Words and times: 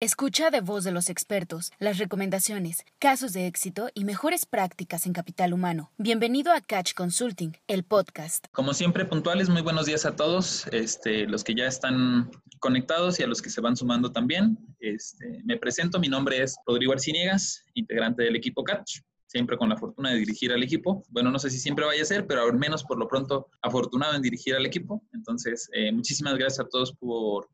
Escucha 0.00 0.50
de 0.50 0.60
voz 0.60 0.84
de 0.84 0.92
los 0.92 1.10
expertos 1.10 1.72
las 1.80 1.98
recomendaciones, 1.98 2.84
casos 3.00 3.32
de 3.32 3.48
éxito 3.48 3.88
y 3.94 4.04
mejores 4.04 4.46
prácticas 4.46 5.06
en 5.06 5.12
capital 5.12 5.52
humano. 5.52 5.90
Bienvenido 5.98 6.52
a 6.52 6.60
Catch 6.60 6.94
Consulting, 6.94 7.56
el 7.66 7.82
podcast. 7.82 8.46
Como 8.52 8.74
siempre, 8.74 9.06
puntuales, 9.06 9.48
muy 9.48 9.60
buenos 9.60 9.86
días 9.86 10.06
a 10.06 10.14
todos, 10.14 10.68
este, 10.68 11.26
los 11.26 11.42
que 11.42 11.56
ya 11.56 11.66
están 11.66 12.30
conectados 12.60 13.18
y 13.18 13.24
a 13.24 13.26
los 13.26 13.42
que 13.42 13.50
se 13.50 13.60
van 13.60 13.76
sumando 13.76 14.12
también. 14.12 14.56
Este, 14.78 15.42
me 15.44 15.56
presento, 15.56 15.98
mi 15.98 16.06
nombre 16.06 16.44
es 16.44 16.56
Rodrigo 16.64 16.92
Arciniegas, 16.92 17.64
integrante 17.74 18.22
del 18.22 18.36
equipo 18.36 18.62
Catch 18.62 19.00
siempre 19.26 19.58
con 19.58 19.68
la 19.68 19.76
fortuna 19.76 20.12
de 20.12 20.20
dirigir 20.20 20.52
al 20.52 20.62
equipo. 20.62 21.04
Bueno, 21.10 21.30
no 21.30 21.38
sé 21.38 21.50
si 21.50 21.58
siempre 21.58 21.84
vaya 21.84 22.00
a 22.00 22.06
ser, 22.06 22.26
pero 22.26 22.44
al 22.44 22.56
menos 22.56 22.82
por 22.84 22.98
lo 22.98 23.08
pronto 23.08 23.48
afortunado 23.60 24.14
en 24.14 24.22
dirigir 24.22 24.54
al 24.54 24.64
equipo. 24.64 25.02
Entonces, 25.12 25.68
eh, 25.74 25.92
muchísimas 25.92 26.38
gracias 26.38 26.64
a 26.64 26.68
todos 26.68 26.92
por 26.94 27.50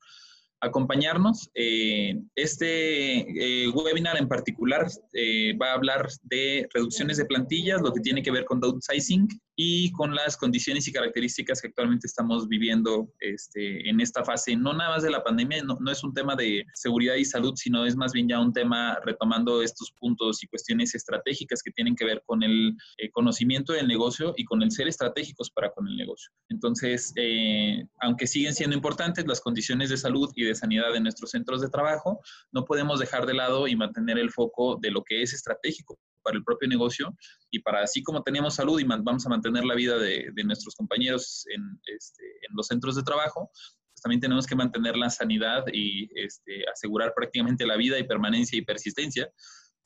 acompañarnos. 0.65 1.51
Eh, 1.55 2.19
este 2.35 3.65
eh, 3.65 3.69
webinar 3.69 4.17
en 4.17 4.29
particular 4.29 4.87
eh, 5.13 5.57
va 5.61 5.71
a 5.71 5.75
hablar 5.75 6.09
de 6.23 6.67
reducciones 6.73 7.17
de 7.17 7.27
plantillas, 7.27 7.81
lo 7.81 7.93
que 7.93 8.01
tiene 8.01 8.23
que 8.23 8.31
ver 8.31 8.45
con 8.45 8.61
downsizing 8.61 9.29
y 9.57 9.93
con 9.93 10.15
las 10.15 10.37
condiciones 10.37 10.89
y 10.89 10.93
características 10.93 11.61
que 11.61 11.69
actualmente 11.69 12.07
estamos 12.07 12.49
viviendo 12.49 13.13
este, 13.21 13.89
en 13.89 14.01
esta 14.01 14.25
fase, 14.25 14.57
no 14.57 14.73
nada 14.73 14.91
más 14.91 15.03
de 15.03 15.11
la 15.11 15.23
pandemia, 15.23 15.63
no, 15.63 15.77
no, 15.81 15.91
es 15.91 16.03
un 16.03 16.13
tema 16.13 16.35
de 16.35 16.65
seguridad 16.75 17.15
y 17.15 17.25
salud, 17.25 17.55
sino 17.57 17.85
es 17.87 17.97
más 17.97 18.13
bien 18.13 18.29
ya 18.29 18.41
un 18.41 18.53
tema 18.53 18.99
retomando 19.05 19.63
estos 19.63 19.93
puntos 19.93 20.43
y 20.43 20.49
cuestiones 20.49 20.95
estratégicas 20.95 21.63
que 21.63 21.71
tienen 21.71 21.95
que 21.95 22.05
ver 22.05 22.23
con 22.27 22.43
el 22.43 22.77
eh, 22.99 23.11
conocimiento 23.11 23.73
del 23.73 23.87
negocio 23.87 24.35
y 24.37 24.45
con 24.45 24.63
el 24.63 24.71
ser 24.71 24.89
estratégicos 24.89 25.51
para 25.51 25.71
con 25.71 25.87
el 25.87 25.97
negocio. 25.97 26.31
Entonces, 26.49 27.13
eh, 27.17 27.85
aunque 28.01 28.27
siguen 28.27 28.55
siendo 28.55 28.77
importantes 28.77 29.27
las 29.27 29.41
condiciones 29.41 29.91
de 29.91 29.97
salud 29.97 30.31
y 30.35 30.45
de 30.45 30.55
sanidad 30.55 30.93
de 30.93 31.01
nuestros 31.01 31.31
centros 31.31 31.61
de 31.61 31.69
trabajo, 31.69 32.21
no 32.53 32.65
podemos 32.65 32.99
dejar 32.99 33.27
de 33.27 33.35
lado 33.35 33.69
y 33.69 33.77
mantener 33.77 34.19
el 34.19 34.31
foco 34.31 34.79
de 34.81 34.91
lo 34.91 35.03
que 35.03 35.23
es 35.23 35.33
estratégico 35.33 35.99
para 36.25 36.37
el 36.37 36.45
propio 36.45 36.69
negocio 36.69 37.15
y 37.51 37.61
para 37.61 37.83
así 37.83 38.03
como 38.03 38.23
tenemos 38.23 38.55
salud 38.55 38.81
y 38.81 38.85
vamos 38.85 39.25
a 39.27 39.29
mantener 39.29 39.65
la 39.65 39.75
vida 39.75 39.99
de, 39.99 40.33
nuestros 40.45 40.75
compañeros 40.75 41.47
en, 41.55 41.63
este, 41.87 42.25
en, 42.25 42.57
los 42.57 42.67
centros 42.67 42.97
de 42.97 43.03
trabajo, 43.03 43.51
pues 43.53 44.03
también 44.03 44.21
tenemos 44.21 44.47
que 44.47 44.57
mantener 44.57 44.97
la 44.97 45.11
sanidad 45.11 45.65
y 45.73 46.11
este, 46.15 46.65
asegurar 46.73 47.13
prácticamente 47.15 47.67
la 47.67 47.77
vida 47.77 47.99
y 47.99 48.05
permanencia 48.05 48.59
y 48.59 48.63
persistencia 48.63 49.31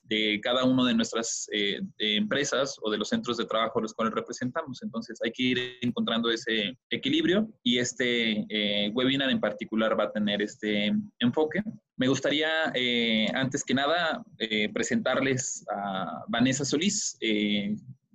de 0.08 0.40
cada 0.42 0.64
una 0.64 0.86
de 0.86 0.94
nuestras 0.94 1.48
eh, 1.52 1.80
empresas 1.98 2.76
o 2.82 2.90
de 2.90 2.98
los 2.98 3.08
centros 3.08 3.36
de 3.36 3.46
trabajo 3.46 3.78
a 3.78 3.82
los 3.82 3.94
cuales 3.94 4.14
representamos. 4.14 4.82
Entonces 4.82 5.18
hay 5.22 5.30
que 5.32 5.42
ir 5.42 5.58
encontrando 5.82 6.30
ese 6.30 6.76
equilibrio 6.90 7.48
y 7.62 7.78
este 7.78 8.46
eh, 8.48 8.90
webinar 8.94 9.30
en 9.30 9.40
particular 9.40 9.98
va 9.98 10.04
a 10.04 10.12
tener 10.12 10.42
este 10.42 10.92
enfoque. 11.18 11.62
Me 11.96 12.08
gustaría, 12.08 12.48
eh, 12.74 13.26
antes 13.34 13.64
que 13.64 13.74
nada, 13.74 14.24
presentarles 14.72 15.64
a 15.70 16.24
Vanessa 16.28 16.64
Solís. 16.64 17.18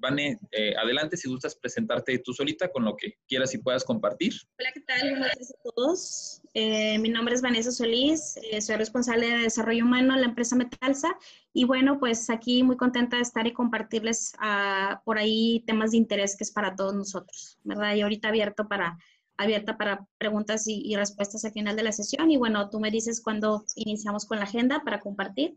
Eh, 0.04 0.10
Vane, 0.10 0.40
adelante 0.78 1.18
si 1.18 1.30
gustas 1.30 1.56
presentarte 1.56 2.20
tú 2.20 2.34
solita 2.34 2.70
con 2.70 2.84
lo 2.84 2.96
que 2.96 3.18
quieras 3.28 3.54
y 3.54 3.60
puedas 3.60 3.84
compartir. 3.84 4.34
Hola, 4.60 4.70
¿qué 4.74 4.82
tal? 4.82 5.10
Buenos 5.12 5.32
días 5.36 5.52
a 5.52 5.70
todos. 5.70 6.42
mi 6.54 7.10
nombre 7.10 7.36
es 7.36 7.42
Vanessa 7.42 7.72
Solís, 7.72 8.36
soy 8.60 8.76
responsable 8.76 9.28
de 9.28 9.38
desarrollo 9.44 9.86
humano 9.86 10.14
en 10.14 10.22
la 10.22 10.28
empresa 10.28 10.56
Metalsa 10.56 11.16
y 11.54 11.66
bueno, 11.66 12.00
pues 12.00 12.30
aquí 12.30 12.64
muy 12.64 12.78
contenta 12.78 13.18
de 13.18 13.24
estar 13.24 13.48
y 13.48 13.54
compartirles 13.54 14.34
ah, 14.40 15.02
por 15.06 15.18
ahí 15.18 15.64
temas 15.66 15.92
de 15.92 15.98
interés 15.98 16.36
que 16.36 16.44
es 16.44 16.52
para 16.52 16.76
todos 16.76 16.94
nosotros, 16.94 17.58
¿verdad? 17.64 17.96
Y 17.96 18.02
ahorita 18.02 18.30
abierto 18.30 18.68
para 18.68 18.98
abierta 19.38 19.78
para 19.78 20.06
preguntas 20.18 20.64
y, 20.68 20.96
respuestas 20.96 21.44
al 21.46 21.52
final 21.52 21.76
de 21.76 21.84
la 21.84 21.92
sesión. 21.92 22.30
Y 22.30 22.38
bueno, 22.38 22.70
tú 22.70 22.80
me 22.80 22.92
dices 22.92 23.22
cuándo 23.22 23.66
iniciamos 23.76 24.26
con 24.26 24.38
la 24.38 24.46
agenda 24.46 24.84
para 24.84 25.00
compartir. 25.00 25.56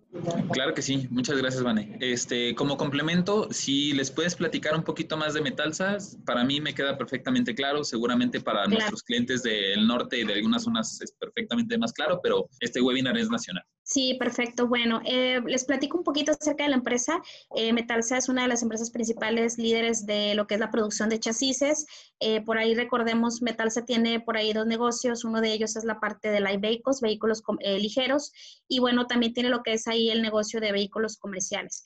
Claro 0.53 0.75
que 0.75 0.83
sí, 0.83 1.07
muchas 1.11 1.37
gracias, 1.37 1.63
Vane. 1.63 1.97
Este, 2.01 2.55
como 2.55 2.77
complemento, 2.77 3.49
si 3.51 3.93
les 3.93 4.11
puedes 4.11 4.35
platicar 4.35 4.75
un 4.75 4.83
poquito 4.83 5.17
más 5.17 5.35
de 5.35 5.43
Metalsas, 5.43 6.19
para 6.25 6.45
mí 6.45 6.61
me 6.61 6.75
queda 6.75 6.97
perfectamente 6.97 7.55
claro, 7.55 7.85
seguramente 7.85 8.41
para 8.41 8.67
nuestros 8.67 9.03
clientes 9.03 9.43
del 9.43 9.87
norte 9.87 10.19
y 10.19 10.25
de 10.25 10.35
algunas 10.35 10.65
zonas 10.65 11.01
es 11.03 11.13
perfectamente 11.13 11.77
más 11.79 11.93
claro, 11.93 12.21
pero 12.23 12.49
este 12.61 12.81
webinar 12.81 13.17
es 13.19 13.29
nacional. 13.29 13.65
Sí, 13.89 14.15
perfecto. 14.19 14.67
Bueno, 14.67 15.01
eh, 15.05 15.41
les 15.47 15.65
platico 15.65 15.97
un 15.97 16.03
poquito 16.03 16.33
acerca 16.33 16.65
de 16.65 16.71
la 16.71 16.77
empresa. 16.77 17.23
Eh, 17.55 17.73
Metalsa 17.73 18.17
es 18.17 18.29
una 18.29 18.43
de 18.43 18.49
las 18.49 18.65
empresas 18.65 18.91
principales 18.91 19.59
líderes 19.59 20.07
de 20.07 20.35
lo 20.35 20.49
que 20.49 20.55
es 20.55 20.61
la 20.61 20.73
producción 20.73 21.09
de 21.09 21.21
chasis. 21.21 21.87
Eh, 22.19 22.41
por 22.41 22.59
ahí 22.59 22.75
recordemos, 22.75 23.43
Metalsa 23.43 23.85
tiene 23.85 24.19
por 24.19 24.37
ahí 24.37 24.53
dos 24.53 24.67
negocios. 24.67 25.23
Uno 25.23 25.41
de 25.41 25.53
ellos 25.53 25.77
es 25.77 25.85
la 25.85 26.01
parte 26.01 26.31
de 26.31 26.41
light 26.41 26.61
vehicles, 26.61 27.01
vehículos 27.01 27.45
eh, 27.61 27.79
ligeros. 27.79 28.33
Y 28.67 28.81
bueno, 28.81 29.07
también 29.07 29.33
tiene 29.35 29.51
lo 29.51 29.63
que 29.63 29.75
es 29.75 29.87
ahí 29.87 30.11
el 30.11 30.21
negocio 30.21 30.59
de 30.61 30.73
vehículos 30.73 31.17
comerciales. 31.17 31.85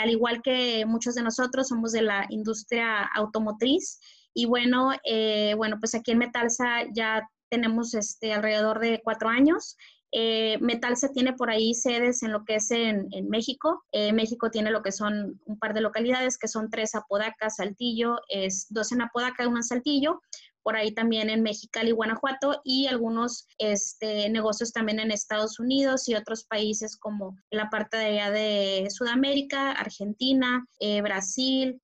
al 0.00 0.08
igual 0.08 0.40
que 0.42 0.86
muchos 0.86 1.16
de 1.16 1.22
nosotros, 1.22 1.68
somos 1.68 1.92
de 1.92 2.00
la 2.00 2.24
industria 2.30 3.02
automotriz. 3.14 4.00
Y 4.32 4.46
bueno, 4.46 4.92
bueno, 5.58 5.76
pues 5.80 5.94
aquí 5.94 6.12
en 6.12 6.18
Metalsa 6.18 6.84
ya 6.94 7.28
tenemos 7.50 7.94
este, 7.94 8.32
alrededor 8.32 8.80
de 8.80 9.00
cuatro 9.02 9.28
años. 9.28 9.76
Eh, 10.12 10.58
Metal 10.60 10.96
se 10.96 11.08
tiene 11.08 11.32
por 11.32 11.50
ahí 11.50 11.74
sedes 11.74 12.22
en 12.22 12.32
lo 12.32 12.44
que 12.44 12.56
es 12.56 12.70
en, 12.70 13.08
México. 13.28 13.84
Eh, 13.92 14.12
México 14.12 14.50
tiene 14.50 14.70
lo 14.70 14.82
que 14.82 14.92
son 14.92 15.40
un 15.46 15.58
par 15.58 15.74
de 15.74 15.80
localidades, 15.80 16.38
que 16.38 16.48
son 16.48 16.70
tres 16.70 16.94
Apodaca, 16.94 17.50
Saltillo, 17.50 18.16
es 18.28 18.66
dos 18.70 18.92
en 18.92 19.02
Apodaca 19.02 19.46
una 19.48 19.58
en 19.60 19.64
Saltillo. 19.64 20.20
Por 20.62 20.74
ahí 20.74 20.92
también 20.92 21.30
en 21.30 21.44
Mexicali, 21.44 21.92
Guanajuato 21.92 22.60
y 22.64 22.88
algunos 22.88 23.46
este, 23.58 24.28
negocios 24.30 24.72
también 24.72 24.98
en 24.98 25.12
Estados 25.12 25.60
Unidos 25.60 26.08
y 26.08 26.16
otros 26.16 26.42
países 26.42 26.96
como 26.96 27.36
la 27.50 27.70
parte 27.70 27.96
de 27.96 28.06
allá 28.06 28.30
de 28.32 28.88
Sudamérica, 28.90 29.70
Argentina, 29.70 30.66
eh, 30.80 31.02
Brasil, 31.02 31.80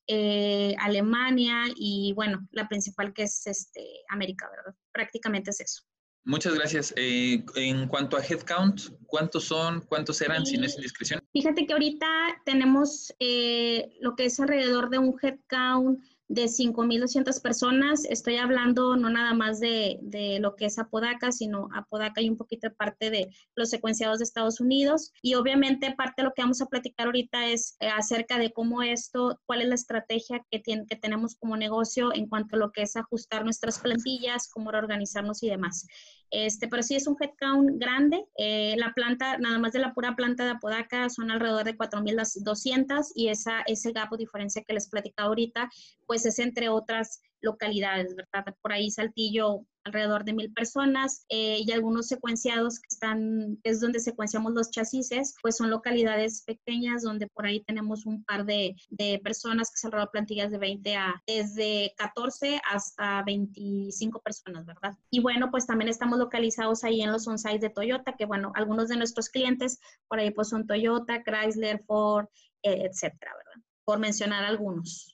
Alemania 0.81 1.67
y 1.77 2.13
bueno, 2.15 2.49
la 2.51 2.67
principal 2.67 3.13
que 3.13 3.23
es 3.23 3.47
este, 3.47 3.87
América, 4.09 4.51
¿verdad? 4.51 4.75
Prácticamente 4.91 5.51
es 5.51 5.61
eso. 5.61 5.83
Muchas 6.25 6.55
gracias. 6.55 6.95
Eh, 6.97 7.45
en 7.57 7.89
cuanto 7.89 8.17
a 8.17 8.21
headcount, 8.21 8.81
¿cuántos 9.07 9.45
son? 9.45 9.81
¿Cuántos 9.83 10.21
eran, 10.21 10.47
sin 10.47 10.63
esa 10.63 10.77
indiscreción? 10.77 11.21
Fíjate 11.33 11.67
que 11.67 11.73
ahorita 11.73 12.07
tenemos 12.45 13.13
eh, 13.19 13.97
lo 14.01 14.15
que 14.15 14.27
es 14.27 14.39
alrededor 14.39 14.89
de 14.91 14.99
un 14.99 15.17
headcount 15.21 16.01
de 16.33 16.49
5.200 16.49 17.43
personas. 17.43 18.07
Estoy 18.07 18.37
hablando 18.37 18.97
no 18.97 19.11
nada 19.11 19.35
más 19.35 19.61
de, 19.61 19.99
de, 20.01 20.39
lo 20.41 20.57
que 20.57 20.65
es 20.65 20.79
Apodaca, 20.79 21.31
sino 21.31 21.69
Apodaca 21.75 22.23
y 22.23 22.31
un 22.31 22.39
poquito 22.39 22.69
de 22.69 22.75
parte 22.75 23.11
de 23.11 23.29
los 23.55 23.69
secuenciados 23.69 24.19
de 24.19 24.25
Estados 24.25 24.59
Unidos. 24.59 25.13
Y 25.21 25.35
obviamente 25.35 25.95
parte 25.95 26.23
de 26.23 26.25
lo 26.25 26.33
que 26.33 26.41
vamos 26.41 26.63
a 26.63 26.67
platicar 26.67 27.07
ahorita 27.07 27.49
es 27.49 27.77
eh, 27.81 27.89
acerca 27.89 28.39
de 28.39 28.51
cómo 28.51 28.83
esto, 28.83 29.39
cuál 29.45 29.61
es 29.61 29.69
la 29.69 29.75
estrategia 29.75 30.43
que, 30.51 30.59
tiene, 30.59 30.87
que 30.87 30.97
tenemos 30.97 31.37
como 31.37 31.57
negocio 31.57 32.15
en 32.15 32.27
cuanto 32.27 32.57
a 32.57 32.59
lo 32.59 32.73
que 32.73 32.83
es 32.83 32.97
ajustar 32.97 33.45
nuestras 33.45 33.79
plantillas, 33.79 34.49
cómo 34.49 34.71
reorganizarnos 34.71 35.43
y 35.43 35.51
demás. 35.51 35.87
Este, 36.33 36.67
pero 36.67 36.83
sí 36.83 36.97
es 36.97 37.07
un 37.07 37.17
headcount 37.21 37.79
grande. 37.79 38.25
Eh, 38.39 38.75
la 38.79 38.95
planta, 38.95 39.37
nada 39.37 39.59
más 39.59 39.73
de 39.73 39.81
la 39.81 39.93
pura 39.93 40.17
planta 40.17 40.45
de 40.45 40.53
Apodaca, 40.53 41.11
son 41.11 41.31
alrededor 41.31 41.65
de 41.65 41.77
4.200 41.77 43.13
y 43.15 43.29
esa, 43.29 43.61
ese 43.67 43.93
gap 43.93 44.11
o 44.13 44.17
diferencia 44.17 44.65
que 44.67 44.73
les 44.73 44.89
platicaba 44.89 45.29
ahorita, 45.29 45.69
pues 46.07 46.25
es 46.25 46.39
entre 46.39 46.71
otras 46.71 47.21
localidades, 47.43 48.15
¿verdad? 48.15 48.55
Por 48.63 48.73
ahí 48.73 48.91
Saltillo, 48.91 49.67
alrededor 49.85 50.25
de 50.25 50.33
mil 50.33 50.53
personas 50.53 51.25
eh, 51.29 51.59
y 51.65 51.73
algunos 51.73 52.07
secuenciados 52.07 52.79
que 52.79 52.89
están, 52.91 53.59
es 53.65 53.81
donde 53.81 54.01
secuenciamos 54.01 54.53
los 54.53 54.71
chasis, 54.71 55.11
pues 55.43 55.57
son 55.57 55.71
localidades 55.71 56.43
pequeñas 56.43 57.03
donde 57.03 57.27
por 57.29 57.47
ahí 57.47 57.63
tenemos 57.65 58.07
un 58.07 58.25
par 58.25 58.45
de, 58.45 58.77
de 58.91 59.21
personas 59.23 59.71
que 59.71 59.79
se 59.79 59.87
han 59.89 60.09
plantillas 60.11 60.51
de 60.51 60.59
20 60.59 60.97
a 60.97 61.23
desde 61.27 61.95
14 61.97 62.61
hasta 62.71 63.23
25 63.25 64.21
personas, 64.21 64.67
¿verdad? 64.67 64.97
Y 65.11 65.21
bueno, 65.21 65.51
pues 65.51 65.67
también 65.67 65.89
estamos 65.89 66.19
localizados 66.19 66.85
ahí 66.85 67.03
en 67.03 67.13
los 67.13 67.27
on-sites 67.27 67.61
de 67.61 67.71
Toyota, 67.71 68.15
que 68.17 68.27
bueno, 68.27 68.53
algunos 68.55 68.89
de 68.89 68.97
nuestros 68.97 69.29
clientes 69.29 69.79
por 70.09 70.19
ahí 70.19 70.31
pues 70.31 70.49
son 70.49 70.67
Toyota, 70.67 71.23
Chrysler, 71.23 71.83
Ford, 71.87 72.27
eh, 72.63 72.89
etcétera, 72.91 73.33
¿verdad? 73.37 73.63
Por 73.85 73.99
mencionar 73.99 74.45
algunos. 74.45 75.12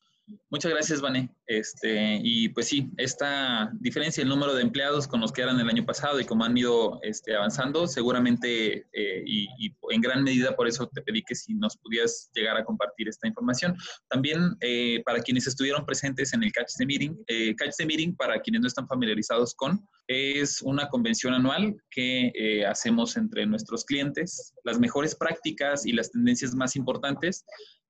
Muchas 0.50 0.72
gracias, 0.72 1.00
Vané. 1.00 1.30
Este, 1.46 2.20
y 2.22 2.48
pues 2.50 2.68
sí, 2.68 2.90
esta 2.96 3.70
diferencia 3.80 4.22
el 4.22 4.28
número 4.28 4.54
de 4.54 4.62
empleados 4.62 5.08
con 5.08 5.20
los 5.20 5.32
que 5.32 5.42
eran 5.42 5.58
el 5.58 5.68
año 5.68 5.84
pasado 5.84 6.20
y 6.20 6.24
cómo 6.24 6.44
han 6.44 6.56
ido 6.56 7.00
este, 7.02 7.34
avanzando, 7.34 7.86
seguramente 7.86 8.86
eh, 8.92 9.22
y, 9.26 9.48
en 9.90 10.00
gran 10.00 10.22
medida 10.22 10.54
por 10.54 10.68
eso 10.68 10.86
te 10.88 11.02
pedí 11.02 11.22
que 11.22 11.34
si 11.34 11.54
nos 11.54 11.76
pudieras 11.78 12.30
llegar 12.34 12.56
a 12.56 12.64
compartir 12.64 13.08
esta 13.08 13.26
información. 13.26 13.76
También 14.08 14.56
eh, 14.60 15.02
para 15.04 15.20
quienes 15.20 15.46
estuvieron 15.46 15.86
presentes 15.86 16.32
en 16.32 16.42
el 16.42 16.52
Catch 16.52 16.72
the 16.76 16.86
Meeting, 16.86 17.16
eh, 17.28 17.54
Catch 17.56 17.76
the 17.78 17.86
Meeting, 17.86 18.16
para 18.16 18.40
quienes 18.40 18.60
no 18.60 18.68
están 18.68 18.86
familiarizados 18.86 19.54
con, 19.54 19.80
es 20.08 20.62
una 20.62 20.88
convención 20.88 21.34
anual 21.34 21.76
que 21.90 22.32
eh, 22.34 22.66
hacemos 22.66 23.16
entre 23.16 23.46
nuestros 23.46 23.84
clientes, 23.84 24.54
las 24.64 24.78
mejores 24.78 25.14
prácticas 25.14 25.86
y 25.86 25.92
las 25.92 26.10
tendencias 26.10 26.54
más 26.54 26.76
importantes 26.76 27.44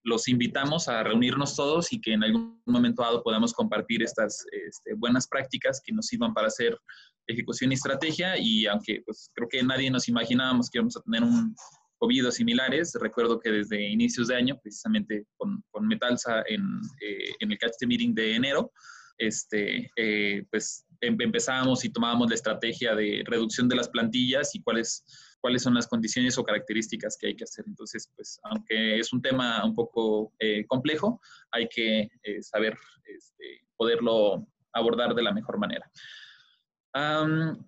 los 0.04 0.28
invitamos 0.28 0.88
a 0.88 1.02
reunirnos 1.02 1.56
todos 1.56 1.92
y 1.92 2.00
que 2.00 2.12
en 2.12 2.24
algún 2.24 2.60
momento 2.66 3.02
dado 3.02 3.22
podamos 3.22 3.52
compartir 3.52 4.02
estas 4.02 4.44
este, 4.52 4.94
buenas 4.94 5.26
prácticas 5.28 5.80
que 5.84 5.92
nos 5.92 6.06
sirvan 6.06 6.34
para 6.34 6.46
hacer 6.46 6.78
ejecución 7.26 7.72
y 7.72 7.74
estrategia. 7.74 8.38
Y 8.38 8.66
aunque 8.66 9.02
pues, 9.04 9.30
creo 9.34 9.48
que 9.48 9.62
nadie 9.62 9.90
nos 9.90 10.08
imaginábamos 10.08 10.70
que 10.70 10.78
íbamos 10.78 10.96
a 10.96 11.02
tener 11.02 11.22
un 11.22 11.54
COVID 11.98 12.30
similares, 12.30 12.96
recuerdo 13.00 13.40
que 13.40 13.50
desde 13.50 13.88
inicios 13.88 14.28
de 14.28 14.36
año, 14.36 14.58
precisamente 14.62 15.26
con, 15.36 15.62
con 15.70 15.86
Metalsa 15.86 16.42
en, 16.46 16.62
eh, 17.00 17.30
en 17.40 17.50
el 17.50 17.58
Catch 17.58 17.74
the 17.80 17.86
Meeting 17.86 18.14
de 18.14 18.36
enero, 18.36 18.72
este, 19.18 19.90
eh, 19.96 20.44
pues 20.50 20.86
em, 21.00 21.16
empezábamos 21.20 21.84
y 21.84 21.90
tomábamos 21.90 22.28
la 22.28 22.36
estrategia 22.36 22.94
de 22.94 23.22
reducción 23.26 23.68
de 23.68 23.76
las 23.76 23.88
plantillas 23.88 24.54
y 24.54 24.62
cuáles 24.62 25.04
cuáles 25.40 25.62
son 25.62 25.74
las 25.74 25.86
condiciones 25.86 26.36
o 26.38 26.44
características 26.44 27.16
que 27.18 27.28
hay 27.28 27.36
que 27.36 27.44
hacer. 27.44 27.64
Entonces, 27.66 28.10
pues, 28.14 28.38
aunque 28.44 28.98
es 28.98 29.12
un 29.12 29.22
tema 29.22 29.64
un 29.64 29.74
poco 29.74 30.32
eh, 30.38 30.64
complejo, 30.66 31.20
hay 31.50 31.68
que 31.68 32.08
eh, 32.22 32.42
saber 32.42 32.76
este, 33.04 33.66
poderlo 33.76 34.46
abordar 34.72 35.14
de 35.14 35.22
la 35.22 35.32
mejor 35.32 35.58
manera. 35.58 35.90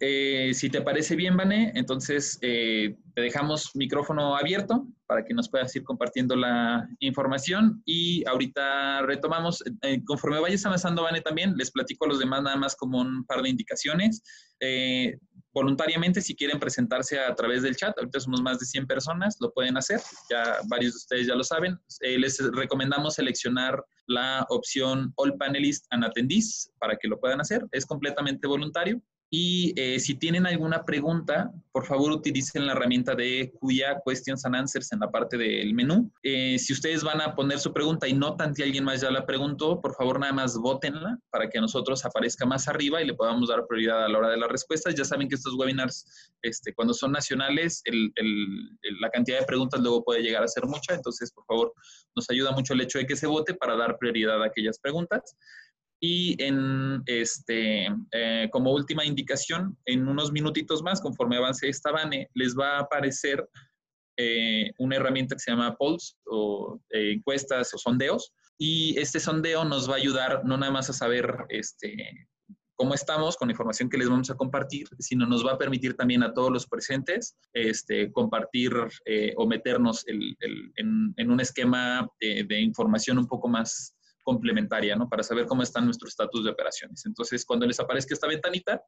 Eh, 0.01 0.51
si 0.55 0.71
te 0.71 0.83
parece 0.83 1.15
bien, 1.15 1.37
Vane, 1.37 1.71
entonces 1.77 2.41
te 2.41 2.97
dejamos 3.15 3.77
micrófono 3.77 4.35
abierto 4.35 4.89
para 5.07 5.25
que 5.25 5.35
nos 5.35 5.49
puedas 5.49 5.77
ir 5.77 5.85
compartiendo 5.85 6.35
la 6.35 6.89
información 6.99 7.81
y 7.85 8.27
ahorita 8.27 9.03
retomamos. 9.03 9.63
conforme 10.05 10.41
vayas 10.41 10.67
avanzando, 10.67 11.05
Vane, 11.05 11.21
también 11.21 11.55
les 11.57 11.71
platico 11.71 12.07
a 12.07 12.09
los 12.09 12.19
demás 12.19 12.43
nada 12.43 12.57
más 12.57 12.75
como 12.75 13.01
un 13.03 13.25
par 13.25 13.43
de 13.43 13.51
indicaciones 13.51 14.21
voluntariamente 15.53 16.21
si 16.21 16.35
quieren 16.35 16.59
presentarse 16.59 17.19
a 17.19 17.35
través 17.35 17.63
del 17.63 17.77
chat. 17.77 17.97
Ahorita 17.99 18.21
somos 18.21 18.41
más 18.41 18.59
de 18.59 18.67
100 18.67 18.87
personas, 18.87 19.37
lo 19.41 19.53
pueden 19.53 19.77
hacer. 19.77 20.01
Ya 20.31 20.59
varios 20.69 20.93
de 20.95 20.97
ustedes 20.99 21.27
ya 21.27 21.35
lo 21.35 21.45
saben. 21.45 21.79
Eh, 22.01 22.19
les 22.19 22.39
recomendamos 22.53 23.15
seleccionar 23.15 23.85
la 24.07 24.47
opción 24.49 25.13
All 25.17 25.37
Panelists 25.37 25.87
and 25.91 26.05
Attendees 26.05 26.71
para 26.79 26.97
que 26.97 27.09
lo 27.09 27.19
puedan 27.19 27.41
hacer. 27.41 27.67
Es 27.73 27.87
completamente 27.87 28.47
voluntario. 28.47 29.01
Y 29.33 29.73
eh, 29.77 30.01
si 30.01 30.17
tienen 30.17 30.45
alguna 30.45 30.85
pregunta, 30.85 31.53
por 31.71 31.87
favor 31.87 32.11
utilicen 32.11 32.67
la 32.67 32.73
herramienta 32.73 33.15
de 33.15 33.53
Cuya 33.61 34.03
Questions 34.05 34.45
and 34.45 34.57
Answers 34.57 34.93
en 34.93 34.99
la 34.99 35.09
parte 35.09 35.39
del 35.39 35.73
menú. 35.73 36.11
Eh, 36.25 36.59
si 36.59 36.73
ustedes 36.73 37.05
van 37.05 37.21
a 37.21 37.37
poner 37.37 37.61
su 37.61 37.73
pregunta 37.73 38.09
y 38.09 38.13
notan 38.13 38.53
que 38.53 38.65
alguien 38.65 38.83
más 38.83 39.03
ya 39.03 39.11
la 39.13 39.25
preguntó, 39.25 39.81
por 39.81 39.95
favor 39.95 40.19
nada 40.19 40.33
más 40.33 40.57
votenla 40.57 41.17
para 41.31 41.49
que 41.49 41.59
a 41.59 41.61
nosotros 41.61 42.05
aparezca 42.05 42.45
más 42.45 42.67
arriba 42.67 43.01
y 43.01 43.07
le 43.07 43.15
podamos 43.15 43.49
dar 43.49 43.65
prioridad 43.69 44.05
a 44.05 44.09
la 44.09 44.19
hora 44.19 44.31
de 44.31 44.37
las 44.37 44.51
respuestas. 44.51 44.97
Ya 44.97 45.05
saben 45.05 45.29
que 45.29 45.37
estos 45.37 45.55
webinars, 45.55 46.33
este, 46.43 46.75
cuando 46.75 46.93
son 46.93 47.13
nacionales, 47.13 47.85
la 49.01 49.11
cantidad 49.11 49.39
de 49.39 49.47
preguntas 49.47 49.81
luego 49.81 50.03
puede 50.03 50.23
llegar 50.23 50.43
a 50.43 50.49
ser 50.49 50.67
mucha. 50.67 50.95
Entonces, 50.95 51.31
por 51.31 51.45
favor, 51.45 51.73
nos 52.17 52.29
ayuda 52.31 52.51
mucho 52.51 52.75
el 52.75 52.81
hecho 52.81 52.99
de 52.99 53.07
que 53.07 53.15
se 53.15 53.29
vote 53.29 53.55
para 53.55 53.77
dar 53.77 53.97
prioridad 53.97 54.43
a 54.43 54.47
aquellas 54.47 54.81
preguntas. 54.81 55.37
Y 56.01 56.43
en 56.43 57.03
este, 57.05 57.89
eh, 58.13 58.49
como 58.51 58.73
última 58.73 59.05
indicación, 59.05 59.77
en 59.85 60.09
unos 60.09 60.33
minutitos 60.33 60.83
más, 60.83 61.01
conforme 61.01 61.37
avance 61.37 61.69
esta 61.69 61.93
BANE, 61.93 62.31
les 62.35 62.57
va 62.57 62.79
a 62.79 62.81
aparecer 62.81 63.47
eh, 64.17 64.73
una 64.79 64.97
herramienta 64.97 65.35
que 65.35 65.41
se 65.41 65.51
llama 65.51 65.77
Pulse 65.77 66.15
o 66.25 66.81
eh, 66.89 67.13
encuestas 67.13 67.75
o 67.75 67.79
sondeos. 67.79 68.33
Y 68.57 68.99
este 68.99 69.21
sondeo 69.21 69.65
nos 69.65 69.89
va 69.91 69.95
a 69.95 69.99
ayudar 69.99 70.43
no 70.45 70.57
nada 70.57 70.73
más 70.73 70.89
a 70.89 70.95
saber 70.95 71.35
este, 71.51 72.27
cómo 72.77 72.95
estamos 72.95 73.37
con 73.37 73.49
la 73.49 73.53
información 73.53 73.91
que 73.91 73.99
les 73.99 74.09
vamos 74.09 74.31
a 74.31 74.37
compartir, 74.37 74.89
sino 74.99 75.27
nos 75.27 75.47
va 75.47 75.53
a 75.53 75.59
permitir 75.59 75.97
también 75.97 76.23
a 76.23 76.33
todos 76.33 76.51
los 76.51 76.67
presentes 76.67 77.37
este, 77.53 78.11
compartir 78.11 78.73
o 79.37 79.47
meternos 79.47 80.05
en, 80.07 80.35
en, 81.17 81.31
un 81.31 81.41
esquema 81.41 82.07
de 82.21 82.61
información 82.61 83.19
un 83.19 83.27
poco 83.27 83.49
más 83.49 83.95
complementaria, 84.23 84.97
¿no? 84.97 85.09
Para 85.09 85.23
saber 85.23 85.47
cómo 85.47 85.63
están 85.63 85.85
nuestros 85.85 86.11
estatus 86.11 86.45
de 86.45 86.51
operaciones. 86.51 87.05
Entonces, 87.07 87.45
cuando 87.45 87.67
les 87.67 87.81
aparezca 87.81 88.15
esta 88.15 88.27
ventanita, 88.27 88.83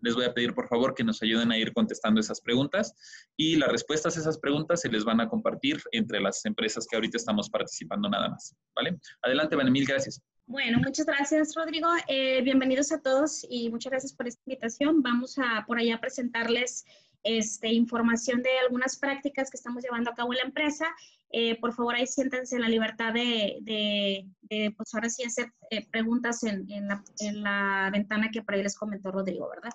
les 0.00 0.14
voy 0.14 0.24
a 0.24 0.34
pedir, 0.34 0.54
por 0.54 0.68
favor, 0.68 0.94
que 0.94 1.04
nos 1.04 1.22
ayuden 1.22 1.52
a 1.52 1.58
ir 1.58 1.72
contestando 1.72 2.20
esas 2.20 2.40
preguntas 2.40 2.94
y 3.36 3.56
las 3.56 3.70
respuestas 3.70 4.16
a 4.16 4.20
esas 4.20 4.38
preguntas 4.38 4.80
se 4.80 4.88
les 4.88 5.04
van 5.04 5.20
a 5.20 5.28
compartir 5.28 5.82
entre 5.92 6.20
las 6.20 6.44
empresas 6.44 6.86
que 6.88 6.96
ahorita 6.96 7.16
estamos 7.16 7.50
participando 7.50 8.08
nada 8.08 8.28
más, 8.28 8.54
¿vale? 8.74 8.98
Adelante, 9.22 9.56
mil 9.56 9.86
gracias. 9.86 10.22
Bueno, 10.46 10.78
muchas 10.78 11.04
gracias, 11.04 11.54
Rodrigo. 11.54 11.88
Eh, 12.06 12.40
bienvenidos 12.42 12.90
a 12.92 13.02
todos 13.02 13.44
y 13.50 13.68
muchas 13.68 13.90
gracias 13.90 14.14
por 14.14 14.26
esta 14.26 14.40
invitación. 14.46 15.02
Vamos 15.02 15.38
a 15.38 15.64
por 15.66 15.78
allá 15.78 16.00
presentarles 16.00 16.86
este, 17.22 17.68
información 17.68 18.42
de 18.42 18.58
algunas 18.60 18.96
prácticas 18.96 19.50
que 19.50 19.58
estamos 19.58 19.82
llevando 19.82 20.10
a 20.10 20.14
cabo 20.14 20.32
en 20.32 20.38
la 20.38 20.44
empresa. 20.44 20.86
Eh, 21.30 21.58
por 21.60 21.74
favor, 21.74 21.94
ahí 21.94 22.06
siéntense 22.06 22.56
en 22.56 22.62
la 22.62 22.68
libertad 22.68 23.12
de, 23.12 23.58
de, 23.60 24.74
pues 24.76 24.94
ahora 24.94 25.10
sí, 25.10 25.24
hacer 25.24 25.52
eh, 25.70 25.86
preguntas 25.90 26.42
en, 26.42 26.70
en, 26.70 26.88
la, 26.88 27.04
en, 27.20 27.42
la, 27.42 27.90
ventana 27.92 28.30
que 28.32 28.42
por 28.42 28.54
ahí 28.54 28.62
les 28.62 28.76
comentó 28.76 29.10
Rodrigo, 29.10 29.48
¿verdad? 29.48 29.72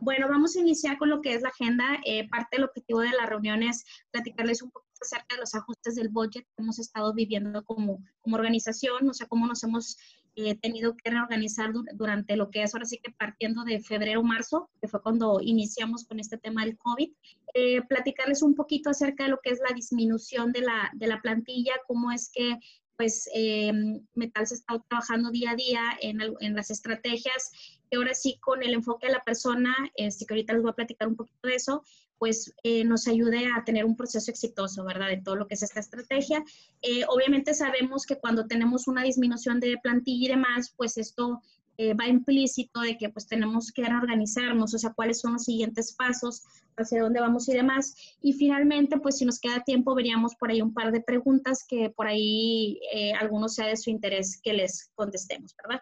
Bueno, 0.00 0.28
vamos 0.28 0.56
a 0.56 0.60
iniciar 0.60 0.98
con 0.98 1.08
lo 1.08 1.20
que 1.20 1.34
es 1.34 1.42
la 1.42 1.50
agenda. 1.50 1.84
Eh, 2.04 2.28
parte 2.28 2.56
del 2.56 2.64
objetivo 2.64 3.00
de 3.00 3.10
la 3.10 3.26
reunión 3.26 3.62
es 3.62 3.84
platicarles 4.10 4.62
un 4.62 4.70
poco 4.70 4.85
acerca 5.06 5.34
de 5.34 5.40
los 5.40 5.54
ajustes 5.54 5.94
del 5.94 6.08
budget 6.08 6.44
que 6.44 6.62
hemos 6.62 6.78
estado 6.78 7.14
viviendo 7.14 7.64
como, 7.64 8.02
como 8.20 8.36
organización, 8.36 9.08
o 9.08 9.14
sea, 9.14 9.26
cómo 9.26 9.46
nos 9.46 9.62
hemos 9.64 9.96
he 10.36 10.54
tenido 10.54 10.94
que 10.96 11.10
reorganizar 11.10 11.72
durante 11.94 12.36
lo 12.36 12.50
que 12.50 12.62
es 12.62 12.74
ahora 12.74 12.84
sí 12.84 13.00
que 13.02 13.10
partiendo 13.10 13.64
de 13.64 13.80
febrero, 13.80 14.22
marzo, 14.22 14.68
que 14.80 14.88
fue 14.88 15.02
cuando 15.02 15.40
iniciamos 15.40 16.04
con 16.04 16.20
este 16.20 16.36
tema 16.36 16.64
del 16.64 16.76
COVID, 16.76 17.10
eh, 17.54 17.80
platicarles 17.88 18.42
un 18.42 18.54
poquito 18.54 18.90
acerca 18.90 19.24
de 19.24 19.30
lo 19.30 19.40
que 19.42 19.50
es 19.50 19.60
la 19.66 19.74
disminución 19.74 20.52
de 20.52 20.60
la, 20.60 20.90
de 20.94 21.06
la 21.06 21.22
plantilla, 21.22 21.72
cómo 21.86 22.12
es 22.12 22.30
que 22.30 22.58
pues 22.96 23.28
eh, 23.34 23.72
Metal 24.14 24.46
se 24.46 24.54
está 24.54 24.78
trabajando 24.88 25.30
día 25.30 25.50
a 25.50 25.56
día 25.56 25.82
en, 26.00 26.18
en, 26.40 26.54
las 26.54 26.70
estrategias, 26.70 27.50
y 27.90 27.96
ahora 27.96 28.14
sí 28.14 28.38
con 28.40 28.62
el 28.62 28.72
enfoque 28.72 29.06
de 29.06 29.12
la 29.12 29.24
persona, 29.24 29.74
este, 29.96 30.24
que 30.24 30.32
ahorita 30.32 30.54
les 30.54 30.62
voy 30.62 30.70
a 30.70 30.76
platicar 30.76 31.08
un 31.08 31.16
poquito 31.16 31.46
de 31.46 31.54
eso, 31.54 31.84
pues 32.18 32.54
eh, 32.62 32.84
nos 32.84 33.06
ayude 33.06 33.46
a 33.46 33.64
tener 33.64 33.84
un 33.84 33.96
proceso 33.96 34.30
exitoso, 34.30 34.84
¿verdad? 34.84 35.08
De 35.08 35.22
todo 35.22 35.36
lo 35.36 35.46
que 35.46 35.54
es 35.54 35.62
esta 35.62 35.80
estrategia. 35.80 36.42
Eh, 36.82 37.04
obviamente 37.08 37.54
sabemos 37.54 38.06
que 38.06 38.16
cuando 38.16 38.46
tenemos 38.46 38.88
una 38.88 39.02
disminución 39.02 39.60
de 39.60 39.76
plantilla 39.82 40.26
y 40.26 40.28
demás, 40.28 40.72
pues 40.76 40.96
esto 40.98 41.42
eh, 41.78 41.94
va 41.94 42.08
implícito 42.08 42.80
de 42.80 42.96
que 42.96 43.10
pues 43.10 43.26
tenemos 43.26 43.70
que 43.70 43.82
organizarnos, 43.82 44.74
o 44.74 44.78
sea, 44.78 44.94
cuáles 44.94 45.20
son 45.20 45.34
los 45.34 45.44
siguientes 45.44 45.94
pasos, 45.94 46.42
hacia 46.78 47.02
dónde 47.02 47.20
vamos 47.20 47.48
y 47.48 47.54
demás. 47.54 47.94
Y 48.20 48.32
finalmente, 48.34 48.98
pues 48.98 49.18
si 49.18 49.24
nos 49.24 49.40
queda 49.40 49.62
tiempo, 49.64 49.94
veríamos 49.94 50.34
por 50.36 50.50
ahí 50.50 50.60
un 50.60 50.74
par 50.74 50.92
de 50.92 51.00
preguntas 51.00 51.64
que 51.66 51.90
por 51.90 52.06
ahí 52.06 52.78
algunos 53.18 53.54
sea 53.54 53.66
de 53.66 53.76
su 53.76 53.88
interés 53.88 54.38
que 54.42 54.52
les 54.52 54.90
contestemos, 54.94 55.54
¿verdad? 55.56 55.80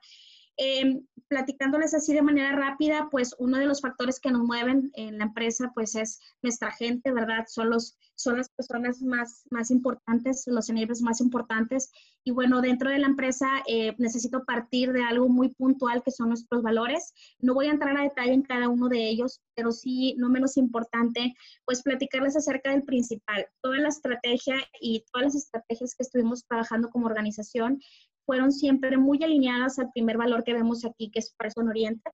Eh, 0.56 1.02
platicándoles 1.28 1.94
así 1.94 2.14
de 2.14 2.22
manera 2.22 2.54
rápida, 2.54 3.08
pues 3.10 3.34
uno 3.38 3.58
de 3.58 3.66
los 3.66 3.80
factores 3.80 4.20
que 4.20 4.30
nos 4.30 4.42
mueven 4.42 4.90
en 4.94 5.18
la 5.18 5.24
empresa, 5.24 5.72
pues 5.74 5.94
es 5.94 6.20
nuestra 6.42 6.70
gente, 6.70 7.12
¿verdad? 7.12 7.44
Son, 7.48 7.70
los, 7.70 7.96
son 8.14 8.36
las 8.36 8.50
personas 8.50 9.02
más, 9.02 9.44
más 9.50 9.70
importantes, 9.70 10.44
los 10.46 10.68
enablers 10.68 11.02
más 11.02 11.20
importantes. 11.20 11.90
Y 12.24 12.30
bueno, 12.30 12.60
dentro 12.60 12.90
de 12.90 12.98
la 12.98 13.06
empresa 13.06 13.48
eh, 13.66 13.94
necesito 13.98 14.44
partir 14.44 14.92
de 14.92 15.02
algo 15.02 15.28
muy 15.28 15.48
puntual 15.54 16.02
que 16.04 16.10
son 16.10 16.28
nuestros 16.28 16.62
valores. 16.62 17.12
No 17.40 17.54
voy 17.54 17.66
a 17.66 17.72
entrar 17.72 17.96
a 17.96 18.02
detalle 18.02 18.32
en 18.32 18.42
cada 18.42 18.68
uno 18.68 18.88
de 18.88 19.08
ellos, 19.08 19.40
pero 19.56 19.72
sí, 19.72 20.14
no 20.18 20.28
menos 20.28 20.56
importante, 20.56 21.34
pues 21.64 21.82
platicarles 21.82 22.36
acerca 22.36 22.70
del 22.70 22.84
principal. 22.84 23.46
Toda 23.60 23.78
la 23.78 23.88
estrategia 23.88 24.56
y 24.80 25.04
todas 25.10 25.26
las 25.26 25.34
estrategias 25.34 25.94
que 25.94 26.02
estuvimos 26.02 26.44
trabajando 26.46 26.90
como 26.90 27.06
organización 27.06 27.80
fueron 28.24 28.52
siempre 28.52 28.96
muy 28.96 29.22
alineadas 29.22 29.78
al 29.78 29.90
primer 29.92 30.16
valor 30.16 30.44
que 30.44 30.54
vemos 30.54 30.84
aquí, 30.84 31.10
que 31.10 31.18
es 31.18 31.34
Person 31.38 31.68
Oriente, 31.68 32.10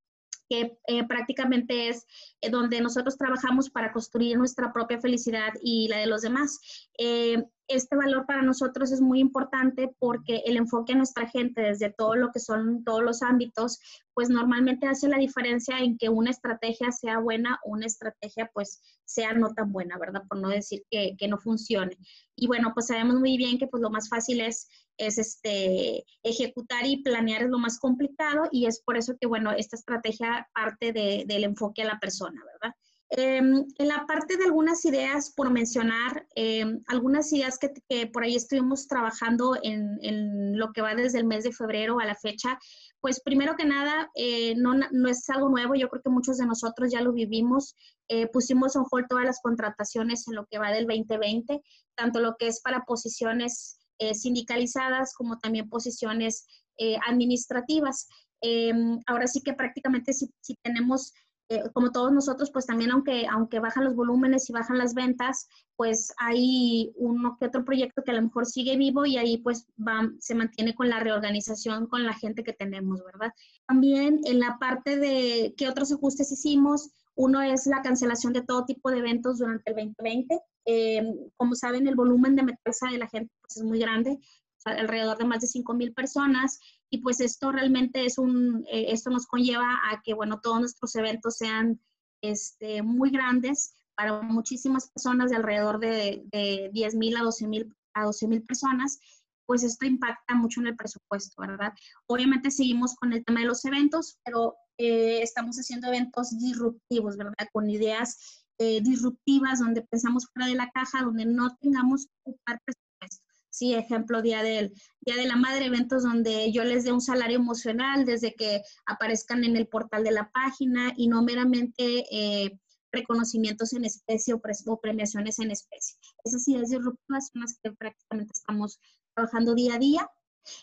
que 0.48 0.76
eh, 0.88 1.06
prácticamente 1.06 1.88
es 1.88 2.06
eh, 2.40 2.50
donde 2.50 2.80
nosotros 2.80 3.16
trabajamos 3.16 3.70
para 3.70 3.92
construir 3.92 4.36
nuestra 4.36 4.72
propia 4.72 5.00
felicidad 5.00 5.52
y 5.62 5.88
la 5.88 5.98
de 5.98 6.06
los 6.06 6.22
demás. 6.22 6.58
Eh, 6.98 7.44
este 7.70 7.96
valor 7.96 8.26
para 8.26 8.42
nosotros 8.42 8.92
es 8.92 9.00
muy 9.00 9.20
importante 9.20 9.94
porque 9.98 10.42
el 10.44 10.56
enfoque 10.56 10.92
a 10.92 10.96
nuestra 10.96 11.28
gente 11.28 11.62
desde 11.62 11.90
todo 11.90 12.16
lo 12.16 12.30
que 12.32 12.40
son 12.40 12.84
todos 12.84 13.02
los 13.02 13.22
ámbitos, 13.22 13.78
pues 14.12 14.28
normalmente 14.28 14.86
hace 14.86 15.08
la 15.08 15.18
diferencia 15.18 15.78
en 15.78 15.96
que 15.96 16.08
una 16.08 16.30
estrategia 16.30 16.92
sea 16.92 17.18
buena 17.18 17.58
o 17.64 17.70
una 17.70 17.86
estrategia 17.86 18.50
pues 18.52 18.82
sea 19.04 19.32
no 19.32 19.54
tan 19.54 19.72
buena, 19.72 19.98
¿verdad? 19.98 20.22
Por 20.28 20.38
no 20.38 20.48
decir 20.48 20.82
que, 20.90 21.16
que 21.18 21.28
no 21.28 21.38
funcione. 21.38 21.96
Y 22.36 22.46
bueno, 22.46 22.72
pues 22.74 22.88
sabemos 22.88 23.16
muy 23.16 23.36
bien 23.36 23.58
que 23.58 23.66
pues 23.66 23.82
lo 23.82 23.90
más 23.90 24.08
fácil 24.08 24.40
es 24.40 24.68
es 25.00 25.16
este, 25.16 26.04
ejecutar 26.22 26.86
y 26.86 27.02
planear 27.02 27.42
es 27.42 27.48
lo 27.48 27.58
más 27.58 27.78
complicado 27.78 28.48
y 28.52 28.66
es 28.66 28.82
por 28.82 28.98
eso 28.98 29.16
que, 29.18 29.26
bueno, 29.26 29.50
esta 29.52 29.76
estrategia 29.76 30.48
parte 30.54 30.92
del 30.92 31.44
enfoque 31.44 31.82
a 31.82 31.86
la 31.86 31.98
persona, 31.98 32.42
¿verdad? 32.44 32.76
Em, 33.12 33.64
en 33.78 33.88
la 33.88 34.06
parte 34.06 34.36
de 34.36 34.44
algunas 34.44 34.84
ideas 34.84 35.32
por 35.34 35.50
mencionar, 35.50 36.28
em, 36.36 36.80
algunas 36.86 37.32
ideas 37.32 37.58
que, 37.58 38.06
por 38.06 38.22
ahí 38.22 38.36
estuvimos 38.36 38.86
trabajando 38.86 39.56
en, 39.64 39.98
en, 40.02 40.56
lo 40.56 40.72
que 40.72 40.80
va 40.80 40.94
desde 40.94 41.18
el 41.18 41.26
mes 41.26 41.42
de 41.42 41.50
febrero 41.50 41.98
a 41.98 42.04
la 42.04 42.14
fecha, 42.14 42.56
pues 43.00 43.20
primero 43.20 43.56
que 43.56 43.64
nada, 43.64 44.08
eh, 44.14 44.54
no, 44.54 44.74
no, 44.74 45.08
es 45.08 45.28
algo 45.28 45.48
nuevo, 45.48 45.74
yo 45.74 45.88
creo 45.88 46.02
que 46.02 46.10
muchos 46.10 46.38
de 46.38 46.46
nosotros 46.46 46.92
ya 46.92 47.00
lo 47.00 47.12
vivimos, 47.12 47.74
eh, 48.08 48.28
pusimos 48.28 48.76
en 48.76 48.84
hold 48.88 49.08
todas 49.08 49.24
las 49.24 49.40
contrataciones 49.40 50.28
en 50.28 50.36
lo 50.36 50.46
que 50.46 50.58
va 50.58 50.70
del 50.70 50.86
2020, 50.86 51.60
tanto 51.96 52.20
lo 52.20 52.36
que 52.38 52.46
es 52.46 52.60
para 52.60 52.84
posiciones 52.84 53.80
eh, 53.98 54.14
sindicalizadas 54.14 55.14
como 55.14 55.38
también 55.38 55.68
posiciones 55.68 56.46
eh, 56.78 56.96
administrativas. 57.06 58.08
Em, 58.40 59.00
ahora 59.06 59.26
sí 59.26 59.42
que 59.42 59.52
prácticamente 59.52 60.12
si, 60.12 60.30
si 60.40 60.54
tenemos 60.62 61.12
eh, 61.50 61.64
como 61.72 61.90
todos 61.90 62.12
nosotros, 62.12 62.52
pues 62.52 62.64
también 62.64 62.92
aunque, 62.92 63.26
aunque 63.26 63.58
bajan 63.58 63.82
los 63.82 63.96
volúmenes 63.96 64.48
y 64.48 64.52
bajan 64.52 64.78
las 64.78 64.94
ventas, 64.94 65.48
pues 65.74 66.14
hay 66.16 66.92
uno 66.94 67.36
que 67.40 67.46
otro 67.46 67.64
proyecto 67.64 68.04
que 68.04 68.12
a 68.12 68.14
lo 68.14 68.22
mejor 68.22 68.46
sigue 68.46 68.76
vivo 68.76 69.04
y 69.04 69.16
ahí 69.16 69.38
pues 69.38 69.66
va, 69.76 70.08
se 70.20 70.36
mantiene 70.36 70.76
con 70.76 70.88
la 70.88 71.00
reorganización 71.00 71.88
con 71.88 72.04
la 72.04 72.14
gente 72.14 72.44
que 72.44 72.52
tenemos, 72.52 73.02
¿verdad? 73.04 73.32
También 73.66 74.20
en 74.26 74.38
la 74.38 74.58
parte 74.60 74.96
de 74.96 75.52
qué 75.56 75.68
otros 75.68 75.90
ajustes 75.92 76.30
hicimos, 76.30 76.92
uno 77.16 77.42
es 77.42 77.66
la 77.66 77.82
cancelación 77.82 78.32
de 78.32 78.42
todo 78.42 78.64
tipo 78.64 78.88
de 78.90 78.98
eventos 78.98 79.38
durante 79.38 79.70
el 79.70 79.76
2020. 79.76 80.40
Eh, 80.66 81.02
como 81.36 81.56
saben, 81.56 81.88
el 81.88 81.96
volumen 81.96 82.36
de 82.36 82.44
metalsa 82.44 82.88
de 82.90 82.98
la 82.98 83.08
gente 83.08 83.32
pues, 83.40 83.56
es 83.56 83.64
muy 83.64 83.80
grande, 83.80 84.20
alrededor 84.64 85.18
de 85.18 85.24
más 85.24 85.40
de 85.40 85.46
5 85.46 85.74
mil 85.74 85.92
personas 85.92 86.60
y 86.90 86.98
pues 86.98 87.20
esto 87.20 87.52
realmente 87.52 88.04
es 88.04 88.18
un, 88.18 88.64
eh, 88.70 88.86
esto 88.88 89.10
nos 89.10 89.26
conlleva 89.26 89.80
a 89.90 90.02
que, 90.02 90.14
bueno, 90.14 90.40
todos 90.40 90.60
nuestros 90.60 90.94
eventos 90.96 91.36
sean 91.36 91.80
este, 92.22 92.82
muy 92.82 93.10
grandes 93.10 93.74
para 93.94 94.20
muchísimas 94.22 94.90
personas 94.90 95.30
de 95.30 95.36
alrededor 95.36 95.78
de, 95.78 96.22
de 96.32 96.70
10 96.72 96.94
mil 96.96 97.16
a 97.16 97.22
12 97.22 97.46
mil 97.46 97.74
a 97.94 98.04
12 98.04 98.28
mil 98.28 98.42
personas, 98.42 98.98
pues 99.46 99.64
esto 99.64 99.84
impacta 99.84 100.34
mucho 100.34 100.60
en 100.60 100.68
el 100.68 100.76
presupuesto, 100.76 101.42
¿verdad? 101.42 101.72
Obviamente 102.06 102.50
seguimos 102.50 102.94
con 102.94 103.12
el 103.12 103.24
tema 103.24 103.40
de 103.40 103.46
los 103.46 103.64
eventos, 103.64 104.18
pero 104.24 104.54
eh, 104.78 105.22
estamos 105.22 105.56
haciendo 105.56 105.88
eventos 105.88 106.38
disruptivos, 106.38 107.16
¿verdad? 107.16 107.48
Con 107.52 107.68
ideas 107.68 108.46
eh, 108.58 108.80
disruptivas 108.80 109.58
donde 109.58 109.82
pensamos 109.82 110.26
fuera 110.32 110.46
de 110.48 110.54
la 110.54 110.70
caja, 110.70 111.02
donde 111.02 111.24
no 111.24 111.56
tengamos 111.60 112.06
que 112.06 112.30
ocupar 112.30 112.60
presupuesto. 112.64 113.29
Sí, 113.50 113.74
ejemplo, 113.74 114.22
Día, 114.22 114.42
del, 114.42 114.72
Día 115.00 115.16
de 115.16 115.26
la 115.26 115.36
Madre, 115.36 115.66
eventos 115.66 116.04
donde 116.04 116.52
yo 116.52 116.62
les 116.64 116.84
dé 116.84 116.92
un 116.92 117.00
salario 117.00 117.36
emocional 117.36 118.04
desde 118.04 118.34
que 118.34 118.62
aparezcan 118.86 119.42
en 119.42 119.56
el 119.56 119.66
portal 119.66 120.04
de 120.04 120.12
la 120.12 120.30
página 120.30 120.92
y 120.96 121.08
no 121.08 121.22
meramente 121.22 122.04
eh, 122.10 122.60
reconocimientos 122.92 123.72
en 123.72 123.84
especie 123.84 124.34
o, 124.34 124.80
premiaciones 124.80 125.40
en 125.40 125.50
especie. 125.50 125.98
Esas 126.24 126.46
ideas 126.46 126.70
disruptivas 126.70 127.30
son 127.32 127.42
las 127.42 127.58
que 127.62 127.72
prácticamente 127.72 128.32
estamos 128.34 128.78
trabajando 129.14 129.54
día 129.54 129.74
a 129.74 129.78
día. 129.78 130.10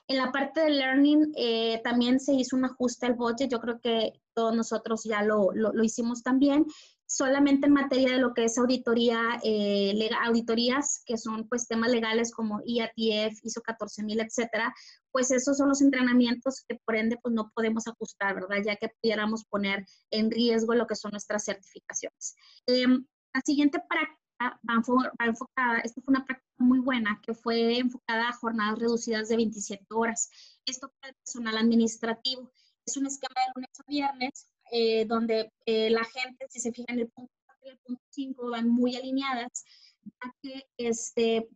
En 0.08 0.18
la 0.18 0.32
parte 0.32 0.62
de 0.62 0.70
learning 0.72 1.34
eh, 1.36 1.82
también 1.84 2.20
se 2.20 2.34
hizo 2.34 2.56
un 2.56 2.66
ajuste 2.66 3.06
al 3.06 3.14
budget, 3.14 3.52
yo 3.52 3.60
creo 3.60 3.80
que 3.80 4.14
todos 4.34 4.56
nosotros 4.56 5.04
ya 5.04 5.24
lo, 5.24 5.52
lo, 5.54 5.72
lo 5.74 5.84
hicimos 5.84 6.24
también 6.24 6.66
solamente 7.08 7.68
en 7.68 7.74
materia 7.74 8.12
de 8.12 8.20
lo 8.20 8.34
que 8.34 8.44
es 8.44 8.58
auditoría, 8.58 9.40
eh, 9.44 10.10
auditorías, 10.26 11.02
que 11.06 11.18
son 11.18 11.48
pues 11.48 11.68
temas 11.68 11.90
legales 11.90 12.32
como 12.32 12.62
IATF, 12.66 13.40
ISO 13.44 13.62
14000, 13.62 14.20
etcétera, 14.20 14.74
pues 15.12 15.32
esos 15.32 15.58
son 15.58 15.70
los 15.70 15.82
entrenamientos 15.82 16.64
que 16.68 16.76
por 16.86 16.96
ende 16.96 17.18
pues 17.24 17.34
no 17.34 17.50
podemos 17.56 17.88
ajustar, 17.88 18.36
¿verdad? 18.36 18.58
Ya 18.64 18.76
que 18.76 18.90
pudiéramos 19.02 19.46
poner 19.46 19.86
en 20.12 20.30
riesgo 20.30 20.76
lo 20.76 20.86
que 20.86 20.96
son 20.96 21.12
nuestras 21.12 21.46
certificaciones. 21.46 22.36
Em, 22.68 23.06
la 23.34 23.42
siguiente 23.42 23.82
práctica 23.90 24.60
va, 24.70 25.26
enfocada, 25.26 25.80
esta 25.80 26.02
fue 26.02 26.12
una 26.12 26.26
práctica 26.26 26.54
muy 26.58 26.80
buena, 26.80 27.22
que 27.26 27.34
fue 27.34 27.80
enfocada 27.80 28.30
a 28.30 28.34
jornadas 28.34 28.80
reducidas 28.80 29.30
de 29.30 29.38
27 29.38 29.86
horas. 29.92 30.30
Esto 30.66 30.92
para 31.00 31.12
el 31.12 31.16
personal 31.16 31.58
administrativo. 31.58 32.52
Es 32.86 32.98
un 32.98 33.08
esquema 33.08 33.36
de 33.36 33.52
lunes 33.56 33.80
a 33.80 33.84
viernes, 33.88 34.48
eh, 34.72 35.06
donde 35.06 35.52
eh, 35.66 35.90
la 35.90 36.04
gente, 36.04 36.46
si 36.50 36.60
se 36.60 36.72
fijan, 36.72 37.00
el 37.00 37.10
punto 37.10 37.32
4 37.46 37.68
y 37.68 37.70
el 37.70 37.78
punto 37.80 38.02
5 38.10 38.50
van 38.50 38.70
muy 38.70 38.96
alineadas, 38.96 39.66
ya 40.04 40.36
que 40.42 40.68
este, 40.78 41.50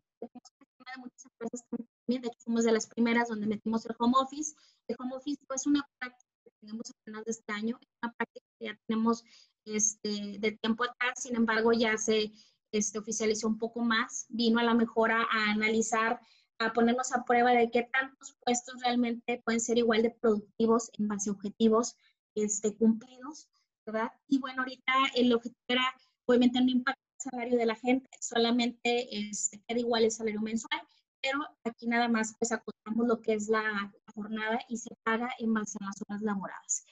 de 0.95 1.01
muchas 1.01 1.25
empresas 1.25 1.65
también, 1.69 2.21
de 2.21 2.27
hecho 2.27 2.39
fuimos 2.43 2.63
de 2.63 2.71
las 2.71 2.87
primeras 2.87 3.29
donde 3.29 3.47
metimos 3.47 3.85
el 3.85 3.95
home 3.99 4.13
office. 4.17 4.53
El 4.87 4.97
home 4.99 5.15
office 5.15 5.39
es 5.55 5.65
una 5.67 5.87
práctica 5.99 6.31
que 6.43 6.51
tenemos 6.59 6.91
apenas 6.91 7.25
de 7.25 7.31
este 7.31 7.53
año, 7.53 7.79
una 8.01 8.13
práctica 8.13 8.45
que 8.59 8.65
ya 8.65 8.79
tenemos 8.87 9.23
este, 9.65 10.37
de 10.39 10.51
tiempo 10.53 10.83
atrás, 10.83 11.21
sin 11.21 11.35
embargo 11.35 11.71
ya 11.71 11.97
se 11.97 12.31
este, 12.71 12.99
oficializó 12.99 13.47
un 13.47 13.57
poco 13.57 13.81
más, 13.81 14.25
vino 14.29 14.59
a 14.59 14.63
la 14.63 14.73
mejora 14.73 15.27
a 15.29 15.51
analizar 15.51 16.19
a 16.59 16.73
ponernos 16.73 17.11
a 17.11 17.23
prueba 17.23 17.51
de 17.51 17.71
qué 17.71 17.89
tantos 17.91 18.35
puestos 18.43 18.79
realmente 18.81 19.41
pueden 19.43 19.59
ser 19.59 19.79
igual 19.79 20.03
de 20.03 20.11
productivos 20.11 20.91
en 20.99 21.07
base 21.07 21.29
a 21.29 21.33
objetivos 21.33 21.95
este, 22.35 22.75
cumplidos, 22.75 23.49
¿verdad? 23.85 24.11
Y 24.27 24.39
bueno, 24.39 24.61
ahorita 24.61 24.93
el 25.15 25.33
objetivo 25.33 25.57
era, 25.67 25.93
obviamente, 26.25 26.61
no 26.61 26.69
impactar 26.69 27.03
el 27.17 27.31
salario 27.31 27.57
de 27.57 27.65
la 27.65 27.75
gente, 27.75 28.09
solamente 28.19 29.29
este, 29.29 29.61
queda 29.67 29.79
igual 29.79 30.03
el 30.03 30.11
salario 30.11 30.41
mensual, 30.41 30.81
pero 31.21 31.39
aquí 31.63 31.87
nada 31.87 32.07
más 32.07 32.35
pues 32.39 32.51
acotamos 32.51 33.07
lo 33.07 33.21
que 33.21 33.33
es 33.33 33.47
la, 33.47 33.91
jornada 34.13 34.59
y 34.67 34.75
se 34.75 34.89
paga 35.03 35.31
en 35.39 35.53
base 35.53 35.77
a 35.79 35.85
las 35.85 35.95
horas 36.01 36.21
laboradas. 36.21 36.83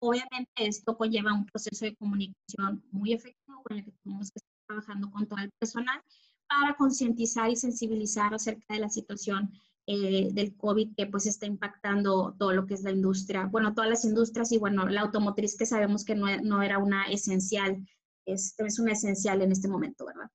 Obviamente 0.00 0.52
esto 0.56 0.96
conlleva 0.96 1.32
un 1.32 1.46
proceso 1.46 1.84
de 1.84 1.96
comunicación 1.96 2.84
muy 2.92 3.14
efectivo 3.14 3.62
con 3.64 3.78
el 3.78 3.84
que 3.84 3.92
tenemos 4.04 4.30
que 4.30 4.38
estar 4.38 4.52
trabajando 4.68 5.10
con 5.10 5.26
todo 5.26 5.40
el 5.40 5.50
personal 5.58 6.00
para 6.46 6.76
concientizar 6.76 7.50
y 7.50 7.56
sensibilizar 7.56 8.32
acerca 8.32 8.74
de 8.74 8.80
la 8.80 8.88
situación 8.88 9.50
eh, 9.90 10.28
del 10.32 10.54
COVID 10.54 10.94
que 10.94 11.06
pues 11.06 11.24
está 11.24 11.46
impactando 11.46 12.36
todo 12.38 12.52
lo 12.52 12.66
que 12.66 12.74
es 12.74 12.82
la 12.82 12.90
industria, 12.90 13.46
bueno, 13.46 13.72
todas 13.72 13.88
las 13.88 14.04
industrias 14.04 14.52
y 14.52 14.58
bueno, 14.58 14.86
la 14.86 15.00
automotriz 15.00 15.56
que 15.56 15.64
sabemos 15.64 16.04
que 16.04 16.14
no, 16.14 16.26
no 16.42 16.62
era 16.62 16.76
una 16.76 17.04
esencial, 17.06 17.88
es, 18.26 18.54
es 18.58 18.78
una 18.78 18.92
esencial 18.92 19.40
en 19.40 19.50
este 19.50 19.66
momento, 19.66 20.04
¿verdad? 20.04 20.30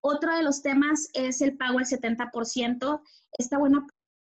Otro 0.00 0.36
de 0.36 0.44
los 0.44 0.62
temas 0.62 1.08
es 1.14 1.40
el 1.40 1.56
pago 1.56 1.80
al 1.80 1.84
70%. 1.84 3.00
Esta 3.36 3.58
buena 3.58 3.84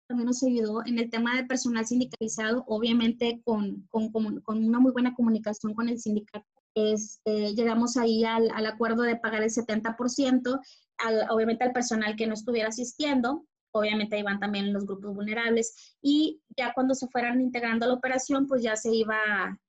también 0.09 0.27
nos 0.27 0.43
ayudó 0.43 0.85
en 0.85 0.99
el 0.99 1.09
tema 1.09 1.35
de 1.37 1.47
personal 1.47 1.87
sindicalizado, 1.87 2.65
obviamente 2.67 3.41
con, 3.45 3.87
con, 3.89 4.11
con 4.11 4.63
una 4.63 4.79
muy 4.79 4.93
buena 4.93 5.15
comunicación 5.15 5.73
con 5.73 5.89
el 5.89 5.99
sindicato. 5.99 6.45
Este, 6.75 7.55
llegamos 7.55 7.97
ahí 7.97 8.25
al, 8.25 8.51
al, 8.51 8.67
acuerdo 8.67 9.05
de 9.05 9.17
pagar 9.17 9.43
el 9.43 9.51
70%, 9.51 10.61
al, 10.99 11.31
obviamente 11.31 11.65
al 11.65 11.73
personal 11.73 12.15
que 12.15 12.27
no 12.27 12.35
estuviera 12.35 12.69
asistiendo, 12.69 13.47
obviamente 13.75 14.19
iban 14.19 14.39
también 14.39 14.73
los 14.73 14.87
grupos 14.87 15.15
vulnerables 15.15 15.97
y 16.01 16.41
ya 16.57 16.73
cuando 16.73 16.95
se 16.95 17.09
fueran 17.09 17.41
integrando 17.41 17.85
a 17.85 17.89
la 17.89 17.95
operación, 17.95 18.47
pues 18.47 18.63
ya 18.63 18.77
se 18.77 18.95
iba, 18.95 19.19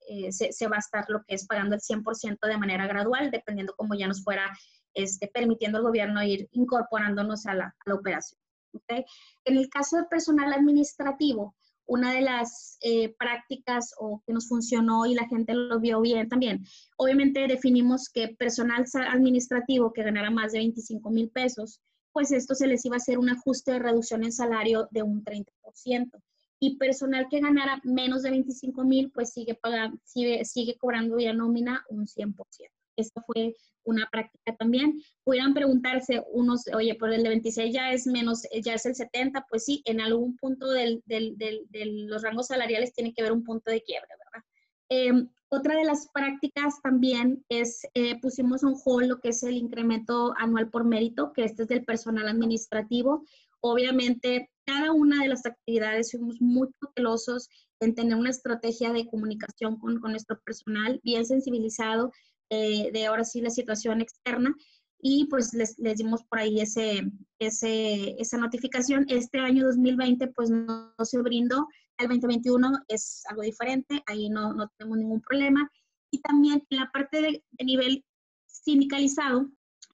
eh, 0.08 0.30
se, 0.30 0.68
va 0.68 0.76
a 0.76 0.80
estar 0.80 1.04
lo 1.08 1.22
que 1.24 1.34
es 1.34 1.46
pagando 1.46 1.74
el 1.74 1.80
100% 1.80 2.38
de 2.46 2.56
manera 2.56 2.86
gradual, 2.86 3.30
dependiendo 3.30 3.74
cómo 3.76 3.94
ya 3.94 4.06
nos 4.06 4.22
fuera 4.22 4.56
este, 4.94 5.28
permitiendo 5.28 5.78
el 5.78 5.84
gobierno 5.84 6.22
ir 6.22 6.48
incorporándonos 6.52 7.46
a 7.46 7.54
la, 7.54 7.74
operación. 7.92 8.40
En 9.44 9.56
el 9.56 9.68
caso 9.68 9.96
del 9.96 10.06
personal 10.06 10.52
administrativo, 10.52 11.56
una 11.86 12.12
de 12.12 12.20
las 12.20 12.78
eh, 12.82 13.14
prácticas 13.18 13.92
o 13.98 14.22
que 14.26 14.32
nos 14.32 14.48
funcionó 14.48 15.06
y 15.06 15.14
la 15.14 15.26
gente 15.28 15.54
lo 15.54 15.80
vio 15.80 16.00
bien 16.00 16.28
también. 16.28 16.64
Obviamente 16.96 17.46
definimos 17.46 18.08
que 18.08 18.28
personal 18.38 18.84
administrativo 19.08 19.92
que 19.92 20.02
ganara 20.02 20.30
más 20.30 20.52
de 20.52 20.58
25 20.58 21.10
mil 21.10 21.30
pesos 21.30 21.80
pues 22.16 22.32
esto 22.32 22.54
se 22.54 22.66
les 22.66 22.82
iba 22.86 22.96
a 22.96 22.96
hacer 22.96 23.18
un 23.18 23.28
ajuste 23.28 23.72
de 23.72 23.78
reducción 23.78 24.24
en 24.24 24.32
salario 24.32 24.88
de 24.90 25.02
un 25.02 25.22
30%. 25.22 25.44
Y 26.58 26.78
personal 26.78 27.26
que 27.28 27.40
ganara 27.40 27.78
menos 27.84 28.22
de 28.22 28.30
25 28.30 28.84
mil, 28.84 29.10
pues 29.10 29.34
sigue, 29.34 29.54
pagando, 29.54 29.98
sigue, 30.02 30.42
sigue 30.46 30.78
cobrando 30.78 31.16
vía 31.16 31.34
nómina 31.34 31.84
un 31.90 32.06
100%. 32.06 32.34
Esta 32.96 33.20
fue 33.20 33.54
una 33.84 34.08
práctica 34.10 34.56
también. 34.56 34.98
Pudieran 35.24 35.52
preguntarse 35.52 36.24
unos, 36.32 36.62
oye, 36.74 36.94
por 36.94 37.12
el 37.12 37.22
de 37.22 37.28
26 37.28 37.74
ya 37.74 37.92
es 37.92 38.06
menos, 38.06 38.44
ya 38.64 38.72
es 38.72 38.86
el 38.86 38.94
70, 38.94 39.44
pues 39.50 39.66
sí, 39.66 39.82
en 39.84 40.00
algún 40.00 40.38
punto 40.38 40.70
del, 40.70 41.02
del, 41.04 41.36
del, 41.36 41.66
de 41.68 41.84
los 41.84 42.22
rangos 42.22 42.46
salariales 42.46 42.94
tiene 42.94 43.12
que 43.12 43.20
haber 43.20 43.32
un 43.32 43.44
punto 43.44 43.70
de 43.70 43.82
quiebre, 43.82 44.08
¿verdad? 44.08 44.42
Eh, 44.88 45.12
otra 45.48 45.76
de 45.76 45.84
las 45.84 46.08
prácticas 46.12 46.80
también 46.82 47.44
es, 47.48 47.86
eh, 47.94 48.20
pusimos 48.20 48.62
un 48.64 48.76
hold 48.84 49.08
lo 49.08 49.20
que 49.20 49.28
es 49.28 49.42
el 49.42 49.56
incremento 49.56 50.34
anual 50.36 50.70
por 50.70 50.84
mérito, 50.84 51.32
que 51.32 51.44
este 51.44 51.62
es 51.62 51.68
del 51.68 51.84
personal 51.84 52.26
administrativo. 52.28 53.24
Obviamente, 53.60 54.50
cada 54.64 54.92
una 54.92 55.22
de 55.22 55.28
las 55.28 55.46
actividades 55.46 56.10
fuimos 56.10 56.40
muy 56.40 56.68
cautelosos 56.80 57.48
en 57.80 57.94
tener 57.94 58.16
una 58.16 58.30
estrategia 58.30 58.92
de 58.92 59.06
comunicación 59.06 59.78
con, 59.78 60.00
con 60.00 60.10
nuestro 60.10 60.40
personal, 60.40 61.00
bien 61.04 61.24
sensibilizado 61.24 62.12
eh, 62.50 62.90
de 62.92 63.06
ahora 63.06 63.24
sí 63.24 63.40
la 63.40 63.50
situación 63.50 64.00
externa 64.00 64.54
y 65.00 65.26
pues 65.26 65.52
les, 65.52 65.78
les, 65.78 65.98
dimos 65.98 66.24
por 66.24 66.38
ahí 66.38 66.60
ese, 66.60 67.02
ese, 67.38 68.16
esa 68.20 68.38
notificación. 68.38 69.06
Este 69.08 69.38
año 69.38 69.66
2020 69.66 70.28
pues 70.28 70.50
no, 70.50 70.92
no 70.98 71.04
se 71.04 71.18
brindó, 71.18 71.68
el 71.98 72.08
2021 72.08 72.84
es 72.88 73.22
algo 73.28 73.42
diferente, 73.42 74.02
ahí 74.06 74.28
no, 74.28 74.52
no 74.52 74.68
tenemos 74.76 74.98
ningún 74.98 75.20
problema. 75.20 75.70
Y 76.10 76.20
también 76.20 76.62
en 76.70 76.78
la 76.78 76.90
parte 76.92 77.20
de, 77.20 77.44
nivel 77.64 78.04
sindicalizado, 78.46 79.48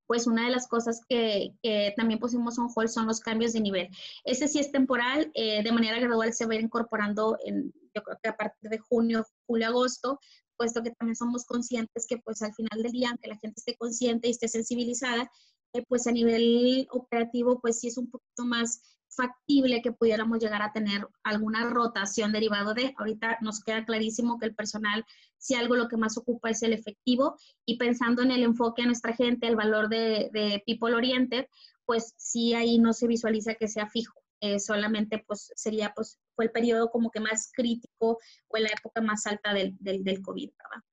pues 0.06 0.26
una 0.26 0.44
de 0.44 0.50
las 0.50 0.68
cosas 0.68 1.00
que, 1.08 1.54
también 1.96 2.20
pusimos 2.20 2.58
on 2.58 2.68
hold 2.74 2.88
son 2.88 3.06
los 3.06 3.20
cambios 3.20 3.52
de 3.52 3.60
nivel. 3.60 3.88
Ese 4.24 4.48
sí 4.48 4.58
es 4.58 4.70
temporal, 4.70 5.30
eh, 5.34 5.62
de 5.62 5.72
manera 5.72 5.98
gradual 5.98 6.32
se 6.32 6.46
va 6.46 6.52
a 6.52 6.56
ir 6.56 6.62
incorporando, 6.62 7.38
en, 7.44 7.72
yo 7.94 8.02
creo 8.02 8.18
que 8.22 8.28
a 8.28 8.36
partir 8.36 8.70
de 8.70 8.78
junio, 8.78 9.24
julio, 9.46 9.68
agosto, 9.68 10.18
puesto 10.56 10.82
que 10.82 10.90
también 10.90 11.16
somos 11.16 11.44
conscientes 11.44 12.06
que 12.06 12.18
pues 12.18 12.42
al 12.42 12.54
final 12.54 12.82
del 12.82 12.92
día, 12.92 13.08
aunque 13.10 13.28
la 13.28 13.38
gente 13.38 13.58
esté 13.58 13.76
consciente 13.76 14.28
y 14.28 14.32
esté 14.32 14.48
sensibilizada, 14.48 15.30
eh, 15.72 15.84
pues 15.88 16.06
a 16.06 16.12
nivel 16.12 16.86
operativo, 16.90 17.60
pues 17.60 17.80
sí 17.80 17.88
es 17.88 17.96
un 17.96 18.10
poquito 18.10 18.44
más 18.44 18.82
factible 19.14 19.82
que 19.82 19.92
pudiéramos 19.92 20.38
llegar 20.38 20.62
a 20.62 20.72
tener 20.72 21.06
alguna 21.22 21.68
rotación 21.68 22.32
derivado 22.32 22.74
de, 22.74 22.94
ahorita 22.96 23.38
nos 23.40 23.62
queda 23.62 23.84
clarísimo 23.84 24.38
que 24.38 24.46
el 24.46 24.54
personal, 24.54 25.04
si 25.38 25.54
algo 25.54 25.76
lo 25.76 25.88
que 25.88 25.96
más 25.96 26.16
ocupa 26.16 26.50
es 26.50 26.62
el 26.62 26.72
efectivo 26.72 27.36
y 27.66 27.78
pensando 27.78 28.22
en 28.22 28.30
el 28.30 28.42
enfoque 28.42 28.82
a 28.82 28.86
nuestra 28.86 29.14
gente, 29.14 29.46
el 29.46 29.56
valor 29.56 29.88
de, 29.88 30.30
de 30.32 30.62
People 30.66 30.94
Oriented, 30.94 31.46
pues 31.84 32.14
sí 32.16 32.54
ahí 32.54 32.78
no 32.78 32.92
se 32.92 33.06
visualiza 33.06 33.54
que 33.54 33.68
sea 33.68 33.88
fijo, 33.88 34.22
eh, 34.40 34.58
solamente 34.58 35.22
pues 35.26 35.52
sería 35.54 35.92
pues 35.94 36.18
fue 36.34 36.46
el 36.46 36.50
periodo 36.50 36.90
como 36.90 37.10
que 37.10 37.20
más 37.20 37.50
crítico 37.52 38.18
o 38.48 38.56
en 38.56 38.64
la 38.64 38.70
época 38.70 39.00
más 39.00 39.26
alta 39.26 39.54
del, 39.54 39.76
del, 39.78 40.22
COVID, 40.22 40.50
¿verdad? 40.50 40.84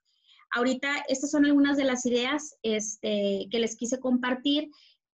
Ahorita 0.52 1.04
estas 1.08 1.32
son 1.32 1.46
algunas 1.46 1.78
de 1.78 1.84
las 1.84 2.06
ideas 2.06 2.58
este, 2.64 3.48
que 3.50 3.60
les 3.60 3.76
quise 3.76 4.00
compartir 4.00 4.70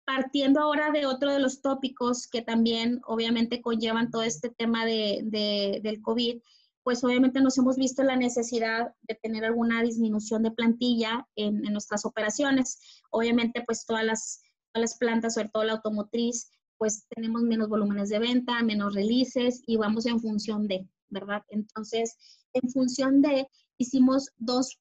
partiendo 0.06 0.62
ahora 0.62 0.92
de 0.92 1.06
otro 1.06 1.32
de 1.32 1.40
los 1.40 1.62
tópicos 1.62 2.28
que 2.28 2.42
también 2.42 3.02
obviamente 3.06 3.62
conllevan 3.62 4.12
todo 4.12 4.24
este 4.24 4.50
tema 4.50 4.86
de, 4.86 5.80
del 5.82 6.02
COVID, 6.02 6.42
pues 6.84 7.04
obviamente 7.04 7.42
nos 7.42 7.58
hemos 7.58 7.78
visto 7.78 8.04
la 8.04 8.16
necesidad 8.16 8.94
de 9.02 9.16
tener 9.16 9.44
alguna 9.44 9.82
disminución 9.82 10.44
de 10.44 10.52
plantilla 10.52 11.28
en, 11.36 11.62
nuestras 11.64 12.06
operaciones. 12.06 13.02
Obviamente, 13.10 13.64
pues 13.66 13.88
todas 13.88 14.06
las, 14.06 14.42
todas 14.72 14.92
las 14.92 14.98
plantas, 15.00 15.34
sobre 15.34 15.50
todo 15.50 15.64
la 15.64 15.74
automotriz, 15.74 16.52
pues 16.78 17.08
tenemos 17.10 17.42
menos 17.42 17.70
volúmenes 17.70 18.10
de 18.10 18.20
venta, 18.20 18.62
menos 18.62 18.94
releases 18.94 19.64
y 19.66 19.78
vamos 19.78 20.06
en 20.06 20.20
función 20.20 20.68
de, 20.68 20.88
¿verdad? 21.10 21.42
Entonces, 21.50 22.16
en 22.54 22.70
función 22.70 23.22
de, 23.22 23.48
hicimos 23.80 24.30
dos 24.38 24.80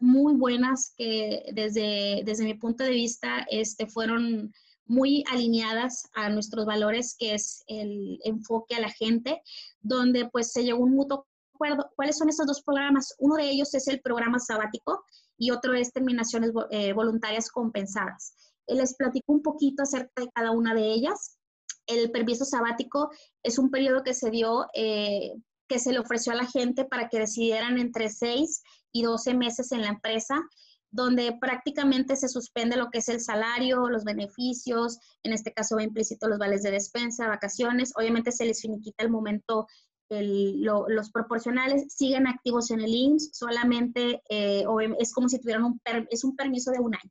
muy 0.00 0.34
buenas 0.34 0.94
que 0.96 1.44
desde, 1.52 2.22
desde 2.24 2.44
mi 2.44 2.54
punto 2.54 2.84
de 2.84 2.90
vista 2.90 3.46
este, 3.50 3.86
fueron 3.86 4.52
muy 4.86 5.24
alineadas 5.30 6.08
a 6.14 6.28
nuestros 6.28 6.66
valores, 6.66 7.16
que 7.18 7.34
es 7.34 7.64
el 7.66 8.20
enfoque 8.24 8.74
a 8.74 8.80
la 8.80 8.90
gente, 8.90 9.42
donde 9.80 10.28
pues 10.30 10.52
se 10.52 10.64
llegó 10.64 10.82
un 10.82 10.94
mutuo 10.94 11.26
acuerdo. 11.54 11.90
¿Cuáles 11.96 12.18
son 12.18 12.28
esos 12.28 12.46
dos 12.46 12.62
programas? 12.62 13.14
Uno 13.18 13.36
de 13.36 13.48
ellos 13.48 13.74
es 13.74 13.88
el 13.88 14.00
programa 14.00 14.38
sabático 14.38 15.04
y 15.36 15.50
otro 15.50 15.74
es 15.74 15.92
terminaciones 15.92 16.52
eh, 16.70 16.92
voluntarias 16.92 17.48
compensadas. 17.50 18.34
Les 18.66 18.94
platico 18.94 19.32
un 19.32 19.42
poquito 19.42 19.82
acerca 19.82 20.22
de 20.22 20.30
cada 20.32 20.50
una 20.52 20.74
de 20.74 20.92
ellas. 20.92 21.38
El 21.86 22.10
permiso 22.10 22.44
sabático 22.44 23.10
es 23.42 23.58
un 23.58 23.70
periodo 23.70 24.02
que 24.04 24.14
se 24.14 24.30
dio, 24.30 24.66
eh, 24.74 25.32
que 25.68 25.78
se 25.78 25.92
le 25.92 25.98
ofreció 25.98 26.32
a 26.32 26.36
la 26.36 26.46
gente 26.46 26.84
para 26.84 27.08
que 27.08 27.18
decidieran 27.18 27.78
entre 27.78 28.08
seis 28.08 28.62
y 28.92 29.02
12 29.02 29.34
meses 29.34 29.72
en 29.72 29.82
la 29.82 29.88
empresa, 29.88 30.40
donde 30.90 31.36
prácticamente 31.40 32.16
se 32.16 32.28
suspende 32.28 32.76
lo 32.76 32.90
que 32.90 32.98
es 32.98 33.08
el 33.08 33.20
salario, 33.20 33.88
los 33.88 34.04
beneficios, 34.04 34.98
en 35.22 35.32
este 35.32 35.52
caso 35.52 35.76
va 35.76 35.82
implícito 35.82 36.28
los 36.28 36.38
vales 36.38 36.62
de 36.62 36.70
despensa, 36.70 37.28
vacaciones, 37.28 37.92
obviamente 37.96 38.30
se 38.30 38.44
les 38.44 38.60
finiquita 38.60 39.02
el 39.02 39.10
momento 39.10 39.66
los 40.10 41.10
proporcionales 41.10 41.86
siguen 41.94 42.26
activos 42.26 42.70
en 42.70 42.80
el 42.80 42.94
IMSS, 42.94 43.30
solamente 43.32 44.22
eh, 44.28 44.62
es 44.98 45.14
como 45.14 45.26
si 45.26 45.40
tuvieran 45.40 45.64
un, 45.64 45.80
es 46.10 46.22
un 46.22 46.36
permiso 46.36 46.70
de 46.70 46.80
un 46.80 46.94
año 46.94 47.10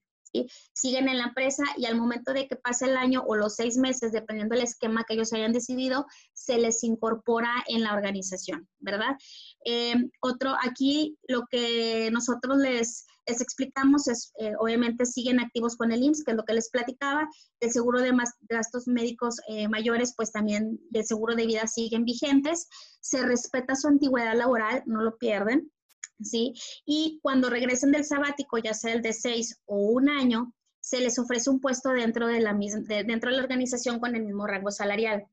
siguen 0.73 1.09
en 1.09 1.17
la 1.17 1.25
empresa 1.25 1.63
y 1.77 1.85
al 1.85 1.95
momento 1.95 2.33
de 2.33 2.47
que 2.47 2.55
pase 2.55 2.85
el 2.85 2.97
año 2.97 3.23
o 3.25 3.35
los 3.35 3.55
seis 3.55 3.77
meses, 3.77 4.11
dependiendo 4.11 4.55
del 4.55 4.63
esquema 4.63 5.03
que 5.03 5.13
ellos 5.13 5.33
hayan 5.33 5.53
decidido, 5.53 6.05
se 6.33 6.57
les 6.57 6.83
incorpora 6.83 7.63
en 7.67 7.83
la 7.83 7.93
organización, 7.93 8.67
¿verdad? 8.79 9.17
Eh, 9.65 9.95
otro, 10.21 10.55
aquí 10.61 11.17
lo 11.27 11.45
que 11.49 12.09
nosotros 12.11 12.57
les, 12.57 13.05
explicamos 13.25 14.07
es, 14.07 14.33
eh, 14.39 14.53
obviamente 14.59 15.05
siguen 15.05 15.39
activos 15.39 15.77
con 15.77 15.91
el 15.91 16.03
IMSS, 16.03 16.23
que 16.25 16.31
es 16.31 16.37
lo 16.37 16.43
que 16.43 16.53
les 16.53 16.69
platicaba, 16.69 17.29
el 17.61 17.71
seguro 17.71 18.01
de 18.01 18.11
gastos 18.49 18.87
médicos 18.87 19.37
eh, 19.47 19.69
mayores, 19.69 20.13
pues 20.17 20.31
también 20.31 20.79
del 20.89 21.05
seguro 21.05 21.35
de 21.35 21.45
vida 21.45 21.65
siguen 21.67 22.03
vigentes, 22.03 22.67
se 22.99 23.23
respeta 23.25 23.75
su 23.75 23.87
antigüedad 23.87 24.35
laboral, 24.35 24.83
no 24.85 25.01
lo 25.01 25.17
pierden, 25.17 25.71
¿sí? 26.23 26.53
Y 26.85 27.19
cuando 27.21 27.49
regresen 27.49 27.91
del 27.91 28.05
sabático, 28.05 28.57
ya 28.57 28.73
sea 28.73 28.93
el 28.93 29.01
de 29.01 29.13
seis 29.13 29.59
o 29.65 29.77
un 29.77 30.09
año, 30.09 30.53
se 30.79 30.99
les 30.99 31.19
ofrece 31.19 31.49
un 31.49 31.59
puesto 31.59 31.89
dentro 31.89 32.27
de 32.27 32.39
la, 32.41 32.53
misma, 32.53 32.81
dentro 32.81 33.29
de 33.29 33.37
la 33.37 33.43
organización 33.43 33.99
con 33.99 34.15
el 34.15 34.23
mismo 34.23 34.47
rango 34.47 34.71
salarial. 34.71 35.25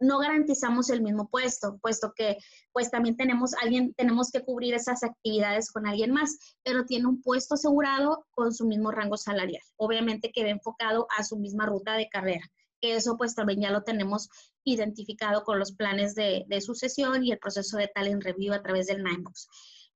No 0.00 0.20
garantizamos 0.20 0.90
el 0.90 1.02
mismo 1.02 1.28
puesto, 1.28 1.78
puesto 1.82 2.12
que 2.14 2.38
pues 2.72 2.88
también 2.88 3.16
tenemos 3.16 3.54
alguien, 3.54 3.94
tenemos 3.94 4.30
que 4.30 4.44
cubrir 4.44 4.74
esas 4.74 5.02
actividades 5.02 5.72
con 5.72 5.88
alguien 5.88 6.12
más, 6.12 6.38
pero 6.62 6.84
tiene 6.84 7.08
un 7.08 7.20
puesto 7.20 7.54
asegurado 7.54 8.24
con 8.30 8.54
su 8.54 8.64
mismo 8.64 8.92
rango 8.92 9.16
salarial. 9.16 9.62
Obviamente 9.76 10.30
que 10.32 10.48
enfocado 10.48 11.08
a 11.18 11.24
su 11.24 11.36
misma 11.36 11.66
ruta 11.66 11.94
de 11.94 12.08
carrera 12.08 12.48
que 12.80 12.94
eso 12.94 13.16
pues 13.16 13.34
también 13.34 13.60
ya 13.60 13.70
lo 13.70 13.82
tenemos 13.82 14.28
identificado 14.64 15.42
con 15.44 15.58
los 15.58 15.72
planes 15.72 16.14
de, 16.14 16.46
sucesión 16.60 17.24
y 17.24 17.32
el 17.32 17.38
proceso 17.38 17.76
de 17.76 17.88
talent 17.88 18.22
review 18.22 18.54
a 18.54 18.62
través 18.62 18.86
del 18.86 19.02
NIMEBOX. 19.02 19.48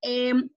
Em, 0.02 0.48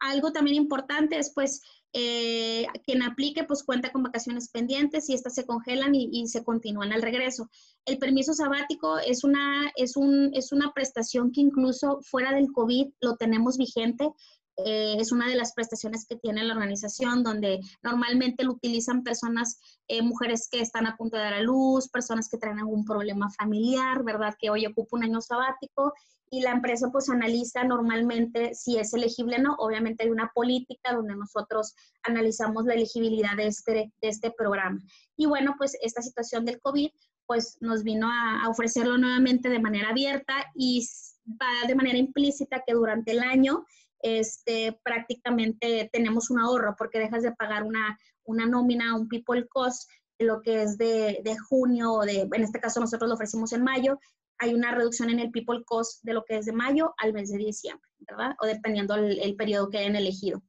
algo 0.00 0.32
también 0.32 0.56
importante 0.56 1.18
es 1.18 1.32
pues 1.34 1.62
eh, 1.96 2.66
quien 2.84 3.02
aplique 3.02 3.44
pues 3.44 3.62
cuenta 3.62 3.92
con 3.92 4.02
vacaciones 4.02 4.50
pendientes 4.50 5.08
y 5.08 5.14
estas 5.14 5.34
se 5.34 5.46
congelan 5.46 5.94
y, 5.94 6.26
se 6.26 6.42
continúan 6.42 6.92
al 6.92 7.02
regreso. 7.02 7.48
El 7.84 7.98
permiso 7.98 8.34
sabático 8.34 8.98
es 8.98 9.22
una, 9.22 9.70
es, 9.76 9.96
un, 9.96 10.30
es 10.34 10.50
una 10.50 10.72
prestación 10.72 11.30
que 11.30 11.40
incluso 11.40 12.00
fuera 12.02 12.32
del 12.32 12.52
COVID 12.52 12.88
lo 13.00 13.16
tenemos 13.16 13.56
vigente. 13.56 14.10
Eh, 14.56 14.96
es 14.98 15.12
una 15.12 15.28
de 15.28 15.34
las 15.34 15.52
prestaciones 15.52 16.06
que 16.06 16.16
tiene 16.16 16.44
la 16.44 16.54
organización 16.54 17.22
donde 17.22 17.60
normalmente 17.82 18.44
lo 18.44 18.52
utilizan 18.52 19.02
personas, 19.02 19.58
eh, 19.88 20.02
mujeres 20.02 20.48
que 20.50 20.60
están 20.60 20.86
a 20.86 20.96
punto 20.96 21.16
de 21.16 21.24
dar 21.24 21.34
a 21.34 21.40
luz, 21.40 21.88
personas 21.88 22.28
que 22.28 22.38
traen 22.38 22.58
algún 22.58 22.84
problema 22.84 23.30
familiar, 23.30 24.04
¿verdad? 24.04 24.34
Que 24.38 24.50
hoy 24.50 24.66
ocupa 24.66 24.96
un 24.96 25.04
año 25.04 25.20
sabático 25.20 25.92
y 26.30 26.40
la 26.40 26.52
empresa 26.52 26.90
pues 26.90 27.08
analiza 27.10 27.64
normalmente 27.64 28.54
si 28.54 28.78
es 28.78 28.92
elegible 28.94 29.36
o 29.36 29.42
no. 29.42 29.54
Obviamente 29.58 30.04
hay 30.04 30.10
una 30.10 30.30
política 30.34 30.92
donde 30.92 31.16
nosotros 31.16 31.74
analizamos 32.02 32.64
la 32.64 32.74
elegibilidad 32.74 33.36
de 33.36 33.46
este, 33.46 33.72
de 33.72 34.08
este 34.08 34.30
programa. 34.30 34.80
Y 35.16 35.26
bueno, 35.26 35.54
pues 35.58 35.76
esta 35.80 36.02
situación 36.02 36.44
del 36.44 36.60
COVID 36.60 36.90
pues 37.26 37.56
nos 37.60 37.82
vino 37.84 38.08
a, 38.10 38.48
ofrecerlo 38.48 38.98
nuevamente 38.98 39.48
de 39.48 39.58
manera 39.58 39.90
abierta 39.90 40.34
y 40.54 40.86
va 41.26 41.66
de 41.66 41.74
manera 41.74 41.98
implícita 41.98 42.62
que 42.66 42.74
durante 42.74 43.12
el 43.12 43.20
año 43.20 43.64
este, 44.04 44.78
prácticamente 44.84 45.88
tenemos 45.92 46.30
un 46.30 46.38
ahorro 46.38 46.74
porque 46.76 46.98
dejas 46.98 47.22
de 47.22 47.32
pagar 47.32 47.62
una, 47.62 47.98
una 48.24 48.46
nómina, 48.46 48.94
un 48.94 49.08
people 49.08 49.46
cost, 49.48 49.90
lo 50.18 50.42
que 50.42 50.62
es 50.62 50.76
de, 50.76 51.20
de 51.24 51.36
junio 51.38 52.00
de, 52.00 52.28
en 52.30 52.42
este 52.42 52.60
caso 52.60 52.80
nosotros 52.80 53.08
lo 53.08 53.14
ofrecimos 53.14 53.52
en 53.52 53.64
mayo, 53.64 53.98
hay 54.38 54.52
una 54.52 54.72
reducción 54.72 55.08
en 55.10 55.20
el 55.20 55.30
people 55.30 55.64
cost 55.64 56.02
de 56.04 56.12
lo 56.12 56.24
que 56.24 56.36
es 56.36 56.44
de 56.44 56.52
mayo 56.52 56.94
al 56.98 57.14
mes 57.14 57.30
de 57.30 57.38
diciembre, 57.38 57.88
¿verdad? 58.00 58.34
O 58.42 58.46
dependiendo 58.46 58.94
el, 58.94 59.36
periodo 59.36 59.70
que 59.70 59.78
hayan 59.78 59.96
elegido. 59.96 60.42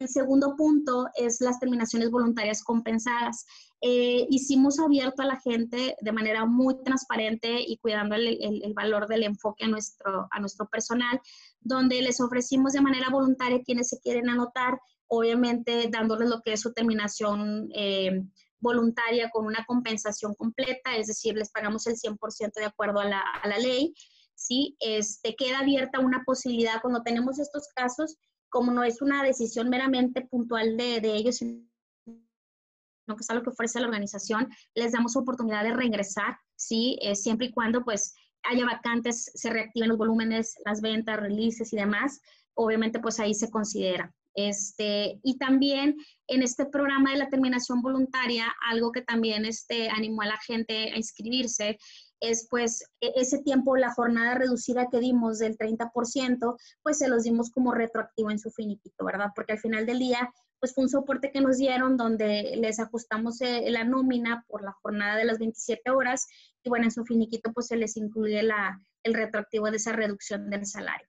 El 0.00 0.08
segundo 0.08 0.56
punto 0.56 1.06
es 1.14 1.40
las 1.40 1.60
terminaciones 1.60 2.10
voluntarias 2.10 2.64
compensadas. 2.64 3.46
Eh, 3.80 4.26
hicimos 4.28 4.80
abierto 4.80 5.22
a 5.22 5.26
la 5.26 5.40
gente 5.40 5.94
de 6.00 6.12
manera 6.12 6.46
muy 6.46 6.82
transparente 6.82 7.60
y 7.60 7.78
cuidando 7.78 8.16
el, 8.16 8.72
valor 8.74 9.06
del 9.06 9.22
enfoque 9.22 9.64
a 9.64 9.68
nuestro, 9.68 10.26
a 10.30 10.40
nuestro 10.40 10.68
personal, 10.68 11.20
donde 11.60 12.02
les 12.02 12.20
ofrecimos 12.20 12.72
de 12.72 12.80
manera 12.80 13.08
voluntaria 13.08 13.62
quienes 13.62 13.88
se 13.88 14.00
quieren 14.00 14.28
anotar, 14.28 14.80
obviamente 15.06 15.88
dándoles 15.90 16.28
lo 16.28 16.40
que 16.42 16.54
es 16.54 16.60
su 16.60 16.72
terminación 16.72 17.68
eh, 17.74 18.22
voluntaria 18.58 19.30
con 19.30 19.46
una 19.46 19.64
compensación 19.64 20.34
completa, 20.34 20.96
es 20.96 21.06
decir, 21.06 21.34
les 21.36 21.50
pagamos 21.50 21.86
el 21.86 21.94
100% 21.94 22.52
de 22.54 22.64
acuerdo 22.64 22.98
a 22.98 23.04
la, 23.04 23.20
a 23.20 23.46
la 23.46 23.58
ley. 23.58 23.94
¿sí? 24.34 24.76
Este, 24.80 25.36
queda 25.36 25.60
abierta 25.60 26.00
una 26.00 26.22
posibilidad 26.24 26.80
cuando 26.80 27.02
tenemos 27.02 27.38
estos 27.38 27.68
casos, 27.74 28.16
como 28.54 28.70
no 28.70 28.84
es 28.84 29.02
una 29.02 29.24
decisión 29.24 29.68
meramente 29.68 30.20
puntual 30.20 30.76
de, 30.76 31.00
de 31.00 31.16
ellos, 31.16 31.38
sino 31.38 31.66
que 32.06 33.20
es 33.20 33.28
algo 33.28 33.42
que 33.42 33.50
ofrece 33.50 33.80
la 33.80 33.88
organización, 33.88 34.48
les 34.76 34.92
damos 34.92 35.16
oportunidad 35.16 35.64
de 35.64 35.74
reingresar, 35.74 36.38
¿sí? 36.54 36.96
Eh, 37.02 37.16
siempre 37.16 37.48
y 37.48 37.52
cuando 37.52 37.82
pues 37.82 38.14
haya 38.44 38.64
vacantes, 38.64 39.28
se 39.34 39.50
reactiven 39.50 39.88
los 39.88 39.98
volúmenes, 39.98 40.54
las 40.64 40.80
ventas, 40.80 41.18
releases 41.18 41.72
y 41.72 41.76
demás, 41.76 42.20
obviamente 42.54 43.00
pues 43.00 43.18
ahí 43.18 43.34
se 43.34 43.50
considera. 43.50 44.14
Este, 44.36 45.18
y 45.24 45.36
también 45.36 45.96
en 46.28 46.42
este 46.44 46.66
programa 46.66 47.10
de 47.10 47.18
la 47.18 47.30
terminación 47.30 47.82
voluntaria, 47.82 48.54
algo 48.70 48.92
que 48.92 49.02
también 49.02 49.46
este, 49.46 49.88
animó 49.90 50.22
a 50.22 50.26
la 50.26 50.38
gente 50.38 50.92
a 50.92 50.96
inscribirse 50.96 51.76
es 52.20 52.46
pues 52.48 52.84
e-, 53.00 53.12
ese 53.16 53.42
tiempo, 53.42 53.76
la 53.76 53.92
jornada 53.92 54.34
reducida 54.34 54.88
que 54.90 55.00
dimos 55.00 55.38
del 55.38 55.56
30%, 55.56 56.56
pues 56.82 56.98
se 56.98 57.08
los 57.08 57.24
dimos 57.24 57.50
como 57.50 57.72
retroactivo 57.72 58.30
en 58.30 58.38
su 58.38 58.50
finiquito, 58.50 59.04
¿verdad? 59.04 59.30
Porque 59.34 59.52
al 59.52 59.58
final 59.58 59.86
del 59.86 59.98
día, 59.98 60.30
pues 60.60 60.74
fue 60.74 60.84
un 60.84 60.90
soporte 60.90 61.30
que 61.30 61.40
nos 61.40 61.58
dieron 61.58 61.96
donde 61.96 62.54
les 62.56 62.80
ajustamos 62.80 63.40
eh, 63.40 63.64
la 63.70 63.84
nómina 63.84 64.44
por 64.48 64.62
la 64.62 64.72
jornada 64.82 65.16
de 65.16 65.24
las 65.24 65.38
27 65.38 65.90
horas 65.90 66.26
y 66.62 66.68
bueno, 66.68 66.86
en 66.86 66.90
su 66.90 67.04
finiquito 67.04 67.52
pues 67.52 67.66
se 67.66 67.76
les 67.76 67.96
incluye 67.96 68.42
la, 68.42 68.80
el 69.02 69.14
retroactivo 69.14 69.70
de 69.70 69.76
esa 69.76 69.92
reducción 69.92 70.48
del 70.50 70.66
salario. 70.66 71.08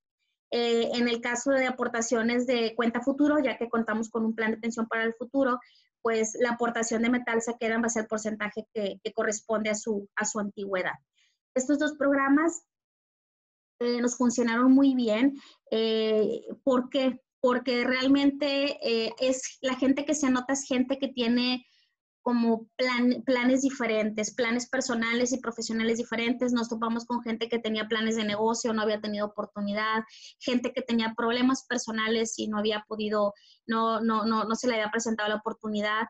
Eh, 0.51 0.91
en 0.93 1.07
el 1.07 1.21
caso 1.21 1.51
de 1.51 1.65
aportaciones 1.65 2.45
de 2.47 2.75
cuenta 2.75 3.01
futuro, 3.01 3.39
ya 3.39 3.57
que 3.57 3.67
contamos 3.67 4.09
con 4.09 4.25
un 4.25 4.35
plan 4.35 4.51
de 4.51 4.57
pensión 4.57 4.87
para 4.87 5.03
el 5.03 5.13
futuro, 5.13 5.59
pues 6.05 6.37
la 6.39 6.51
aportación 6.51 7.01
de 7.01 7.09
metal 7.09 7.41
se 7.41 7.57
queda 7.59 7.73
en 7.73 7.81
base 7.81 7.99
al 7.99 8.05
porcentaje 8.05 8.67
que, 8.75 8.99
corresponde 9.15 9.71
a 9.71 9.73
su, 9.73 10.07
a 10.15 10.23
su 10.23 10.37
antigüedad. 10.37 10.93
Estos 11.55 11.79
dos 11.79 11.95
programas 11.97 12.61
eh, 13.79 13.99
nos 14.01 14.15
funcionaron 14.15 14.71
muy 14.71 14.93
bien. 14.93 15.33
Eh, 15.71 16.41
¿Por 16.63 16.89
qué? 16.91 17.23
Porque 17.39 17.83
realmente 17.85 18.77
eh, 18.87 19.13
es 19.19 19.57
la 19.61 19.77
gente 19.77 20.05
que 20.05 20.13
se 20.13 20.27
anota 20.27 20.53
es 20.53 20.67
gente 20.67 20.99
que 20.99 21.07
tiene 21.07 21.65
como 22.25 22.67
planes 23.23 23.61
diferentes, 23.61 24.33
planes 24.33 24.67
personales 24.67 25.31
y 25.31 25.37
profesionales 25.37 25.99
diferentes. 25.99 26.53
Nos 26.53 26.69
topamos 26.69 27.05
con 27.05 27.21
gente 27.21 27.47
que 27.47 27.59
tenía 27.59 27.87
planes 27.87 28.15
de 28.15 28.23
negocio, 28.23 28.73
no 28.73 28.81
había 28.81 28.99
tenido 28.99 29.27
oportunidad, 29.27 30.03
gente 30.39 30.73
que 30.73 30.81
tenía 30.81 31.13
problemas 31.15 31.67
personales 31.67 32.39
y 32.39 32.47
no 32.47 32.57
había 32.57 32.83
podido, 32.87 33.35
no, 33.67 34.01
no, 34.01 34.25
no, 34.25 34.43
no 34.43 34.55
se 34.55 34.67
le 34.67 34.73
había 34.73 34.89
presentado 34.89 35.29
la 35.29 35.35
oportunidad. 35.35 36.07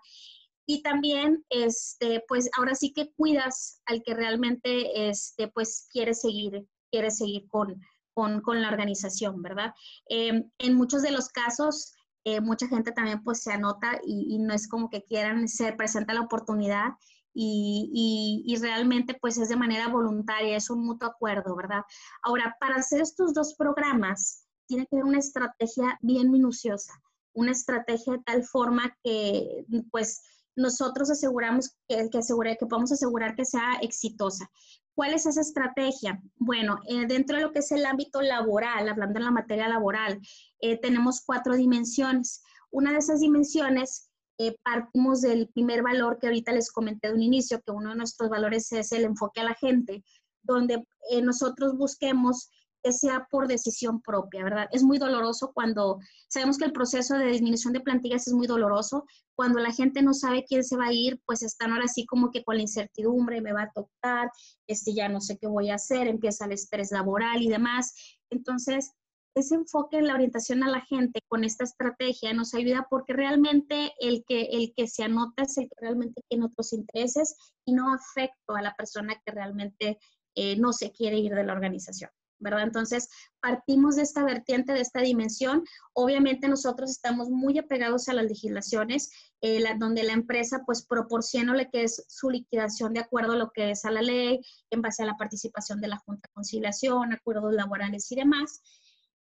Y 0.66 0.84
también, 0.84 1.44
este, 1.50 2.24
pues 2.30 2.50
ahora 2.58 2.76
sí 2.76 2.94
que 2.94 3.12
cuidas 3.12 3.82
al 3.86 4.02
que 4.02 4.14
realmente, 4.14 5.10
este, 5.10 5.50
pues 5.50 5.90
quiere 5.92 6.14
seguir, 6.14 6.66
quiere 6.92 7.12
seguir 7.12 7.46
con, 7.50 7.76
con, 8.14 8.40
con 8.40 8.62
la 8.62 8.70
organización, 8.70 9.42
¿verdad? 9.42 9.74
Em, 10.08 10.50
en 10.60 10.76
muchos 10.76 11.02
de 11.02 11.12
los 11.12 11.28
casos, 11.28 11.92
eh, 12.26 12.42
mucha 12.42 12.68
gente 12.68 12.92
también 12.92 13.24
pues 13.24 13.44
se 13.44 13.54
anota 13.54 14.00
y, 14.04 14.40
no 14.40 14.54
es 14.54 14.68
como 14.68 14.90
que 14.90 15.04
quieran, 15.04 15.48
se 15.48 15.72
presenta 15.74 16.14
la 16.16 16.22
oportunidad 16.22 16.94
y, 17.34 18.44
y, 18.46 18.56
realmente 18.58 19.16
pues 19.22 19.38
es 19.38 19.50
de 19.50 19.56
manera 19.56 19.90
voluntaria, 19.90 20.58
es 20.58 20.70
un 20.72 20.86
mutuo 20.86 21.10
acuerdo, 21.10 21.56
¿verdad? 21.56 21.84
Ahora, 22.24 22.58
para 22.60 22.78
hacer 22.78 23.02
estos 23.02 23.34
dos 23.34 23.54
programas, 23.56 24.48
tiene 24.66 24.88
que 24.88 24.96
haber 24.96 25.06
una 25.06 25.20
estrategia 25.20 26.00
bien 26.02 26.32
minuciosa, 26.32 26.94
una 27.34 27.52
estrategia 27.52 28.14
de 28.14 28.24
tal 28.24 28.44
forma 28.44 28.98
que 29.04 29.66
pues 29.92 30.24
nosotros 30.56 31.12
aseguramos 31.12 31.76
que, 31.88 32.10
que, 32.10 32.18
asegure, 32.18 32.58
que 32.58 32.66
podamos 32.66 32.92
asegurar 32.92 33.36
que 33.36 33.46
sea 33.46 33.76
exitosa. 33.82 34.50
¿Cuál 34.96 35.14
es 35.14 35.26
esa 35.26 35.42
estrategia? 35.42 36.22
Bueno, 36.38 36.80
eh, 36.88 37.06
dentro 37.06 37.36
de 37.36 37.44
lo 37.44 37.52
que 37.52 37.60
es 37.60 37.72
el 37.74 37.86
ámbito 37.86 38.22
laboral, 38.22 38.88
hablando 38.88 39.20
en 39.20 39.26
la 39.26 39.32
materia 39.32 39.68
laboral, 39.68 40.22
eh, 40.62 40.80
tenemos 40.80 41.22
cuatro 41.26 41.54
dimensiones. 41.54 42.42
Una 42.72 42.94
de 42.94 43.00
esas 43.00 43.20
dimensiones, 43.20 44.10
eh, 44.38 44.56
partimos 44.64 45.22
del 45.22 45.50
primer 45.50 45.84
valor 45.84 46.18
que 46.18 46.28
ahorita 46.28 46.54
les 46.54 46.72
comenté 46.72 47.10
de 47.10 47.14
un 47.14 47.22
inicio, 47.22 47.62
que 47.62 47.74
uno 47.74 47.90
de 47.90 47.98
nuestros 47.98 48.30
valores 48.30 48.72
es 48.72 48.94
el 48.94 49.04
enfoque 49.04 49.42
a 49.42 49.46
la 49.46 49.56
gente, 49.56 50.02
donde 50.44 50.88
nosotros 51.24 51.76
busquemos 51.76 52.50
que 52.86 52.94
sea 52.94 53.28
por 53.32 53.48
decisión 53.48 54.00
propia, 54.00 54.44
¿verdad? 54.44 54.68
Es 54.72 54.84
muy 54.84 55.00
doloroso 55.00 55.52
cuando 55.56 55.98
sabemos 56.28 56.60
que 56.60 56.66
el 56.66 56.72
proceso 56.72 57.18
de 57.18 57.26
disminución 57.26 57.74
de 57.74 57.80
plantillas 57.80 58.28
es 58.28 58.34
muy 58.34 58.46
doloroso. 58.46 59.06
Cuando 59.34 59.60
la 59.60 59.72
gente 59.72 60.04
no 60.04 60.14
sabe 60.14 60.46
quién 60.48 60.64
se 60.64 60.78
va 60.78 60.86
a 60.86 60.94
ir, 60.94 61.20
pues 61.26 61.42
están 61.42 61.72
ahora 61.72 61.88
sí 61.88 62.06
como 62.06 62.30
que 62.30 62.44
con 62.44 62.58
la 62.58 62.62
incertidumbre, 62.62 63.42
me 63.42 63.54
va 63.54 63.64
a 63.64 63.72
tocar, 63.72 64.30
este, 64.68 64.94
ya 64.94 65.10
no 65.10 65.20
sé 65.20 65.40
qué 65.40 65.48
voy 65.48 65.72
a 65.72 65.76
hacer, 65.76 66.08
empieza 66.08 66.46
el 66.46 66.52
estrés 66.52 66.92
laboral 66.92 67.42
y 67.42 67.50
demás. 67.50 68.20
Entonces, 68.30 68.92
ese 69.34 69.56
enfoque 69.56 69.98
en 69.98 70.06
la 70.06 70.14
orientación 70.14 70.62
a 70.64 70.70
la 70.70 70.82
gente 70.82 71.22
con 71.28 71.44
esta 71.44 71.64
estrategia 71.64 72.36
nos 72.36 72.54
ayuda 72.54 72.86
porque 72.88 73.14
realmente 73.14 73.94
el 74.00 74.24
que, 74.28 74.44
el 74.52 74.76
que 74.78 74.88
se 74.88 75.04
anota 75.04 75.42
es 75.42 75.58
el 75.58 75.70
que 75.70 75.76
realmente 75.82 76.22
tiene 76.30 76.46
otros 76.46 76.72
intereses 76.72 77.36
y 77.66 77.74
no 77.74 77.92
afecta 77.92 78.60
a 78.60 78.62
la 78.62 78.76
persona 78.76 79.20
que 79.26 79.32
realmente 79.32 79.98
eh, 80.36 80.56
no 80.58 80.72
se 80.72 80.92
quiere 80.92 81.18
ir 81.18 81.34
de 81.34 81.44
la 81.46 81.54
organización. 81.54 82.12
¿Verdad? 82.40 82.64
Entonces, 82.64 83.10
partimos 83.42 83.96
de 83.96 84.04
esta 84.04 84.24
vertiente, 84.24 84.74
de 84.74 84.82
esta 84.82 85.02
dimensión. 85.02 85.64
Obviamente 85.94 86.48
nosotros 86.48 86.92
estamos 86.92 87.30
muy 87.30 87.58
apegados 87.58 88.08
a 88.10 88.14
las 88.14 88.26
legislaciones, 88.26 89.12
eh, 89.42 89.64
donde 89.78 90.04
la 90.04 90.14
empresa 90.14 90.64
pues 90.66 90.86
proporciona 90.86 91.56
lo 91.56 91.70
que 91.72 91.84
es 91.84 92.06
su 92.08 92.30
liquidación 92.30 92.94
de 92.94 93.02
acuerdo 93.02 93.34
a 93.34 93.38
lo 93.38 93.52
que 93.52 93.72
es 93.72 93.86
a 93.86 93.92
la 93.92 94.02
ley, 94.02 94.42
en 94.70 94.82
base 94.82 95.04
a 95.04 95.06
la 95.06 95.18
participación 95.18 95.82
de 95.82 95.88
la 95.88 95.98
Junta 95.98 96.28
de 96.28 96.34
Conciliación, 96.34 97.14
acuerdos 97.14 97.54
laborales 97.54 98.12
y 98.12 98.16
demás. 98.16 98.62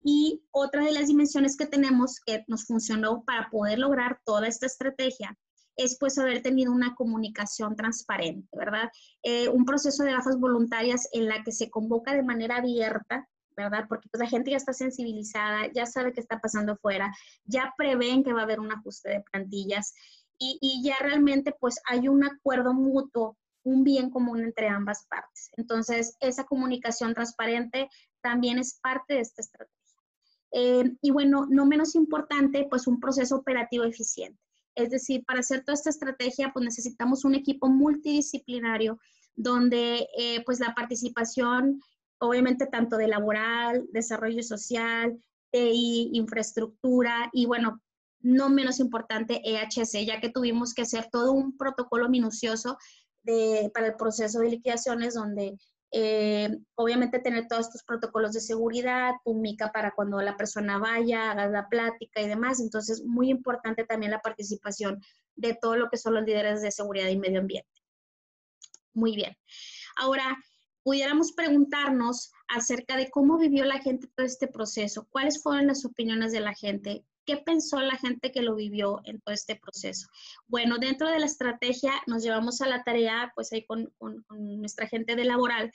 Y 0.01 0.43
otra 0.51 0.85
de 0.85 0.91
las 0.91 1.07
dimensiones 1.07 1.57
que 1.57 1.65
tenemos 1.65 2.19
que 2.25 2.45
nos 2.47 2.65
funcionó 2.65 3.23
para 3.25 3.49
poder 3.49 3.79
lograr 3.79 4.21
toda 4.23 4.47
esta 4.47 4.65
estrategia 4.65 5.37
es 5.79 5.97
pues 5.97 6.17
haber 6.17 6.41
tenido 6.41 6.71
una 6.73 6.93
comunicación 6.93 7.75
transparente, 7.75 8.49
¿verdad? 8.55 8.91
Eh, 9.23 9.47
un 9.49 9.65
proceso 9.65 10.03
de 10.03 10.11
gafas 10.11 10.37
voluntarias 10.37 11.07
en 11.13 11.27
la 11.27 11.41
que 11.43 11.51
se 11.51 11.69
convoca 11.69 12.13
de 12.13 12.23
manera 12.23 12.57
abierta, 12.57 13.27
¿verdad? 13.55 13.85
Porque 13.87 14.09
pues 14.11 14.19
la 14.19 14.29
gente 14.29 14.51
ya 14.51 14.57
está 14.57 14.73
sensibilizada, 14.73 15.71
ya 15.73 15.85
sabe 15.85 16.11
qué 16.11 16.19
está 16.19 16.39
pasando 16.39 16.73
afuera, 16.73 17.13
ya 17.45 17.73
prevén 17.77 18.23
que 18.23 18.33
va 18.33 18.41
a 18.41 18.43
haber 18.43 18.59
un 18.59 18.71
ajuste 18.71 19.09
de 19.09 19.23
plantillas 19.31 19.93
y, 20.37 20.57
y 20.61 20.83
ya 20.83 20.97
realmente 20.99 21.55
pues 21.59 21.79
hay 21.89 22.09
un 22.09 22.25
acuerdo 22.25 22.73
mutuo 22.73 23.37
un 23.63 23.83
bien 23.83 24.09
común 24.09 24.41
entre 24.41 24.67
ambas 24.67 25.05
partes. 25.07 25.51
Entonces, 25.57 26.15
esa 26.19 26.45
comunicación 26.45 27.13
transparente 27.13 27.89
también 28.21 28.57
es 28.57 28.79
parte 28.81 29.15
de 29.15 29.21
esta 29.21 29.41
estrategia. 29.41 29.75
Eh, 30.51 30.95
y 31.01 31.11
bueno, 31.11 31.45
no 31.49 31.65
menos 31.65 31.95
importante, 31.95 32.67
pues 32.69 32.87
un 32.87 32.99
proceso 32.99 33.35
operativo 33.35 33.83
eficiente. 33.83 34.39
Es 34.79 34.89
decir, 34.89 35.25
para 35.25 35.41
hacer 35.41 35.63
toda 35.63 35.73
esta 35.73 35.89
estrategia, 35.89 36.51
pues 36.53 36.63
necesitamos 36.63 37.25
un 37.25 37.35
equipo 37.35 37.67
multidisciplinario 37.67 38.99
donde 39.35 40.07
eh, 40.17 40.41
pues 40.45 40.59
la 40.59 40.73
participación, 40.73 41.81
obviamente 42.19 42.65
tanto 42.65 42.95
de 42.97 43.07
laboral, 43.07 43.87
desarrollo 43.91 44.41
social, 44.41 45.19
TI, 45.51 46.11
infraestructura 46.13 47.29
y 47.33 47.45
bueno, 47.45 47.81
no 48.21 48.49
menos 48.49 48.79
importante 48.79 49.41
EHC, 49.43 50.05
ya 50.05 50.21
que 50.21 50.29
tuvimos 50.29 50.73
que 50.73 50.83
hacer 50.83 51.09
todo 51.11 51.33
un 51.33 51.57
protocolo 51.57 52.09
minucioso 52.09 52.77
de, 53.23 53.71
para 53.73 53.87
el 53.87 53.95
proceso 53.95 54.39
de 54.39 54.49
liquidaciones 54.49 55.13
donde 55.13 55.57
eh, 55.91 56.55
obviamente 56.75 57.19
tener 57.19 57.47
todos 57.47 57.67
estos 57.67 57.83
protocolos 57.83 58.33
de 58.33 58.41
seguridad, 58.41 59.13
tu 59.25 59.33
mica 59.33 59.71
para 59.71 59.91
cuando 59.91 60.21
la 60.21 60.37
persona 60.37 60.77
vaya, 60.77 61.31
haga 61.31 61.47
la 61.47 61.67
plática 61.67 62.21
y 62.21 62.27
demás. 62.27 62.59
Entonces, 62.59 63.03
muy 63.03 63.29
importante 63.29 63.85
también 63.85 64.11
la 64.11 64.21
participación 64.21 65.01
de 65.35 65.57
todo 65.59 65.75
lo 65.75 65.89
que 65.89 65.97
son 65.97 66.13
los 66.13 66.23
líderes 66.23 66.61
de 66.61 66.71
seguridad 66.71 67.07
y 67.07 67.17
medio 67.17 67.39
ambiente. 67.39 67.69
Muy 68.93 69.15
bien. 69.15 69.35
Ahora, 69.97 70.37
pudiéramos 70.83 71.31
preguntarnos 71.33 72.31
acerca 72.47 72.97
de 72.97 73.09
cómo 73.09 73.37
vivió 73.37 73.65
la 73.65 73.79
gente 73.79 74.07
todo 74.15 74.25
este 74.25 74.47
proceso, 74.47 75.07
cuáles 75.09 75.41
fueron 75.41 75.67
las 75.67 75.85
opiniones 75.85 76.31
de 76.31 76.39
la 76.39 76.53
gente, 76.53 77.05
¿Qué 77.29 77.37
pensó 77.37 77.79
la 77.79 77.95
gente 77.95 78.31
que 78.31 78.41
lo 78.41 78.55
vivió 78.55 79.01
en 79.03 79.21
todo 79.21 79.35
este 79.35 79.55
proceso? 79.55 80.07
Bueno, 80.47 80.79
dentro 80.79 81.07
de 81.07 81.19
la 81.19 81.27
estrategia 81.27 81.91
nos 82.07 82.23
llevamos 82.23 82.59
a 82.61 82.67
la 82.67 82.81
tarea, 82.81 83.31
pues 83.35 83.53
ahí 83.53 83.67
con, 83.67 83.93
nuestra 84.31 84.87
gente 84.87 85.15
de 85.15 85.25
laboral, 85.25 85.71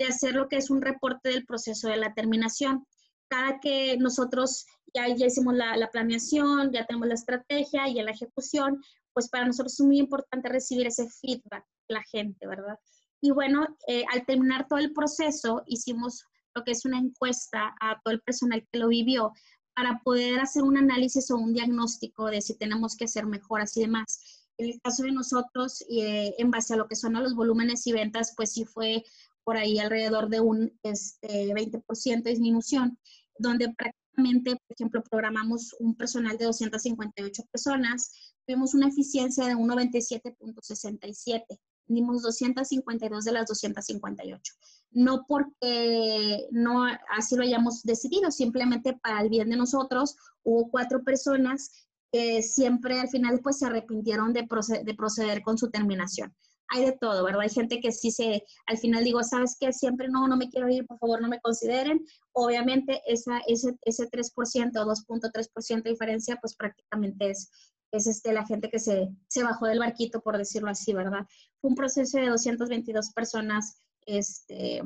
de 0.00 0.06
hacer 0.06 0.34
lo 0.34 0.48
que 0.48 0.56
es 0.56 0.68
un 0.68 0.82
reporte 0.82 1.28
del 1.28 1.46
proceso 1.46 1.86
de 1.86 1.98
la 1.98 2.12
terminación. 2.12 2.84
Cada 3.28 3.60
que 3.60 3.96
nosotros 3.98 4.66
ya, 4.94 5.06
ya 5.14 5.26
hicimos 5.26 5.54
la, 5.54 5.88
planeación, 5.92 6.72
ya 6.72 6.84
tenemos 6.86 7.06
la 7.06 7.14
estrategia 7.14 7.86
y 7.86 8.02
la 8.02 8.10
ejecución, 8.10 8.82
pues 9.12 9.28
para 9.28 9.46
nosotros 9.46 9.74
es 9.74 9.86
muy 9.86 10.00
importante 10.00 10.48
recibir 10.48 10.88
ese 10.88 11.08
feedback 11.08 11.64
de 11.88 11.94
la 11.94 12.02
gente, 12.10 12.48
¿verdad? 12.48 12.80
Y 13.20 13.30
bueno, 13.30 13.64
eh, 13.86 14.02
al 14.12 14.26
terminar 14.26 14.66
todo 14.66 14.80
el 14.80 14.92
proceso, 14.92 15.62
hicimos 15.68 16.24
lo 16.56 16.64
que 16.64 16.72
es 16.72 16.84
una 16.84 16.98
encuesta 16.98 17.76
a 17.80 18.00
todo 18.02 18.12
el 18.12 18.22
personal 18.22 18.66
que 18.72 18.78
lo 18.80 18.88
vivió 18.88 19.30
para 19.76 20.00
poder 20.02 20.40
hacer 20.40 20.62
un 20.62 20.78
análisis 20.78 21.30
o 21.30 21.36
un 21.36 21.52
diagnóstico 21.52 22.30
de 22.30 22.40
si 22.40 22.54
tenemos 22.54 22.96
que 22.96 23.04
hacer 23.04 23.26
mejoras 23.26 23.76
y 23.76 23.82
demás. 23.82 24.48
En 24.56 24.70
el 24.70 24.80
caso 24.80 25.02
de 25.02 25.12
nosotros, 25.12 25.84
eh, 25.90 26.34
en 26.38 26.50
base 26.50 26.72
a 26.72 26.78
lo 26.78 26.88
que 26.88 26.96
son 26.96 27.12
los 27.12 27.34
volúmenes 27.34 27.86
y 27.86 27.92
ventas, 27.92 28.32
pues 28.34 28.52
sí 28.52 28.64
fue 28.64 29.04
por 29.44 29.58
ahí 29.58 29.78
alrededor 29.78 30.30
de 30.30 30.40
un 30.40 30.72
este, 30.82 31.52
20% 31.52 32.22
de 32.22 32.30
disminución, 32.30 32.98
donde 33.38 33.68
prácticamente, 33.74 34.52
por 34.52 34.74
ejemplo, 34.74 35.02
programamos 35.02 35.76
un 35.78 35.94
personal 35.94 36.38
de 36.38 36.46
258 36.46 37.42
personas, 37.52 38.34
tuvimos 38.46 38.72
una 38.72 38.88
eficiencia 38.88 39.46
de 39.46 39.56
un 39.56 39.68
97.67 39.68 41.44
dimos 41.88 42.22
252 42.22 43.24
de 43.24 43.32
las 43.32 43.46
258. 43.46 44.54
No 44.90 45.24
porque 45.28 46.46
no 46.50 46.86
así 47.16 47.36
lo 47.36 47.42
hayamos 47.42 47.82
decidido, 47.82 48.30
simplemente 48.30 48.94
para 49.02 49.20
el 49.20 49.28
bien 49.28 49.50
de 49.50 49.56
nosotros 49.56 50.16
hubo 50.42 50.70
cuatro 50.70 51.02
personas 51.02 51.86
que 52.12 52.42
siempre 52.42 53.00
al 53.00 53.08
final 53.08 53.40
pues 53.42 53.58
se 53.58 53.66
arrepintieron 53.66 54.32
de, 54.32 54.46
de 54.84 54.94
proceder 54.94 55.42
con 55.42 55.58
su 55.58 55.70
terminación. 55.70 56.34
Hay 56.68 56.84
de 56.84 56.92
todo, 56.92 57.24
¿verdad? 57.24 57.42
Hay 57.42 57.48
gente 57.48 57.80
que 57.80 57.92
sí 57.92 58.10
se, 58.10 58.44
al 58.66 58.78
final 58.78 59.04
digo, 59.04 59.22
¿sabes 59.22 59.56
qué? 59.58 59.72
Siempre 59.72 60.08
no, 60.08 60.26
no 60.26 60.36
me 60.36 60.48
quiero 60.48 60.68
ir, 60.68 60.86
por 60.86 60.98
favor, 60.98 61.20
no 61.20 61.28
me 61.28 61.40
consideren. 61.40 62.04
Obviamente 62.32 63.02
esa, 63.06 63.40
ese, 63.46 63.76
ese 63.82 64.08
3% 64.10 64.80
o 64.80 64.86
2.3% 64.86 65.82
de 65.82 65.90
diferencia 65.90 66.36
pues 66.40 66.56
prácticamente 66.56 67.30
es, 67.30 67.50
es 67.92 68.06
este, 68.06 68.32
la 68.32 68.44
gente 68.44 68.68
que 68.68 68.80
se, 68.80 69.08
se 69.28 69.44
bajó 69.44 69.66
del 69.66 69.78
barquito, 69.78 70.20
por 70.20 70.38
decirlo 70.38 70.70
así, 70.70 70.92
¿verdad? 70.92 71.26
Fue 71.60 71.70
un 71.70 71.76
proceso 71.76 72.18
de 72.18 72.28
222 72.28 73.10
personas 73.12 73.76
este, 74.06 74.82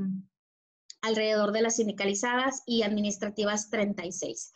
alrededor 1.02 1.52
de 1.52 1.62
las 1.62 1.76
sindicalizadas 1.76 2.62
y 2.66 2.82
administrativas 2.82 3.70
36. 3.70 4.52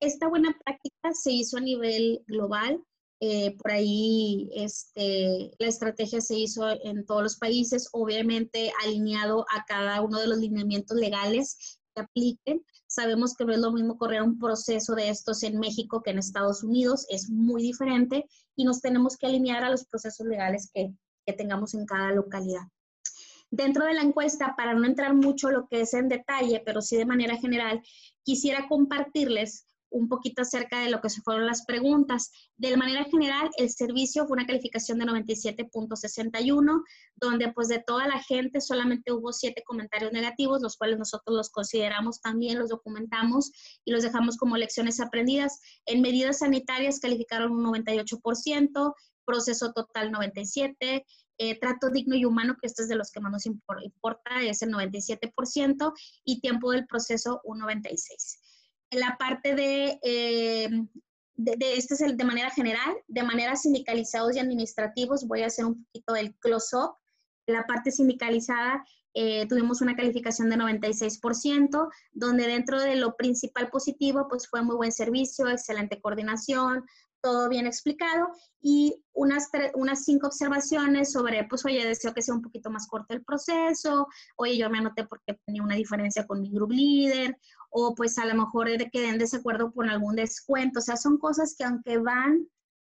Esta 0.00 0.28
buena 0.28 0.56
práctica 0.64 1.12
se 1.14 1.32
hizo 1.32 1.56
a 1.56 1.60
nivel 1.60 2.22
global. 2.26 2.82
Eh, 3.20 3.56
por 3.56 3.72
ahí 3.72 4.50
este, 4.54 5.50
la 5.58 5.68
estrategia 5.68 6.20
se 6.20 6.36
hizo 6.38 6.68
en 6.68 7.06
todos 7.06 7.22
los 7.22 7.36
países, 7.36 7.88
obviamente 7.92 8.72
alineado 8.84 9.46
a 9.50 9.64
cada 9.64 10.02
uno 10.02 10.20
de 10.20 10.26
los 10.26 10.38
lineamientos 10.38 10.98
legales 10.98 11.78
que 11.94 12.02
apliquen. 12.02 12.62
Sabemos 12.86 13.34
que 13.34 13.46
no 13.46 13.54
es 13.54 13.58
lo 13.58 13.72
mismo 13.72 13.96
correr 13.96 14.22
un 14.22 14.38
proceso 14.38 14.94
de 14.94 15.08
estos 15.08 15.42
en 15.44 15.58
México 15.58 16.02
que 16.02 16.10
en 16.10 16.18
Estados 16.18 16.62
Unidos, 16.62 17.06
es 17.08 17.30
muy 17.30 17.62
diferente 17.62 18.26
y 18.54 18.64
nos 18.64 18.82
tenemos 18.82 19.16
que 19.16 19.26
alinear 19.26 19.64
a 19.64 19.70
los 19.70 19.86
procesos 19.86 20.26
legales 20.26 20.70
que, 20.74 20.92
que 21.24 21.32
tengamos 21.32 21.72
en 21.72 21.86
cada 21.86 22.12
localidad. 22.12 22.68
Dentro 23.50 23.84
de 23.84 23.94
la 23.94 24.02
encuesta, 24.02 24.54
para 24.56 24.74
no 24.74 24.84
entrar 24.86 25.14
mucho 25.14 25.50
lo 25.50 25.66
que 25.68 25.82
es 25.82 25.94
en 25.94 26.08
detalle, 26.08 26.62
pero 26.64 26.82
sí 26.82 26.96
de 26.96 27.06
manera 27.06 27.36
general, 27.36 27.80
quisiera 28.22 28.66
compartirles 28.68 29.66
un 29.90 30.08
poquito 30.08 30.42
acerca 30.42 30.80
de 30.80 30.90
lo 30.90 31.00
que 31.00 31.10
se 31.10 31.22
fueron 31.22 31.46
las 31.46 31.64
preguntas. 31.64 32.30
De 32.56 32.76
manera 32.76 33.04
general, 33.04 33.50
el 33.56 33.70
servicio 33.70 34.26
fue 34.26 34.36
una 34.36 34.46
calificación 34.46 34.98
de 34.98 35.06
97.61, 35.06 36.82
donde 37.16 37.52
pues 37.52 37.68
de 37.68 37.82
toda 37.84 38.06
la 38.08 38.22
gente 38.22 38.60
solamente 38.60 39.12
hubo 39.12 39.32
siete 39.32 39.62
comentarios 39.64 40.12
negativos, 40.12 40.60
los 40.60 40.76
cuales 40.76 40.98
nosotros 40.98 41.36
los 41.36 41.50
consideramos 41.50 42.20
también, 42.20 42.58
los 42.58 42.70
documentamos 42.70 43.50
y 43.84 43.92
los 43.92 44.02
dejamos 44.02 44.36
como 44.36 44.56
lecciones 44.56 45.00
aprendidas. 45.00 45.60
En 45.86 46.02
medidas 46.02 46.38
sanitarias 46.38 47.00
calificaron 47.00 47.52
un 47.52 47.64
98%, 47.64 48.94
proceso 49.24 49.72
total 49.72 50.12
97%, 50.12 51.04
eh, 51.38 51.58
trato 51.58 51.90
digno 51.90 52.16
y 52.16 52.24
humano, 52.24 52.56
que 52.60 52.66
este 52.66 52.82
es 52.82 52.88
de 52.88 52.96
los 52.96 53.10
que 53.10 53.20
más 53.20 53.32
nos 53.32 53.46
importa, 53.46 54.42
es 54.42 54.62
el 54.62 54.72
97%, 54.72 55.92
y 56.24 56.40
tiempo 56.40 56.72
del 56.72 56.86
proceso 56.86 57.40
un 57.44 57.60
96% 57.60 58.38
en 58.90 59.00
la 59.00 59.16
parte 59.18 59.54
de, 59.54 59.98
eh, 60.02 60.68
de, 61.36 61.56
este 61.76 61.94
es 61.94 62.00
el 62.00 62.16
de 62.16 62.24
manera 62.24 62.50
general, 62.50 62.96
de 63.08 63.22
manera 63.22 63.56
sindicalizados 63.56 64.36
y 64.36 64.38
administrativos, 64.38 65.26
voy 65.26 65.42
a 65.42 65.46
hacer 65.46 65.64
un 65.64 65.84
poquito 65.84 66.12
del 66.14 66.34
close-up. 66.36 66.96
La 67.46 67.64
parte 67.64 67.90
sindicalizada 67.90 68.84
eh, 69.14 69.46
tuvimos 69.48 69.80
una 69.80 69.96
calificación 69.96 70.50
de 70.50 70.56
96%, 70.56 71.88
donde 72.12 72.46
dentro 72.46 72.80
de 72.80 72.96
lo 72.96 73.16
principal 73.16 73.70
positivo, 73.70 74.26
pues 74.28 74.48
fue 74.48 74.62
muy 74.62 74.76
buen 74.76 74.92
servicio, 74.92 75.48
excelente 75.48 76.00
coordinación, 76.00 76.84
todo 77.20 77.48
bien 77.48 77.66
explicado 77.66 78.28
y 78.60 79.02
unas, 79.12 79.48
unas 79.74 80.04
cinco 80.04 80.28
observaciones 80.28 81.12
sobre, 81.12 81.44
pues, 81.44 81.64
oye, 81.64 81.86
deseo 81.86 82.14
que 82.14 82.22
sea 82.22 82.34
un 82.34 82.42
poquito 82.42 82.70
más 82.70 82.86
corto 82.86 83.14
el 83.14 83.24
proceso, 83.24 84.06
oye, 84.36 84.56
yo 84.56 84.70
me 84.70 84.78
anoté 84.78 85.04
porque 85.06 85.38
tenía 85.46 85.62
una 85.62 85.74
diferencia 85.74 86.26
con 86.26 86.40
mi 86.40 86.50
group 86.50 86.72
leader, 86.72 87.36
o 87.70 87.94
pues 87.94 88.18
a 88.18 88.26
lo 88.26 88.34
mejor 88.34 88.68
quedé 88.90 89.08
en 89.08 89.18
desacuerdo 89.18 89.72
con 89.72 89.88
algún 89.90 90.16
descuento, 90.16 90.78
o 90.78 90.82
sea, 90.82 90.96
son 90.96 91.18
cosas 91.18 91.54
que 91.56 91.64
aunque 91.64 91.98
van 91.98 92.48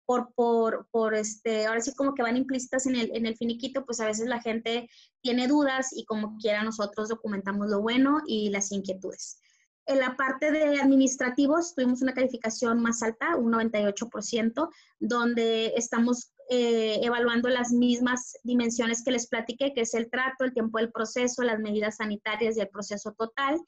por, 0.07 0.33
por, 0.35 0.87
por 0.91 1.15
este, 1.15 1.67
ahora 1.67 1.81
sí 1.81 1.95
como 1.95 2.15
que 2.15 2.23
van 2.23 2.37
implícitas 2.37 2.87
en 2.87 2.97
el, 2.97 3.11
en 3.15 3.27
el 3.27 3.37
finiquito, 3.37 3.85
pues 3.85 4.01
a 4.01 4.07
veces 4.07 4.27
la 4.27 4.41
gente 4.41 4.89
tiene 5.23 5.49
dudas 5.49 5.89
y 5.97 6.05
como 6.05 6.37
quiera 6.37 6.63
nosotros 6.63 7.09
documentamos 7.09 7.69
lo 7.69 7.81
bueno 7.81 8.21
y 8.27 8.51
las 8.51 8.71
inquietudes. 8.73 9.39
En 9.87 9.99
la 9.99 10.17
parte 10.17 10.51
de 10.51 10.81
administrativos 10.81 11.75
tuvimos 11.75 12.01
una 12.01 12.15
calificación 12.15 12.81
más 12.81 13.03
alta, 13.03 13.37
un 13.37 13.53
98%, 13.53 14.71
donde 14.99 15.75
estamos 15.77 16.33
eh, 16.49 17.01
evaluando 17.03 17.51
las 17.51 17.71
mismas 17.71 18.39
dimensiones 18.43 19.05
que 19.05 19.11
les 19.11 19.27
platiqué, 19.27 19.75
que 19.75 19.83
es 19.83 19.95
el 19.95 20.11
trato, 20.11 20.45
el 20.45 20.55
tiempo 20.55 20.79
del 20.79 20.91
proceso, 20.91 21.43
las 21.43 21.59
medidas 21.59 21.97
sanitarias 21.97 22.57
y 22.57 22.61
el 22.61 22.69
proceso 22.69 23.13
total. 23.13 23.61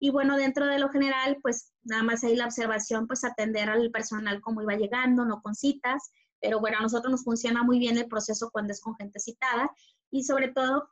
Y 0.00 0.10
bueno, 0.10 0.36
dentro 0.36 0.66
de 0.66 0.78
lo 0.78 0.88
general, 0.88 1.38
pues 1.40 1.72
nada 1.84 2.02
más 2.02 2.24
ahí 2.24 2.34
la 2.34 2.46
observación, 2.46 3.06
pues 3.06 3.22
atender 3.22 3.68
al 3.68 3.90
personal 3.92 4.40
como 4.40 4.62
iba 4.62 4.74
llegando, 4.74 5.24
no 5.24 5.40
con 5.40 5.54
citas, 5.54 6.10
pero 6.40 6.58
bueno, 6.58 6.78
a 6.78 6.82
nosotros 6.82 7.12
nos 7.12 7.24
funciona 7.24 7.62
muy 7.62 7.78
bien 7.78 7.96
el 7.98 8.08
proceso 8.08 8.50
cuando 8.50 8.72
es 8.72 8.80
con 8.80 8.96
gente 8.96 9.20
citada 9.20 9.70
y 10.10 10.24
sobre 10.24 10.48
todo 10.48 10.88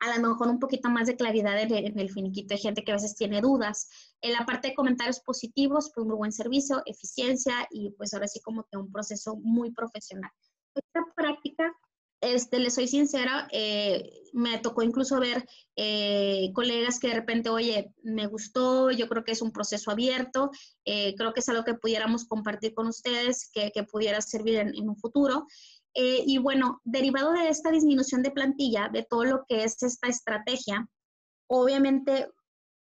a 0.00 0.16
lo 0.16 0.28
mejor 0.28 0.48
un 0.48 0.58
poquito 0.58 0.88
más 0.90 1.06
de 1.06 1.16
claridad 1.16 1.60
en 1.60 1.98
el, 1.98 2.10
finiquito. 2.10 2.54
Hay 2.54 2.60
gente 2.60 2.84
que 2.84 2.92
a 2.92 2.96
veces 2.96 3.14
tiene 3.14 3.40
dudas. 3.40 3.88
En 4.20 4.32
la 4.32 4.44
parte 4.44 4.68
de 4.68 4.74
comentarios 4.74 5.20
positivos, 5.20 5.90
pues 5.94 6.06
muy 6.06 6.16
buen 6.16 6.32
servicio, 6.32 6.82
eficiencia 6.86 7.66
y 7.70 7.90
pues 7.90 8.12
ahora 8.14 8.28
sí 8.28 8.40
como 8.40 8.64
que 8.64 8.76
un 8.76 8.90
proceso 8.92 9.36
muy 9.36 9.72
profesional. 9.72 10.30
Esta 10.74 11.00
práctica, 11.14 11.72
este, 12.20 12.58
le 12.58 12.70
soy 12.70 12.88
sincera, 12.88 13.48
eh, 13.52 14.10
me 14.32 14.58
tocó 14.58 14.82
incluso 14.82 15.20
ver 15.20 15.46
eh, 15.76 16.50
colegas 16.54 16.98
que 16.98 17.08
de 17.08 17.14
repente, 17.14 17.50
oye, 17.50 17.92
me 18.02 18.26
gustó, 18.26 18.90
yo 18.90 19.08
creo 19.08 19.24
que 19.24 19.32
es 19.32 19.42
un 19.42 19.52
proceso 19.52 19.90
abierto, 19.90 20.50
eh, 20.84 21.14
creo 21.16 21.32
que 21.32 21.40
es 21.40 21.48
algo 21.48 21.64
que 21.64 21.74
pudiéramos 21.74 22.24
compartir 22.24 22.74
con 22.74 22.88
ustedes, 22.88 23.50
que, 23.52 23.70
que 23.72 23.84
pudiera 23.84 24.20
servir 24.20 24.56
en, 24.56 24.74
en 24.74 24.88
un 24.88 24.96
futuro. 24.96 25.46
Eh, 25.94 26.24
y 26.26 26.38
bueno, 26.38 26.80
derivado 26.84 27.32
de 27.32 27.48
esta 27.48 27.70
disminución 27.70 28.22
de 28.22 28.32
plantilla, 28.32 28.88
de 28.92 29.04
todo 29.04 29.24
lo 29.24 29.44
que 29.48 29.62
es 29.62 29.80
esta 29.82 30.08
estrategia, 30.08 30.88
obviamente 31.46 32.28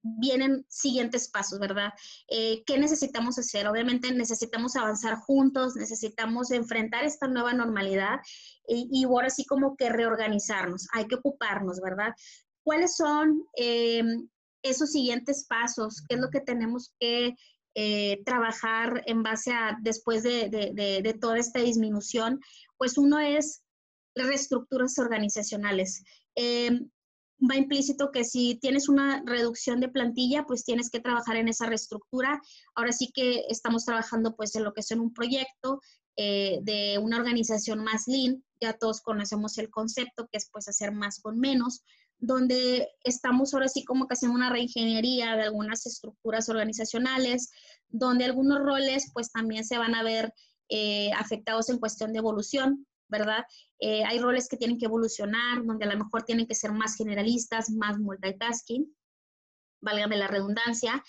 vienen 0.03 0.65
siguientes 0.69 1.29
pasos, 1.31 1.59
¿verdad? 1.59 1.93
Eh, 2.29 2.63
¿Qué 2.67 2.79
necesitamos 2.79 3.39
hacer? 3.39 3.67
Obviamente 3.67 4.13
necesitamos 4.13 4.77
avanzar 4.77 5.17
juntos, 5.17 5.75
necesitamos 5.75 6.51
enfrentar 6.51 7.05
esta 7.05 7.27
nueva 7.29 7.53
normalidad 7.53 8.21
y, 8.67 9.05
ahora 9.05 9.31
sí 9.31 9.45
como 9.47 9.77
que 9.77 9.89
reorganizarnos, 9.89 10.87
hay 10.93 11.07
que 11.07 11.17
ocuparnos, 11.17 11.81
¿verdad? 11.81 12.15
¿Cuáles 12.63 12.97
son 12.97 13.43
eh, 13.57 14.03
esos 14.63 14.93
siguientes 14.93 15.47
pasos? 15.49 16.05
¿Qué 16.07 16.17
es 16.17 16.21
lo 16.21 16.31
que 16.31 16.41
tenemos 16.41 16.93
que 17.01 17.35
trabajar 18.25 19.05
en 19.07 19.23
base 19.23 19.53
a 19.53 19.79
después 19.81 20.25
de, 20.25 20.49
de, 20.49 21.01
de, 21.01 21.15
toda 21.15 21.39
esta 21.39 21.61
disminución? 21.61 22.41
Pues 22.79 22.97
uno 22.97 23.19
es 23.19 23.63
reestructuras 24.15 24.99
organizacionales. 24.99 26.03
Em, 26.35 26.91
va 27.39 27.57
implícito 27.57 28.11
que 28.11 28.25
si 28.25 28.59
tienes 28.61 28.89
una 28.89 29.23
reducción 29.25 29.81
de 29.81 29.89
plantilla, 29.89 30.45
pues 30.45 30.65
tienes 30.65 30.91
que 30.91 31.01
trabajar 31.01 31.37
en 31.37 31.49
esa 31.49 31.67
reestructura. 31.67 32.41
Ahora 32.75 32.93
sí 32.93 33.11
que 33.13 33.45
estamos 33.49 33.85
trabajando 33.85 34.35
pues 34.35 34.55
en 34.57 34.65
lo 34.65 34.73
que 34.73 34.81
es 34.81 34.91
en 34.91 35.01
un 35.01 35.13
proyecto 35.13 35.81
eh, 36.17 36.59
de 36.63 36.99
una 36.99 37.17
organización 37.17 37.85
más 37.85 38.05
lean. 38.09 38.43
Ya 38.61 38.73
todos 38.73 39.01
conocemos 39.01 39.57
el 39.59 39.71
concepto, 39.71 40.27
que 40.31 40.39
es 40.39 40.49
pues 40.51 40.69
hacer 40.69 40.91
más 40.93 41.21
con 41.21 41.39
menos, 41.39 41.85
donde 42.19 42.89
estamos 43.05 43.55
ahora 43.55 43.69
sí 43.69 43.85
como 43.85 44.09
que 44.09 44.15
haciendo 44.15 44.37
una 44.37 44.51
reingeniería 44.51 45.37
de 45.37 45.43
algunas 45.43 45.87
estructuras 45.87 46.49
organizacionales, 46.49 47.51
donde 47.89 48.25
algunos 48.25 48.59
roles 48.59 49.13
pues 49.15 49.31
también 49.31 49.65
se 49.65 49.79
van 49.79 49.95
a 49.95 50.03
ver 50.03 50.35
eh, 50.69 51.11
afectados 51.13 51.69
en 51.71 51.79
cuestión 51.79 52.13
de 52.13 52.19
evolución, 52.19 52.87
¿verdad? 53.09 53.45
Eh, 53.81 54.05
hay 54.05 54.19
roles 54.19 54.49
que 54.49 54.57
tienen 54.57 54.79
que 54.79 54.87
evolucionar, 54.87 55.65
donde 55.65 55.87
a 55.87 55.93
lo 55.93 56.05
mejor 56.05 56.23
tienen 56.25 56.47
que 56.47 56.55
ser 56.55 56.73
más 56.73 56.97
generalistas, 56.97 57.71
más 57.71 57.99
multitasking, 57.99 58.95
válgame 59.81 60.17
la 60.17 60.29
redundancia. 60.29 61.03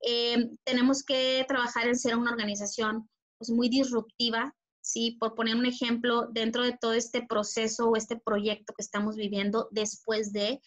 Eh, 0.00 0.50
tenemos 0.64 1.02
que 1.02 1.44
trabajar 1.48 1.86
en 1.86 1.96
ser 1.96 2.16
una 2.16 2.32
organización 2.32 3.08
pues, 3.38 3.50
muy 3.50 3.68
disruptiva, 3.68 4.54
¿sí? 4.80 5.16
Por 5.20 5.34
poner 5.34 5.56
un 5.56 5.66
ejemplo, 5.66 6.28
dentro 6.30 6.62
de 6.62 6.76
todo 6.78 6.92
este 6.92 7.24
proceso 7.26 7.88
o 7.88 7.96
este 7.96 8.16
proyecto 8.16 8.74
que 8.74 8.82
estamos 8.82 9.16
viviendo 9.16 9.68
después 9.70 10.32
de, 10.32 10.60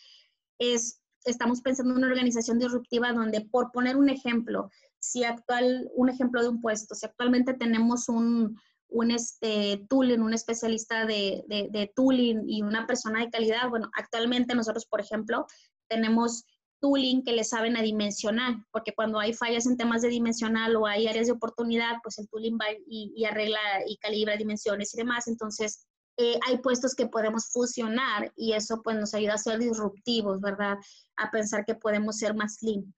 es, 0.59 1.01
estamos 1.25 1.61
pensando 1.61 1.91
en 1.91 1.97
una 1.97 2.07
organización 2.07 2.59
disruptiva 2.59 3.13
donde, 3.13 3.41
por 3.41 3.71
poner 3.71 3.95
un 3.97 4.09
ejemplo, 4.09 4.69
si 4.99 5.23
actual, 5.23 5.89
un 5.95 6.09
ejemplo 6.09 6.41
de 6.41 6.49
un 6.49 6.61
puesto, 6.61 6.95
si 6.95 7.05
actualmente 7.05 7.53
tenemos 7.53 8.09
un, 8.09 8.59
un 8.89 9.11
este, 9.11 9.85
tooling, 9.89 10.21
un 10.21 10.33
especialista 10.33 11.05
de, 11.05 11.43
de, 11.47 11.91
tooling 11.95 12.49
y 12.49 12.61
una 12.61 12.87
persona 12.87 13.19
de 13.21 13.29
calidad, 13.29 13.69
bueno, 13.69 13.89
actualmente 13.97 14.55
nosotros, 14.55 14.85
por 14.85 15.01
ejemplo, 15.01 15.45
tenemos 15.87 16.45
tooling 16.79 17.23
que 17.23 17.33
le 17.33 17.43
saben 17.43 17.75
a 17.75 17.81
dimensional, 17.81 18.63
porque 18.71 18.93
cuando 18.93 19.19
hay 19.19 19.33
fallas 19.33 19.65
en 19.65 19.77
temas 19.77 20.01
de 20.01 20.09
dimensional 20.09 20.75
o 20.75 20.85
hay 20.85 21.07
áreas 21.07 21.27
de 21.27 21.33
oportunidad, 21.33 21.97
pues 22.03 22.19
el 22.19 22.29
tooling 22.29 22.57
va 22.57 22.65
y, 22.87 23.13
y 23.15 23.25
arregla 23.25 23.59
y 23.87 23.97
calibra 23.97 24.37
dimensiones 24.37 24.93
y 24.93 24.97
demás. 24.97 25.27
Entonces, 25.27 25.87
eh, 26.19 26.39
hay 26.47 26.57
puestos 26.57 26.95
que 26.95 27.05
podemos 27.05 27.49
fusionar 27.51 28.33
y 28.35 28.53
eso 28.53 28.81
pues 28.81 28.97
nos 28.97 29.13
ayuda 29.13 29.35
a 29.35 29.37
ser 29.37 29.59
disruptivos, 29.59 30.41
¿verdad? 30.41 30.77
A 31.15 31.29
pensar 31.29 31.63
que 31.63 31.75
podemos 31.75 32.17
ser 32.17 32.33
más 32.33 32.57
lean. 32.61 32.91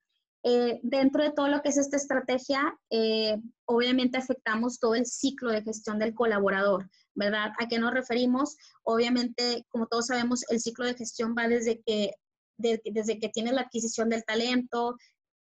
Eh, 0.43 0.79
dentro 0.83 1.23
de 1.23 1.31
todo 1.31 1.49
lo 1.49 1.61
que 1.61 1.69
es 1.69 1.77
esta 1.77 1.97
estrategia, 1.97 2.77
eh, 2.89 3.37
obviamente 3.65 4.17
afectamos 4.17 4.79
todo 4.79 4.95
el 4.95 5.05
ciclo 5.05 5.51
de 5.51 5.63
gestión 5.63 5.99
del 5.99 6.13
colaborador, 6.13 6.89
¿verdad? 7.13 7.51
¿A 7.59 7.67
qué 7.67 7.77
nos 7.77 7.93
referimos? 7.93 8.55
Obviamente, 8.83 9.65
como 9.69 9.87
todos 9.87 10.07
sabemos, 10.07 10.43
el 10.49 10.61
ciclo 10.61 10.85
de 10.85 10.95
gestión 10.95 11.35
va 11.37 11.47
desde 11.47 11.81
que, 11.81 12.13
desde 12.57 13.19
que 13.19 13.29
tienes 13.29 13.53
la 13.53 13.61
adquisición 13.61 14.09
del 14.09 14.23
talento, 14.23 14.95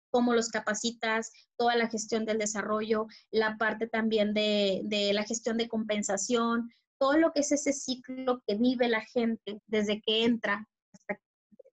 cómo 0.09 0.33
los 0.33 0.49
capacitas, 0.49 1.31
toda 1.57 1.75
la 1.75 1.89
gestión 1.89 2.25
del 2.25 2.39
desarrollo, 2.39 3.05
la 3.29 3.57
parte 3.57 3.87
también 3.87 4.33
de, 4.33 4.81
de 4.85 5.13
la 5.13 5.23
gestión 5.23 5.57
de 5.57 5.67
compensación, 5.67 6.71
todo 6.99 7.17
lo 7.17 7.31
que 7.33 7.41
es 7.41 7.51
ese 7.51 7.73
ciclo 7.73 8.41
que 8.47 8.55
vive 8.55 8.87
la 8.87 9.01
gente 9.01 9.61
desde 9.67 10.01
que 10.01 10.23
entra 10.25 10.67
hasta 10.93 11.19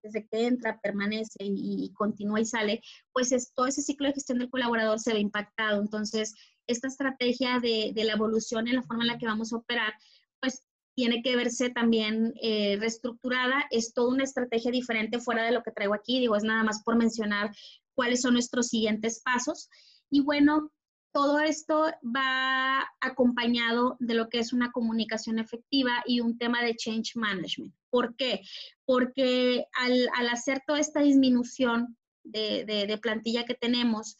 desde 0.04 0.26
que 0.28 0.46
entra, 0.46 0.78
permanece 0.80 1.38
y, 1.40 1.90
continúa 1.94 2.40
y 2.40 2.44
sale, 2.44 2.82
pues 3.12 3.32
es, 3.32 3.52
todo 3.54 3.66
ese 3.66 3.82
ciclo 3.82 4.06
de 4.06 4.14
gestión 4.14 4.38
del 4.38 4.50
colaborador 4.50 5.00
se 5.00 5.14
ve 5.14 5.18
impactado. 5.18 5.80
Entonces, 5.80 6.34
esta 6.66 6.88
estrategia 6.88 7.58
de, 7.58 7.92
la 7.96 8.12
evolución 8.12 8.68
en 8.68 8.76
la 8.76 8.82
forma 8.82 9.04
en 9.04 9.08
la 9.08 9.18
que 9.18 9.26
vamos 9.26 9.52
a 9.52 9.56
operar, 9.56 9.94
pues 10.40 10.62
tiene 10.94 11.22
que 11.22 11.36
verse 11.36 11.70
también 11.70 12.34
eh, 12.40 12.76
reestructurada. 12.78 13.64
Es 13.70 13.94
toda 13.94 14.12
una 14.12 14.24
estrategia 14.24 14.70
diferente 14.70 15.18
fuera 15.18 15.44
de 15.44 15.52
lo 15.52 15.62
que 15.62 15.72
traigo 15.72 15.94
aquí. 15.94 16.20
Digo, 16.20 16.36
es 16.36 16.44
nada 16.44 16.62
más 16.62 16.82
por 16.84 16.96
mencionar 16.96 17.50
cuáles 17.94 18.20
son 18.20 18.34
nuestros 18.34 18.68
siguientes 18.68 19.22
pasos. 19.22 19.70
Y 20.10 20.20
bueno, 20.20 20.70
todo 21.14 21.38
esto 21.38 21.92
va 22.04 22.90
acompañado 23.00 23.96
de 24.00 24.14
lo 24.14 24.28
que 24.28 24.40
es 24.40 24.52
una 24.52 24.72
comunicación 24.72 25.38
efectiva 25.38 26.02
y 26.04 26.18
un 26.18 26.36
tema 26.38 26.60
de 26.60 26.74
change 26.74 27.12
management. 27.14 27.72
¿Por 27.88 28.16
qué? 28.16 28.40
Porque 28.84 29.64
al, 29.78 30.08
hacer 30.28 30.62
toda 30.66 30.80
esta 30.80 31.00
disminución 31.00 31.96
de, 32.24 32.64
de 32.64 32.98
plantilla 32.98 33.44
que 33.44 33.54
tenemos, 33.54 34.16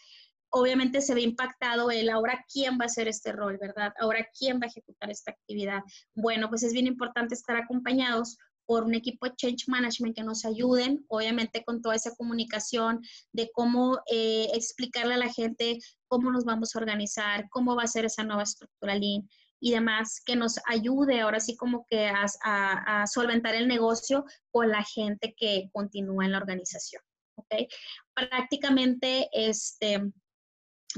obviamente 0.51 1.01
se 1.01 1.15
ve 1.15 1.23
impactado 1.23 1.91
el 1.91 2.09
ahora 2.11 2.45
quién 2.51 2.79
va 2.79 2.85
a 2.85 2.87
hacer 2.87 3.09
este 3.09 3.33
rol, 3.33 3.59
¿verdad? 3.61 3.93
Ahora 3.99 4.29
quién 4.39 4.61
va 4.61 4.67
a 4.67 4.69
ejecutar 4.69 5.11
esta 5.11 5.33
actividad. 5.33 5.81
Bueno, 6.15 6.49
pues 6.49 6.63
es 6.63 6.73
bien 6.73 6.87
importante 6.87 7.35
estar 7.35 7.57
acompañados 7.57 8.39
por 8.67 8.85
un 8.85 8.95
equipo 8.95 9.27
de 9.27 9.35
change 9.37 9.65
management 9.69 10.17
que 10.17 10.23
nos 10.23 10.45
ayuden, 10.45 11.05
obviamente 11.09 11.65
con 11.65 11.83
toda 11.83 11.95
esa 11.95 12.15
comunicación 12.15 13.01
de 13.33 13.51
cómo 13.53 13.99
eh, 14.11 14.49
explicarle 14.55 15.15
a 15.15 15.19
la 15.19 15.33
gente 15.33 15.79
cómo 16.09 16.31
nos 16.31 16.45
vamos 16.45 16.75
a 16.75 16.79
organizar, 16.79 17.49
cómo 17.51 17.77
va 17.77 17.83
a 17.85 17.89
ser 17.89 18.05
esa 18.05 18.25
nueva 18.25 18.43
estructura 18.43 18.95
Lean 18.95 19.29
y 19.61 19.71
demás, 19.73 20.21
que 20.25 20.37
nos 20.37 20.59
ayude 20.67 21.21
ahora 21.21 21.41
sí 21.41 21.57
como 21.57 21.87
que 21.89 22.07
a, 22.09 22.27
a, 22.43 23.03
a 23.03 23.07
solventar 23.07 23.55
el 23.55 23.67
negocio 23.67 24.25
con 24.51 24.69
la 24.69 24.85
gente 24.85 25.35
que 25.37 25.71
continúa 25.73 26.25
en 26.25 26.33
la 26.33 26.39
organización. 26.39 27.03
¿ok? 27.37 27.69
Prácticamente, 28.15 29.29
este, 29.33 30.13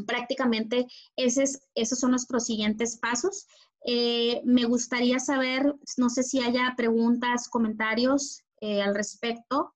prácticamente 0.04 0.86
ese 1.16 1.44
esos 1.74 1.98
son 1.98 2.10
nuestros 2.10 2.46
siguientes 2.46 2.98
pasos. 2.98 3.46
Eh, 3.84 4.40
me 4.44 4.64
gustaría 4.64 5.18
saber, 5.18 5.74
no 5.96 6.08
sé 6.08 6.22
si 6.22 6.40
haya 6.40 6.74
preguntas, 6.76 7.48
comentarios 7.48 8.42
eh, 8.60 8.82
al 8.82 8.94
respecto. 8.94 9.72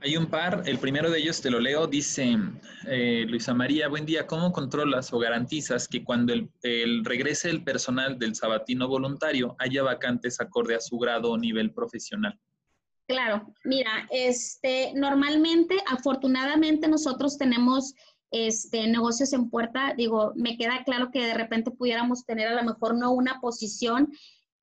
Hay 0.00 0.16
un 0.18 0.26
par, 0.26 0.62
el 0.66 0.78
primero 0.78 1.10
de 1.10 1.18
ellos 1.18 1.40
te 1.40 1.50
lo 1.50 1.58
leo, 1.58 1.86
dice 1.86 2.36
eh, 2.86 3.24
Luisa 3.26 3.54
María, 3.54 3.88
buen 3.88 4.04
día, 4.04 4.26
¿cómo 4.26 4.52
controlas 4.52 5.10
o 5.14 5.18
garantizas 5.18 5.88
que 5.88 6.04
cuando 6.04 6.34
el, 6.34 6.50
el, 6.62 7.04
regrese 7.04 7.48
el 7.48 7.64
personal 7.64 8.18
del 8.18 8.34
sabatino 8.34 8.86
voluntario 8.86 9.56
haya 9.58 9.82
vacantes 9.82 10.40
acorde 10.42 10.74
a 10.74 10.80
su 10.80 10.98
grado 10.98 11.30
o 11.30 11.38
nivel 11.38 11.72
profesional? 11.72 12.38
Claro, 13.06 13.52
mira, 13.64 14.06
este, 14.10 14.92
normalmente, 14.94 15.76
afortunadamente 15.86 16.88
nosotros 16.88 17.36
tenemos 17.36 17.94
este, 18.36 18.88
negocios 18.88 19.32
en 19.32 19.48
puerta, 19.48 19.94
digo, 19.96 20.32
me 20.34 20.56
queda 20.56 20.82
claro 20.84 21.12
que 21.12 21.24
de 21.24 21.34
repente 21.34 21.70
pudiéramos 21.70 22.26
tener 22.26 22.48
a 22.48 22.60
lo 22.60 22.64
mejor 22.64 22.96
no 22.98 23.12
una 23.12 23.40
posición. 23.40 24.12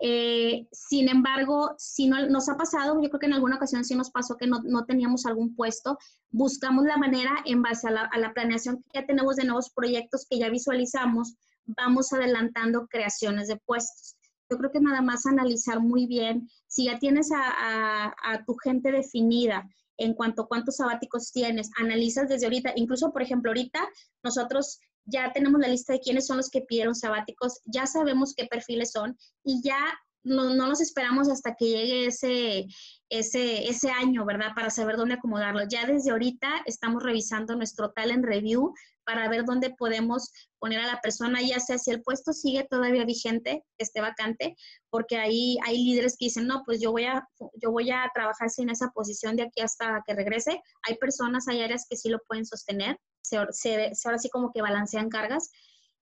Eh, 0.01 0.67
sin 0.73 1.07
embargo, 1.07 1.73
si 1.77 2.10
no 2.10 2.27
nos 2.27 2.49
ha 2.49 2.57
pasado, 2.57 3.01
yo 3.01 3.07
creo 3.07 3.19
que 3.21 3.27
en 3.27 3.34
alguna 3.34 3.55
ocasión 3.55 3.86
sí 3.86 3.95
nos 3.95 4.12
pasó 4.12 4.36
que 4.36 4.45
no, 4.45 4.60
no 4.63 4.84
teníamos 4.84 5.25
algún 5.25 5.55
puesto, 5.55 5.97
buscamos 6.31 6.84
la 6.84 6.97
manera 6.97 7.31
en 7.45 7.62
base 7.62 7.88
a 7.88 7.91
la, 7.91 8.01
a 8.12 8.17
la, 8.17 8.34
planeación 8.34 8.84
que 8.84 8.99
ya 8.99 9.05
tenemos 9.05 9.38
de 9.38 9.45
nuevos 9.45 9.69
proyectos 9.69 10.27
que 10.29 10.38
ya 10.38 10.49
visualizamos, 10.49 11.36
vamos 11.65 12.12
adelantando 12.12 12.88
creaciones 12.88 13.47
de 13.47 13.55
puestos. 13.55 14.17
Yo 14.49 14.57
creo 14.57 14.71
que 14.73 14.81
nada 14.81 15.01
más 15.01 15.25
analizar 15.25 15.79
muy 15.79 16.07
bien, 16.07 16.49
si 16.67 16.88
ya 16.88 16.99
tienes 16.99 17.29
a 17.31 18.43
tu 18.45 18.55
gente 18.55 18.91
definida, 18.91 19.65
en 20.03 20.13
cuanto 20.13 20.43
a 20.43 20.47
cuántos 20.47 20.77
sabáticos 20.77 21.31
tienes, 21.31 21.69
analizas 21.77 22.27
desde 22.27 22.45
ahorita, 22.45 22.73
incluso 22.75 23.11
por 23.11 23.21
ejemplo 23.21 23.51
ahorita 23.51 23.87
nosotros 24.23 24.79
ya 25.05 25.31
tenemos 25.33 25.59
la 25.59 25.67
lista 25.67 25.93
de 25.93 25.99
quiénes 25.99 26.27
son 26.27 26.37
los 26.37 26.49
que 26.49 26.61
pidieron 26.61 26.95
sabáticos, 26.95 27.59
ya 27.65 27.85
sabemos 27.85 28.33
qué 28.35 28.45
perfiles 28.45 28.91
son 28.91 29.17
y 29.43 29.61
ya 29.63 29.79
no, 30.23 30.53
no 30.53 30.67
nos 30.67 30.81
esperamos 30.81 31.29
hasta 31.29 31.55
que 31.55 31.65
llegue 31.65 32.05
ese, 32.07 32.67
ese, 33.09 33.67
ese 33.67 33.89
año, 33.89 34.25
¿verdad? 34.25 34.51
Para 34.55 34.69
saber 34.69 34.97
dónde 34.97 35.15
acomodarlo. 35.15 35.61
Ya 35.67 35.85
desde 35.87 36.11
ahorita 36.11 36.61
estamos 36.65 37.01
revisando 37.01 37.55
nuestro 37.55 37.91
talent 37.91 38.23
review 38.23 38.73
para 39.05 39.27
ver 39.29 39.45
dónde 39.45 39.71
podemos 39.77 40.31
poner 40.59 40.79
a 40.79 40.87
la 40.87 41.01
persona, 41.01 41.41
ya 41.41 41.59
sea 41.59 41.77
si 41.77 41.91
el 41.91 42.01
puesto 42.01 42.33
sigue 42.33 42.67
todavía 42.69 43.05
vigente, 43.05 43.63
esté 43.77 44.01
vacante, 44.01 44.55
porque 44.89 45.17
ahí 45.17 45.57
hay 45.65 45.83
líderes 45.83 46.15
que 46.17 46.25
dicen, 46.25 46.47
no, 46.47 46.63
pues 46.65 46.81
yo 46.81 46.91
voy 46.91 47.05
a, 47.05 47.27
yo 47.61 47.71
voy 47.71 47.91
a 47.91 48.09
trabajar 48.13 48.49
sin 48.49 48.69
esa 48.69 48.89
posición 48.89 49.35
de 49.35 49.43
aquí 49.43 49.61
hasta 49.61 50.03
que 50.05 50.13
regrese. 50.13 50.61
Hay 50.83 50.95
personas, 50.97 51.47
hay 51.47 51.61
áreas 51.61 51.85
que 51.89 51.97
sí 51.97 52.09
lo 52.09 52.19
pueden 52.27 52.45
sostener, 52.45 52.97
se, 53.21 53.37
se, 53.51 53.91
ahora 54.05 54.19
sí 54.19 54.29
como 54.29 54.51
que 54.51 54.61
balancean 54.61 55.09
cargas. 55.09 55.49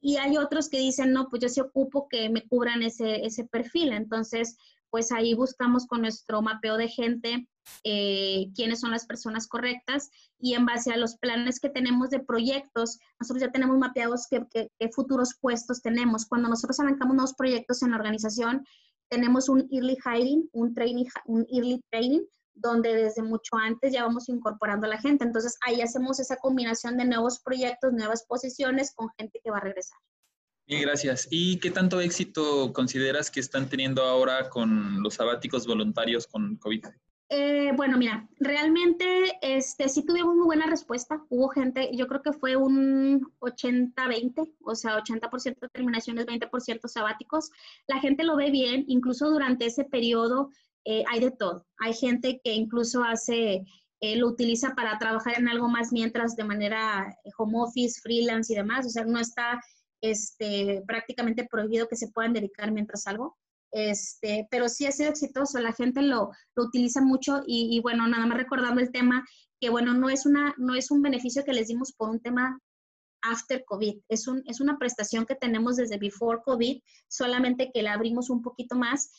Y 0.02 0.16
hay 0.18 0.38
otros 0.38 0.70
que 0.70 0.78
dicen, 0.78 1.12
no, 1.12 1.28
pues 1.30 1.42
yo 1.42 1.50
sí 1.50 1.60
ocupo 1.60 2.08
que 2.10 2.30
me 2.30 2.48
cubran 2.48 2.84
ese, 2.84 3.26
ese 3.26 3.44
perfil. 3.46 3.92
Entonces, 3.92 4.56
pues 4.90 5.12
ahí 5.12 5.34
buscamos 5.34 5.86
con 5.86 6.02
nuestro 6.02 6.42
mapeo 6.42 6.78
de 6.78 6.88
gente 6.88 7.48
eh, 7.84 8.48
quiénes 8.56 8.80
son 8.80 8.92
las 8.92 9.06
personas 9.06 9.48
correctas 9.48 10.10
y 10.40 10.54
en 10.54 10.66
base 10.66 10.92
a 10.92 10.98
los 10.98 11.18
planes 11.18 11.60
que 11.60 11.70
tenemos 11.70 12.10
de 12.10 12.20
proyectos, 12.20 12.98
nosotros 13.20 13.42
ya 13.42 13.52
tenemos 13.52 13.78
mapeados 13.78 14.28
qué, 14.30 14.46
qué, 14.52 14.90
futuros 14.90 15.36
puestos 15.40 15.82
tenemos. 15.82 16.26
Cuando 16.26 16.50
nosotros 16.50 16.80
arrancamos 16.80 17.16
nuevos 17.16 17.36
proyectos 17.36 17.84
en 17.84 17.92
la 17.92 17.98
organización, 17.98 18.66
tenemos 19.10 19.50
un 19.50 19.68
early 19.72 19.98
hiring, 20.06 20.50
un, 20.54 20.74
training, 20.74 21.06
un 21.26 21.46
early 21.52 21.82
training, 21.90 22.22
donde 22.54 22.94
desde 22.94 23.24
mucho 23.24 23.56
antes 23.56 23.94
ya 23.94 24.04
vamos 24.04 24.30
incorporando 24.30 24.86
a 24.88 24.90
la 24.90 25.00
gente. 25.00 25.24
Entonces 25.24 25.58
ahí 25.66 25.82
hacemos 25.82 26.20
esa 26.20 26.38
combinación 26.38 26.98
de 26.98 27.06
nuevos 27.06 27.40
proyectos, 27.40 27.94
nuevas 27.94 28.26
posiciones 28.26 28.94
con 28.94 29.10
gente 29.18 29.40
que 29.44 29.52
va 29.52 29.58
a 29.58 29.62
regresar. 29.62 30.00
Gracias. 30.70 31.28
¿Y 31.32 31.58
qué 31.58 31.72
tanto 31.72 32.00
éxito 32.00 32.72
consideras 32.74 33.32
que 33.32 33.40
están 33.40 33.68
teniendo 33.68 34.04
ahora 34.04 34.50
con 34.50 35.02
los 35.02 35.16
sabáticos 35.16 35.66
voluntarios 35.66 36.28
con 36.28 36.58
COVID? 36.58 36.86
Eh, 37.32 37.72
bueno, 37.76 37.98
mira, 37.98 38.28
realmente 38.40 39.38
este, 39.42 39.90
sí 39.90 40.04
tuvimos 40.04 40.36
muy 40.36 40.46
buena 40.46 40.68
respuesta. 40.68 41.24
Hubo 41.30 41.50
gente, 41.50 41.90
yo 41.96 42.08
creo 42.08 42.22
que 42.22 42.34
fue 42.34 42.56
un 42.56 43.32
80-20, 43.40 44.56
o 44.62 44.76
sea, 44.76 44.98
80% 44.98 45.60
de 45.60 45.70
terminaciones, 45.70 46.26
20% 46.26 46.88
sabáticos. 46.88 47.52
La 47.88 48.00
gente 48.00 48.24
lo 48.24 48.36
ve 48.36 48.52
bien, 48.52 48.86
incluso 48.88 49.30
durante 49.30 49.66
ese 49.66 49.86
periodo 49.86 50.50
eh, 50.86 51.04
hay 51.08 51.20
de 51.20 51.32
todo. 51.32 51.68
Hay 51.78 51.94
gente 51.94 52.42
que 52.44 52.54
incluso 52.54 53.04
hace, 53.04 53.64
eh, 54.02 54.16
lo 54.18 54.28
utiliza 54.28 54.74
para 54.74 54.98
trabajar 54.98 55.38
en 55.38 55.48
algo 55.48 55.68
más 55.68 55.92
mientras 55.92 56.36
de 56.36 56.44
manera 56.44 57.16
eh, 57.24 57.30
home 57.38 57.60
office, 57.60 58.02
freelance 58.02 58.52
y 58.54 58.56
demás. 58.56 58.88
O 58.88 58.90
sea, 58.90 59.06
no 59.06 59.20
está 59.20 59.62
este, 60.02 60.84
prácticamente 60.88 61.48
prohibido 61.50 61.88
que 61.88 61.96
se 61.96 62.10
puedan 62.10 62.34
dedicar 62.34 62.72
mientras 62.72 63.08
algo. 63.08 63.38
Este, 63.72 64.48
pero 64.50 64.68
sí 64.68 64.86
ha 64.88 64.92
sido 64.92 65.12
exitoso, 65.12 65.60
la 65.60 65.74
gente 65.74 66.02
lo, 66.02 66.32
lo 66.56 66.64
utiliza 66.64 67.02
mucho 67.02 67.44
y, 67.46 67.80
bueno, 67.82 68.08
nada 68.08 68.26
más 68.26 68.38
recordando 68.38 68.82
el 68.82 68.92
tema, 68.92 69.24
que 69.60 69.70
bueno, 69.70 69.94
no 69.94 70.10
es, 70.10 70.26
una, 70.26 70.56
no 70.58 70.74
es 70.74 70.90
un 70.90 71.02
beneficio 71.02 71.44
que 71.44 71.54
les 71.54 71.68
dimos 71.68 71.94
por 71.94 72.10
un 72.10 72.20
tema 72.20 72.60
after 73.22 73.64
COVID, 73.66 74.00
es, 74.08 74.28
un, 74.28 74.42
es 74.46 74.62
una 74.62 74.78
prestación 74.78 75.26
que 75.26 75.36
tenemos 75.36 75.76
desde 75.76 75.98
before 75.98 76.40
COVID, 76.44 76.82
solamente 77.08 77.70
que 77.72 77.84
la 77.84 77.94
abrimos 77.94 78.30
un 78.30 78.42
poquito 78.42 78.76
más. 78.76 79.12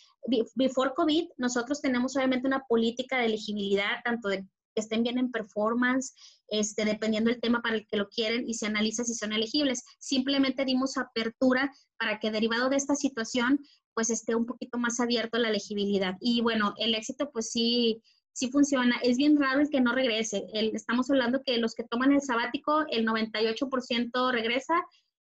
Before 0.56 0.92
COVID, 0.96 1.28
nosotros 1.36 1.80
tenemos 1.80 2.16
obviamente 2.16 2.48
una 2.48 2.64
política 2.66 3.18
de 3.18 3.26
elegibilidad, 3.26 4.02
tanto 4.02 4.28
de 4.28 4.46
que 4.74 4.80
estén 4.80 5.02
bien 5.02 5.18
en 5.18 5.30
performance, 5.30 6.14
este, 6.48 6.84
dependiendo 6.84 7.30
del 7.30 7.40
tema 7.40 7.62
para 7.62 7.76
el 7.76 7.86
que 7.86 7.96
lo 7.96 8.08
quieren 8.08 8.48
y 8.48 8.54
se 8.54 8.66
analiza 8.66 9.04
si 9.04 9.14
son 9.14 9.32
elegibles. 9.32 9.84
Simplemente 9.98 10.64
dimos 10.64 10.96
apertura 10.96 11.72
para 11.98 12.18
que 12.18 12.30
derivado 12.30 12.68
de 12.68 12.76
esta 12.76 12.94
situación 12.94 13.60
pues 13.94 14.10
esté 14.10 14.34
un 14.34 14.46
poquito 14.46 14.78
más 14.78 15.00
abierto 15.00 15.38
la 15.38 15.48
elegibilidad. 15.48 16.16
Y 16.20 16.40
bueno, 16.40 16.74
el 16.78 16.94
éxito 16.94 17.30
pues 17.32 17.50
sí, 17.50 18.02
sí 18.32 18.50
funciona. 18.50 18.96
Es 19.02 19.16
bien 19.16 19.38
raro 19.38 19.60
el 19.60 19.70
que 19.70 19.80
no 19.80 19.92
regrese. 19.92 20.46
El, 20.52 20.74
estamos 20.74 21.10
hablando 21.10 21.42
que 21.44 21.58
los 21.58 21.74
que 21.74 21.84
toman 21.84 22.12
el 22.12 22.22
sabático, 22.22 22.84
el 22.90 23.06
98% 23.06 24.32
regresa 24.32 24.74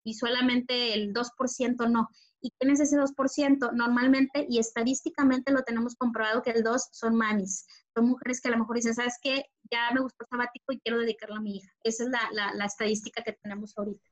y 0.05 0.15
solamente 0.15 0.95
el 0.95 1.13
2% 1.13 1.91
no. 1.91 2.09
¿Y 2.41 2.53
quién 2.59 2.73
es 2.73 2.81
ese 2.81 2.97
2%? 2.97 3.73
Normalmente 3.73 4.47
y 4.49 4.59
estadísticamente 4.59 5.53
lo 5.53 5.63
tenemos 5.63 5.97
comprobado 5.97 6.43
que 6.43 6.51
el 6.51 6.63
2 6.63 6.89
son 6.93 7.17
mamis. 7.17 7.67
Son 7.99 8.07
mujeres 8.11 8.41
que 8.41 8.47
a 8.47 8.53
lo 8.53 8.59
mejor 8.59 8.77
dicen, 8.77 8.95
¿sabes 8.95 9.19
qué? 9.21 9.47
Ya 9.73 9.91
me 9.93 10.01
gustó 10.01 10.23
el 10.23 10.29
sabático 10.29 10.73
y 10.73 10.79
quiero 10.79 11.01
dedicarlo 11.01 11.35
a 11.35 11.41
mi 11.41 11.57
hija. 11.57 11.73
Esa 11.83 12.05
es 12.05 12.11
la, 12.11 12.21
la, 12.31 12.55
la 12.55 12.65
estadística 12.67 13.25
que 13.25 13.33
tenemos 13.33 13.77
ahorita. 13.77 14.09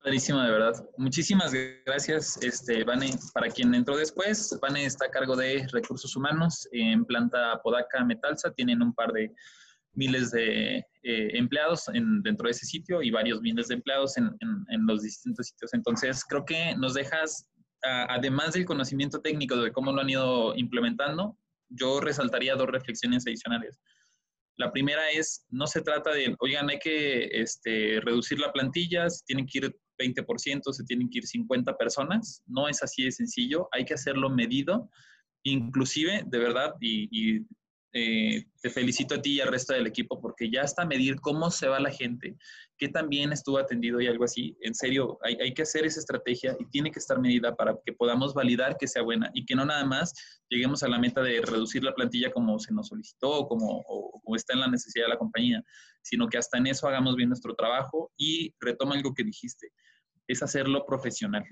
Clarísimo, 0.00 0.38
de 0.42 0.50
verdad. 0.50 0.74
Muchísimas 0.98 1.54
gracias, 1.86 2.38
este, 2.42 2.84
Vane. 2.84 3.12
Para 3.32 3.48
quien 3.48 3.74
entró 3.74 3.96
después, 3.96 4.58
Vane 4.60 4.84
está 4.84 5.06
a 5.06 5.10
cargo 5.10 5.34
de 5.36 5.66
recursos 5.72 6.14
humanos 6.14 6.68
en 6.72 7.06
planta 7.06 7.58
Podaca 7.62 8.04
Metalsa. 8.04 8.52
Tienen 8.52 8.82
un 8.82 8.92
par 8.92 9.10
de 9.12 9.32
miles 9.94 10.30
de 10.30 10.76
eh, 10.76 10.84
empleados 11.32 11.88
en, 11.94 12.20
dentro 12.22 12.44
de 12.44 12.50
ese 12.50 12.66
sitio 12.66 13.00
y 13.00 13.10
varios 13.10 13.40
miles 13.40 13.68
de 13.68 13.76
empleados 13.76 14.18
en, 14.18 14.26
en, 14.40 14.66
en 14.68 14.86
los 14.86 15.00
distintos 15.00 15.46
sitios. 15.46 15.72
Entonces, 15.72 16.26
creo 16.26 16.44
que 16.44 16.76
nos 16.76 16.92
dejas, 16.92 17.48
a, 17.84 18.12
además 18.12 18.52
del 18.52 18.66
conocimiento 18.66 19.22
técnico 19.22 19.56
de 19.56 19.72
cómo 19.72 19.92
lo 19.92 20.02
han 20.02 20.10
ido 20.10 20.54
implementando, 20.56 21.38
yo 21.74 22.00
resaltaría 22.00 22.54
dos 22.54 22.68
reflexiones 22.68 23.26
adicionales. 23.26 23.80
La 24.56 24.70
primera 24.70 25.10
es, 25.10 25.46
no 25.48 25.66
se 25.66 25.82
trata 25.82 26.12
de, 26.12 26.36
oigan, 26.40 26.68
hay 26.68 26.78
que 26.78 27.24
este, 27.32 28.00
reducir 28.00 28.38
la 28.38 28.52
plantilla, 28.52 29.06
tienen 29.26 29.46
que 29.46 29.58
ir 29.58 29.76
20%, 29.98 30.72
se 30.72 30.84
tienen 30.84 31.08
que 31.08 31.18
ir 31.18 31.26
50 31.26 31.76
personas. 31.76 32.42
No 32.46 32.68
es 32.68 32.82
así 32.82 33.04
de 33.04 33.12
sencillo, 33.12 33.68
hay 33.72 33.84
que 33.84 33.94
hacerlo 33.94 34.30
medido. 34.30 34.90
Inclusive, 35.44 36.22
de 36.26 36.38
verdad, 36.38 36.74
y, 36.80 37.40
eh, 37.94 38.46
te 38.62 38.70
felicito 38.70 39.14
a 39.14 39.20
ti 39.20 39.34
y 39.34 39.40
al 39.40 39.48
resto 39.48 39.74
del 39.74 39.86
equipo 39.86 40.18
porque 40.18 40.50
ya 40.50 40.62
hasta 40.62 40.86
medir 40.86 41.20
cómo 41.20 41.50
se 41.50 41.68
va 41.68 41.78
la 41.78 41.90
gente, 41.90 42.36
qué 42.78 42.88
también 42.88 43.32
estuvo 43.32 43.58
atendido 43.58 44.00
y 44.00 44.06
algo 44.06 44.24
así. 44.24 44.56
En 44.62 44.74
serio, 44.74 45.18
hay, 45.22 45.52
que 45.52 45.62
hacer 45.62 45.84
esa 45.84 46.00
estrategia 46.00 46.56
y 46.58 46.64
tiene 46.70 46.90
que 46.90 46.98
estar 46.98 47.20
medida 47.20 47.54
para 47.54 47.76
que 47.84 47.92
podamos 47.92 48.32
validar 48.32 48.78
que 48.78 48.88
sea 48.88 49.02
buena 49.02 49.30
y 49.34 49.44
que 49.44 49.54
no 49.54 49.66
nada 49.66 49.84
más 49.84 50.14
lleguemos 50.48 50.82
a 50.82 50.88
la 50.88 50.98
meta 50.98 51.22
de 51.22 51.42
reducir 51.42 51.84
la 51.84 51.94
plantilla 51.94 52.32
como 52.32 52.58
se 52.58 52.72
nos 52.72 52.88
solicitó 52.88 53.30
o, 53.30 53.46
como 53.48 54.36
está 54.36 54.54
en 54.54 54.60
la 54.60 54.68
necesidad 54.68 55.04
de 55.04 55.10
la 55.10 55.18
compañía, 55.18 55.62
sino 56.02 56.28
que 56.28 56.38
hasta 56.38 56.58
en 56.58 56.68
eso 56.68 56.88
hagamos 56.88 57.14
bien 57.16 57.28
nuestro 57.28 57.54
trabajo 57.54 58.10
y 58.16 58.54
retoma 58.58 58.94
algo 58.94 59.12
que 59.12 59.24
dijiste, 59.24 59.70
es 60.26 60.42
hacerlo 60.42 60.86
profesional. 60.86 61.44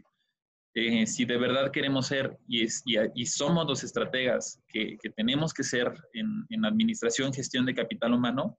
Eh, 0.74 1.06
si 1.06 1.24
de 1.24 1.36
verdad 1.36 1.72
queremos 1.72 2.06
ser 2.06 2.38
y, 2.46 2.64
y, 2.64 3.26
somos 3.26 3.66
los 3.66 3.82
estrategas 3.82 4.60
que, 4.68 4.96
tenemos 5.16 5.52
que 5.52 5.64
ser 5.64 5.92
en, 6.12 6.64
administración, 6.64 7.32
gestión 7.32 7.66
de 7.66 7.74
capital 7.74 8.14
humano, 8.14 8.56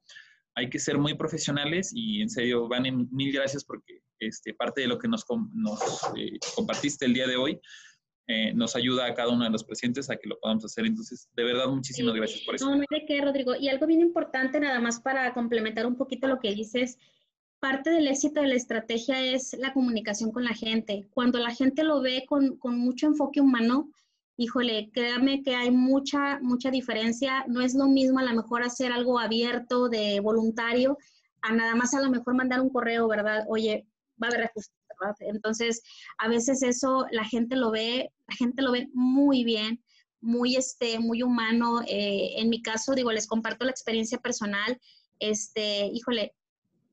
hay 0.56 0.70
que 0.70 0.80
ser 0.80 0.98
muy 0.98 1.14
profesionales 1.14 1.92
y 1.96 2.22
en 2.22 2.30
serio, 2.30 2.68
Van, 2.68 2.84
mil 3.12 3.32
gracias 3.32 3.64
porque 3.64 4.02
este, 4.20 4.54
parte 4.54 4.82
de 4.82 4.88
lo 4.88 5.00
que 5.00 5.08
nos, 5.08 5.24
nos 5.54 5.80
eh, 6.18 6.38
compartiste 6.54 7.06
el 7.06 7.14
día 7.14 7.28
de 7.28 7.38
hoy 7.38 7.62
eh, 8.28 8.54
nos 8.54 8.78
ayuda 8.78 9.08
a 9.08 9.14
cada 9.14 9.30
uno 9.30 9.44
de 9.44 9.50
los 9.50 9.64
presentes 9.64 10.10
a 10.10 10.16
que 10.16 10.30
lo 10.30 10.40
podamos 10.40 10.64
hacer. 10.64 10.86
Entonces, 10.86 11.30
de 11.36 11.44
verdad, 11.44 11.68
muchísimas 11.68 12.14
gracias 12.14 12.42
por 12.46 12.56
eso. 12.56 12.70
No, 12.70 12.80
de 12.80 13.06
qué, 13.06 13.20
Rodrigo. 13.20 13.56
Y 13.56 13.68
algo 13.68 13.88
bien 13.88 14.00
importante, 14.00 14.58
nada 14.60 14.80
más 14.80 15.02
para 15.02 15.34
complementar 15.34 15.86
un 15.86 15.98
poquito 15.98 16.28
lo 16.28 16.40
que 16.40 16.54
dices, 16.54 16.98
parte 17.62 17.92
del 17.92 18.08
éxito 18.08 18.42
de 18.42 18.48
la 18.48 18.56
estrategia 18.56 19.22
es 19.22 19.54
la 19.54 19.72
comunicación 19.72 20.32
con 20.32 20.44
la 20.44 20.54
gente. 20.54 21.08
Cuando 21.14 21.38
la 21.38 21.54
gente 21.54 21.84
lo 21.84 22.02
ve 22.02 22.26
con, 22.28 22.58
mucho 22.64 23.06
enfoque 23.06 23.40
humano, 23.40 23.92
híjole, 24.36 24.90
créame 24.92 25.44
que 25.44 25.56
hay 25.56 25.70
mucha, 25.70 26.40
mucha 26.42 26.72
diferencia. 26.72 27.46
No 27.48 27.62
es 27.62 27.76
lo 27.76 27.88
mismo 27.88 28.18
a 28.18 28.24
lo 28.24 28.34
mejor 28.34 28.64
hacer 28.64 28.92
algo 28.92 29.20
abierto, 29.20 29.90
de 29.90 30.20
voluntario, 30.22 30.98
a 31.44 31.54
nada 31.54 31.76
más 31.76 31.94
a 31.94 32.02
lo 32.02 32.10
mejor 32.10 32.34
mandar 32.34 32.62
un 32.62 32.72
correo, 32.72 33.08
¿verdad? 33.08 33.46
Oye, 33.48 33.86
va 34.22 34.28
a 34.28 34.32
haber 34.32 34.52
¿verdad? 35.00 35.16
Entonces, 35.20 35.84
a 36.18 36.28
veces 36.28 36.64
eso 36.64 37.06
la 37.12 37.26
gente 37.26 37.56
lo 37.56 37.70
ve, 37.70 38.12
la 38.28 38.36
gente 38.36 38.64
lo 38.64 38.72
ve 38.72 38.90
muy 38.94 39.44
bien, 39.44 39.84
muy, 40.20 40.56
este, 40.56 40.98
muy 40.98 41.22
humano. 41.22 41.82
Eh, 41.88 42.34
en 42.38 42.50
mi 42.50 42.64
caso, 42.64 42.96
digo, 42.96 43.12
les 43.12 43.28
comparto 43.28 43.66
la 43.66 43.72
experiencia 43.72 44.18
personal. 44.18 44.80
Este, 45.20 45.86
híjole, 45.94 46.34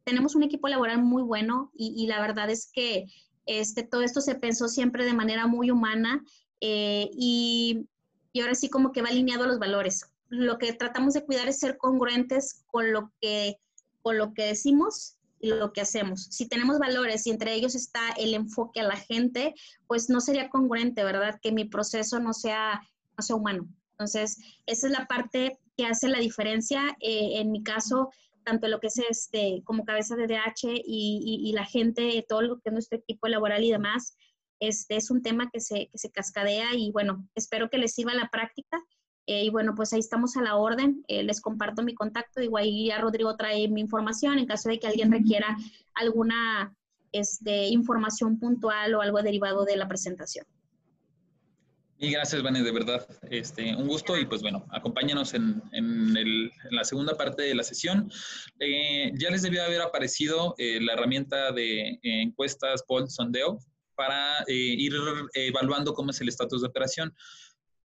tenemos 0.08 0.34
un 0.34 0.42
equipo 0.42 0.68
laboral 0.68 1.02
muy 1.02 1.22
bueno 1.22 1.70
y, 1.76 2.06
la 2.06 2.18
verdad 2.18 2.48
es 2.48 2.70
que 2.72 3.04
este, 3.44 3.82
todo 3.82 4.00
esto 4.00 4.22
se 4.22 4.36
pensó 4.36 4.66
siempre 4.66 5.04
de 5.04 5.12
manera 5.12 5.46
muy 5.46 5.70
humana 5.70 6.24
eh, 6.62 7.10
y, 7.12 7.86
y, 8.32 8.40
ahora 8.40 8.54
sí 8.54 8.70
como 8.70 8.90
que 8.90 9.02
va 9.02 9.10
alineado 9.10 9.44
a 9.44 9.48
los 9.48 9.58
valores. 9.58 10.06
Lo 10.30 10.56
que 10.56 10.72
tratamos 10.72 11.12
de 11.12 11.26
cuidar 11.26 11.46
es 11.46 11.58
ser 11.58 11.76
congruentes 11.76 12.64
con 12.68 12.90
lo 12.90 13.12
que, 13.20 13.58
con 14.00 14.16
lo 14.16 14.32
que 14.32 14.44
decimos 14.44 15.18
y 15.40 15.50
lo 15.50 15.74
que 15.74 15.82
hacemos. 15.82 16.24
Si 16.30 16.48
tenemos 16.48 16.78
valores 16.78 17.26
y 17.26 17.30
entre 17.30 17.52
ellos 17.52 17.74
está 17.74 18.00
el 18.16 18.32
enfoque 18.32 18.80
a 18.80 18.84
la 18.84 18.96
gente, 18.96 19.54
pues 19.86 20.08
no 20.08 20.22
sería 20.22 20.48
congruente, 20.48 21.04
¿verdad? 21.04 21.38
Que 21.42 21.52
mi 21.52 21.66
proceso 21.66 22.18
no 22.18 22.32
sea, 22.32 22.80
no 23.18 23.22
sea 23.22 23.36
humano. 23.36 23.68
Entonces, 23.90 24.38
esa 24.64 24.86
es 24.86 24.92
la 24.92 25.06
parte 25.06 25.58
que 25.76 25.84
hace 25.84 26.08
la 26.08 26.18
diferencia. 26.18 26.96
Eh, 27.00 27.40
en 27.40 27.52
mi 27.52 27.62
caso, 27.62 28.10
tanto 28.48 28.66
lo 28.68 28.80
que 28.80 28.86
es 28.86 28.98
este, 28.98 29.62
como 29.64 29.84
cabeza 29.84 30.16
de 30.16 30.26
DH 30.26 30.82
y, 30.84 31.52
la 31.54 31.66
gente, 31.66 32.24
todo 32.26 32.40
lo 32.40 32.60
que 32.60 32.70
es 32.70 32.72
nuestro 32.72 32.98
equipo 32.98 33.28
laboral 33.28 33.62
y 33.62 33.70
demás, 33.70 34.16
este 34.58 34.96
es 34.96 35.10
un 35.10 35.22
tema 35.22 35.50
que 35.52 35.60
se, 35.60 35.88
que 35.88 35.98
se 35.98 36.10
cascadea 36.10 36.74
y 36.74 36.90
bueno, 36.90 37.28
espero 37.34 37.68
que 37.68 37.78
les 37.78 37.94
sirva 37.94 38.14
la 38.14 38.28
práctica. 38.30 38.82
Eh, 39.26 39.44
y 39.44 39.50
bueno, 39.50 39.74
pues 39.74 39.92
ahí 39.92 40.00
estamos 40.00 40.38
a 40.38 40.42
la 40.42 40.56
orden. 40.56 41.04
Eh, 41.08 41.22
les 41.22 41.42
comparto 41.42 41.82
mi 41.82 41.94
contacto. 41.94 42.40
Digo, 42.40 42.56
ahí 42.56 42.90
a 42.90 42.98
Rodrigo 42.98 43.36
trae 43.36 43.68
mi 43.68 43.82
información 43.82 44.38
en 44.38 44.46
caso 44.46 44.70
de 44.70 44.78
que 44.78 44.86
alguien 44.86 45.12
requiera 45.12 45.54
alguna 45.94 46.74
este, 47.12 47.66
información 47.68 48.38
puntual 48.38 48.94
o 48.94 49.02
algo 49.02 49.20
derivado 49.22 49.66
de 49.66 49.76
la 49.76 49.86
presentación. 49.86 50.46
Y 52.00 52.12
gracias, 52.12 52.42
Vane, 52.42 52.62
de 52.62 52.70
verdad. 52.70 53.04
Este, 53.28 53.74
un 53.74 53.88
gusto 53.88 54.16
y 54.16 54.24
pues 54.24 54.40
bueno, 54.40 54.64
acompáñanos 54.70 55.34
en, 55.34 55.60
en, 55.72 56.16
el, 56.16 56.52
en 56.70 56.76
la 56.76 56.84
segunda 56.84 57.16
parte 57.16 57.42
de 57.42 57.56
la 57.56 57.64
sesión. 57.64 58.08
Eh, 58.60 59.10
ya 59.14 59.30
les 59.30 59.42
debió 59.42 59.64
haber 59.64 59.80
aparecido 59.80 60.54
eh, 60.58 60.80
la 60.80 60.92
herramienta 60.92 61.50
de 61.50 61.88
eh, 61.90 62.00
encuestas 62.02 62.84
Poll 62.86 63.10
Sondeo 63.10 63.58
para 63.96 64.44
ir 64.46 64.92
evaluando 65.34 65.92
cómo 65.92 66.12
es 66.12 66.20
el 66.20 66.28
estatus 66.28 66.62
de 66.62 66.68
operación. 66.68 67.12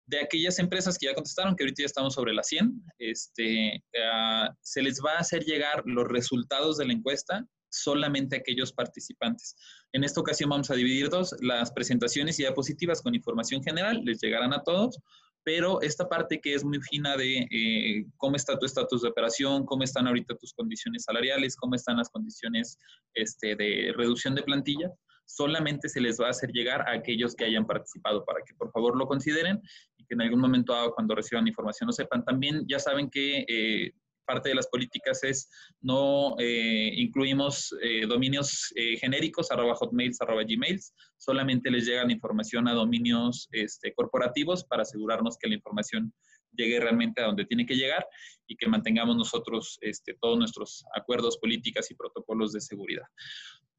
De 0.04 0.20
aquellas 0.20 0.58
empresas 0.58 0.98
que 0.98 1.06
ya 1.06 1.14
contestaron, 1.14 1.56
que 1.56 1.64
ahorita 1.64 1.80
ya 1.80 1.86
estamos 1.86 2.12
sobre 2.12 2.34
las 2.34 2.48
100, 2.48 2.82
este, 2.98 3.82
ah, 4.04 4.54
se 4.60 4.82
les 4.82 5.00
va 5.02 5.12
a 5.12 5.20
hacer 5.20 5.42
llegar 5.44 5.82
los 5.86 6.06
resultados 6.06 6.76
de 6.76 6.84
la 6.84 6.92
encuesta 6.92 7.46
solamente 7.72 8.36
aquellos 8.36 8.72
participantes. 8.72 9.56
En 9.92 10.04
esta 10.04 10.20
ocasión 10.20 10.50
vamos 10.50 10.70
a 10.70 10.74
dividir 10.74 11.08
dos, 11.08 11.34
las 11.40 11.72
presentaciones 11.72 12.38
y 12.38 12.42
diapositivas 12.42 13.02
con 13.02 13.14
información 13.14 13.62
general, 13.62 14.02
les 14.04 14.20
llegarán 14.20 14.52
a 14.52 14.62
todos, 14.62 14.98
pero 15.44 15.80
esta 15.82 16.08
parte 16.08 16.40
que 16.40 16.54
es 16.54 16.64
muy 16.64 16.80
fina 16.80 17.16
de 17.16 17.48
eh, 17.50 18.06
cómo 18.16 18.36
está 18.36 18.58
tu 18.58 18.66
estatus 18.66 19.02
de 19.02 19.08
operación, 19.08 19.66
cómo 19.66 19.82
están 19.82 20.06
ahorita 20.06 20.36
tus 20.36 20.52
condiciones 20.54 21.04
salariales, 21.04 21.56
cómo 21.56 21.74
están 21.74 21.96
las 21.96 22.10
condiciones 22.10 22.78
este, 23.14 23.56
de 23.56 23.92
reducción 23.96 24.34
de 24.34 24.42
plantilla, 24.42 24.90
solamente 25.26 25.88
se 25.88 26.00
les 26.00 26.20
va 26.20 26.26
a 26.26 26.30
hacer 26.30 26.50
llegar 26.52 26.82
a 26.88 26.92
aquellos 26.92 27.34
que 27.34 27.44
hayan 27.44 27.66
participado 27.66 28.24
para 28.24 28.40
que 28.44 28.54
por 28.54 28.70
favor 28.70 28.96
lo 28.96 29.06
consideren 29.06 29.60
y 29.96 30.04
que 30.04 30.14
en 30.14 30.22
algún 30.22 30.40
momento 30.40 30.74
cuando 30.94 31.14
reciban 31.14 31.48
información 31.48 31.88
lo 31.88 31.92
sepan. 31.92 32.24
También 32.24 32.64
ya 32.68 32.78
saben 32.78 33.10
que 33.10 33.44
eh, 33.48 33.92
parte 34.24 34.48
de 34.48 34.54
las 34.54 34.68
políticas 34.68 35.22
es 35.24 35.48
no 35.80 36.36
eh, 36.38 36.92
incluimos 36.94 37.74
eh, 37.82 38.06
dominios 38.06 38.72
eh, 38.76 38.96
genéricos, 38.96 39.50
arroba 39.50 39.74
hotmails, 39.74 40.20
arroba 40.20 40.42
gmails, 40.44 40.94
solamente 41.18 41.70
les 41.70 41.86
llega 41.86 42.04
la 42.04 42.12
información 42.12 42.68
a 42.68 42.74
dominios 42.74 43.48
este, 43.52 43.92
corporativos 43.94 44.64
para 44.64 44.82
asegurarnos 44.82 45.36
que 45.38 45.48
la 45.48 45.54
información 45.54 46.12
llegue 46.54 46.80
realmente 46.80 47.22
a 47.22 47.26
donde 47.26 47.46
tiene 47.46 47.66
que 47.66 47.76
llegar 47.76 48.06
y 48.46 48.56
que 48.56 48.68
mantengamos 48.68 49.16
nosotros 49.16 49.78
este, 49.80 50.14
todos 50.20 50.38
nuestros 50.38 50.84
acuerdos, 50.94 51.38
políticas 51.38 51.90
y 51.90 51.94
protocolos 51.94 52.52
de 52.52 52.60
seguridad. 52.60 53.06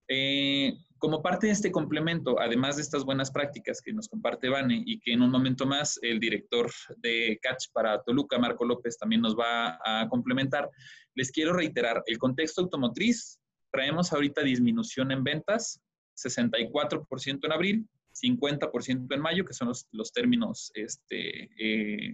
Eh, 0.08 0.74
como 0.98 1.22
parte 1.22 1.48
de 1.48 1.54
este 1.54 1.72
complemento, 1.72 2.40
además 2.40 2.78
de 2.78 2.82
estas 2.82 3.04
buenas 3.04 3.30
prácticas 3.30 3.82
que 3.82 3.92
nos 3.92 4.08
comparte 4.08 4.48
Vane 4.48 4.84
y 4.86 5.00
que 5.00 5.12
en 5.12 5.22
un 5.22 5.32
momento 5.32 5.66
más 5.66 6.00
el 6.02 6.20
director 6.20 6.72
de 6.98 7.38
Catch 7.42 7.66
para 7.74 8.02
Toluca, 8.04 8.40
Marco 8.40 8.64
López, 8.64 8.98
también 8.98 9.22
nos 9.22 9.36
va 9.38 9.80
a 9.84 10.08
complementar, 10.08 10.70
les 11.14 11.30
quiero 11.30 11.54
reiterar, 11.54 12.04
el 12.06 12.18
contexto 12.18 12.62
automotriz, 12.62 13.38
traemos 13.70 14.14
ahorita 14.14 14.44
disminución 14.44 15.12
en 15.12 15.24
ventas, 15.24 15.82
64% 16.16 17.40
en 17.44 17.52
abril, 17.52 17.88
50% 18.14 19.14
en 19.14 19.22
mayo, 19.22 19.44
que 19.44 19.54
son 19.54 19.70
los, 19.70 19.88
los 19.92 20.14
términos 20.14 20.72
este, 20.76 21.50
eh, 21.58 22.14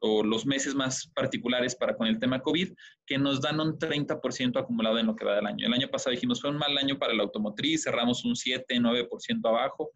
o 0.00 0.22
los 0.22 0.46
meses 0.46 0.74
más 0.74 1.10
particulares 1.14 1.74
para 1.74 1.96
con 1.96 2.06
el 2.06 2.18
tema 2.18 2.40
COVID, 2.40 2.72
que 3.06 3.18
nos 3.18 3.40
dan 3.40 3.60
un 3.60 3.78
30% 3.78 4.58
acumulado 4.58 4.98
en 4.98 5.06
lo 5.06 5.16
que 5.16 5.24
va 5.24 5.36
del 5.36 5.46
año. 5.46 5.66
El 5.66 5.72
año 5.72 5.88
pasado 5.88 6.12
dijimos, 6.12 6.40
fue 6.40 6.50
un 6.50 6.58
mal 6.58 6.76
año 6.78 6.98
para 6.98 7.14
la 7.14 7.22
automotriz, 7.22 7.84
cerramos 7.84 8.24
un 8.24 8.36
7, 8.36 8.76
9% 8.76 9.48
abajo. 9.48 9.90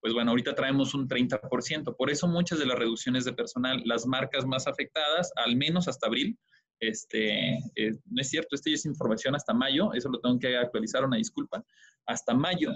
Pues 0.00 0.14
bueno, 0.14 0.30
ahorita 0.30 0.54
traemos 0.54 0.94
un 0.94 1.08
30%. 1.08 1.96
Por 1.96 2.10
eso 2.10 2.26
muchas 2.26 2.58
de 2.58 2.66
las 2.66 2.78
reducciones 2.78 3.24
de 3.24 3.32
personal, 3.32 3.82
las 3.84 4.06
marcas 4.06 4.44
más 4.44 4.66
afectadas, 4.66 5.32
al 5.36 5.56
menos 5.56 5.88
hasta 5.88 6.06
abril, 6.06 6.36
este, 6.80 7.58
eh, 7.76 7.92
no 8.06 8.20
es 8.20 8.28
cierto, 8.28 8.56
esta 8.56 8.70
es 8.70 8.84
información 8.86 9.36
hasta 9.36 9.54
mayo, 9.54 9.92
eso 9.92 10.08
lo 10.08 10.18
tengo 10.18 10.38
que 10.40 10.56
actualizar, 10.56 11.04
una 11.04 11.16
disculpa, 11.16 11.64
hasta 12.06 12.34
mayo 12.34 12.72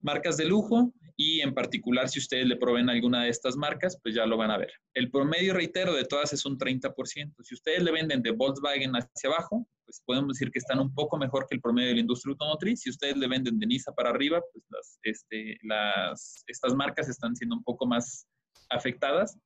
marcas 0.00 0.36
de 0.36 0.46
lujo 0.46 0.92
y 1.22 1.42
en 1.42 1.52
particular 1.52 2.08
si 2.08 2.18
ustedes 2.18 2.46
le 2.46 2.56
proveen 2.56 2.88
alguna 2.88 3.24
de 3.24 3.28
estas 3.28 3.54
marcas, 3.54 3.98
pues 4.02 4.14
ya 4.14 4.24
lo 4.24 4.38
van 4.38 4.50
a 4.50 4.56
ver. 4.56 4.72
El 4.94 5.10
promedio, 5.10 5.52
reitero, 5.52 5.92
de 5.92 6.06
todas 6.06 6.32
es 6.32 6.46
un 6.46 6.56
30%. 6.56 7.34
Si 7.42 7.54
ustedes 7.54 7.82
le 7.82 7.92
venden 7.92 8.22
de 8.22 8.30
Volkswagen 8.30 8.92
hacia 8.94 9.28
abajo, 9.28 9.68
pues 9.84 10.02
podemos 10.06 10.38
decir 10.38 10.50
que 10.50 10.60
están 10.60 10.78
un 10.78 10.94
poco 10.94 11.18
mejor 11.18 11.46
que 11.46 11.56
el 11.56 11.60
promedio 11.60 11.88
de 11.88 11.96
la 11.96 12.00
industria 12.00 12.30
automotriz. 12.32 12.80
Si 12.80 12.88
ustedes 12.88 13.18
le 13.18 13.28
venden 13.28 13.58
de 13.58 13.66
Nissan 13.66 13.94
para 13.94 14.08
arriba, 14.08 14.40
pues 14.50 14.64
las, 14.70 14.98
este, 15.02 15.58
las, 15.62 16.42
estas 16.46 16.74
marcas 16.74 17.06
están 17.10 17.36
siendo 17.36 17.54
un 17.54 17.64
poco 17.64 17.86
más 17.86 18.26
afectadas 18.70 19.36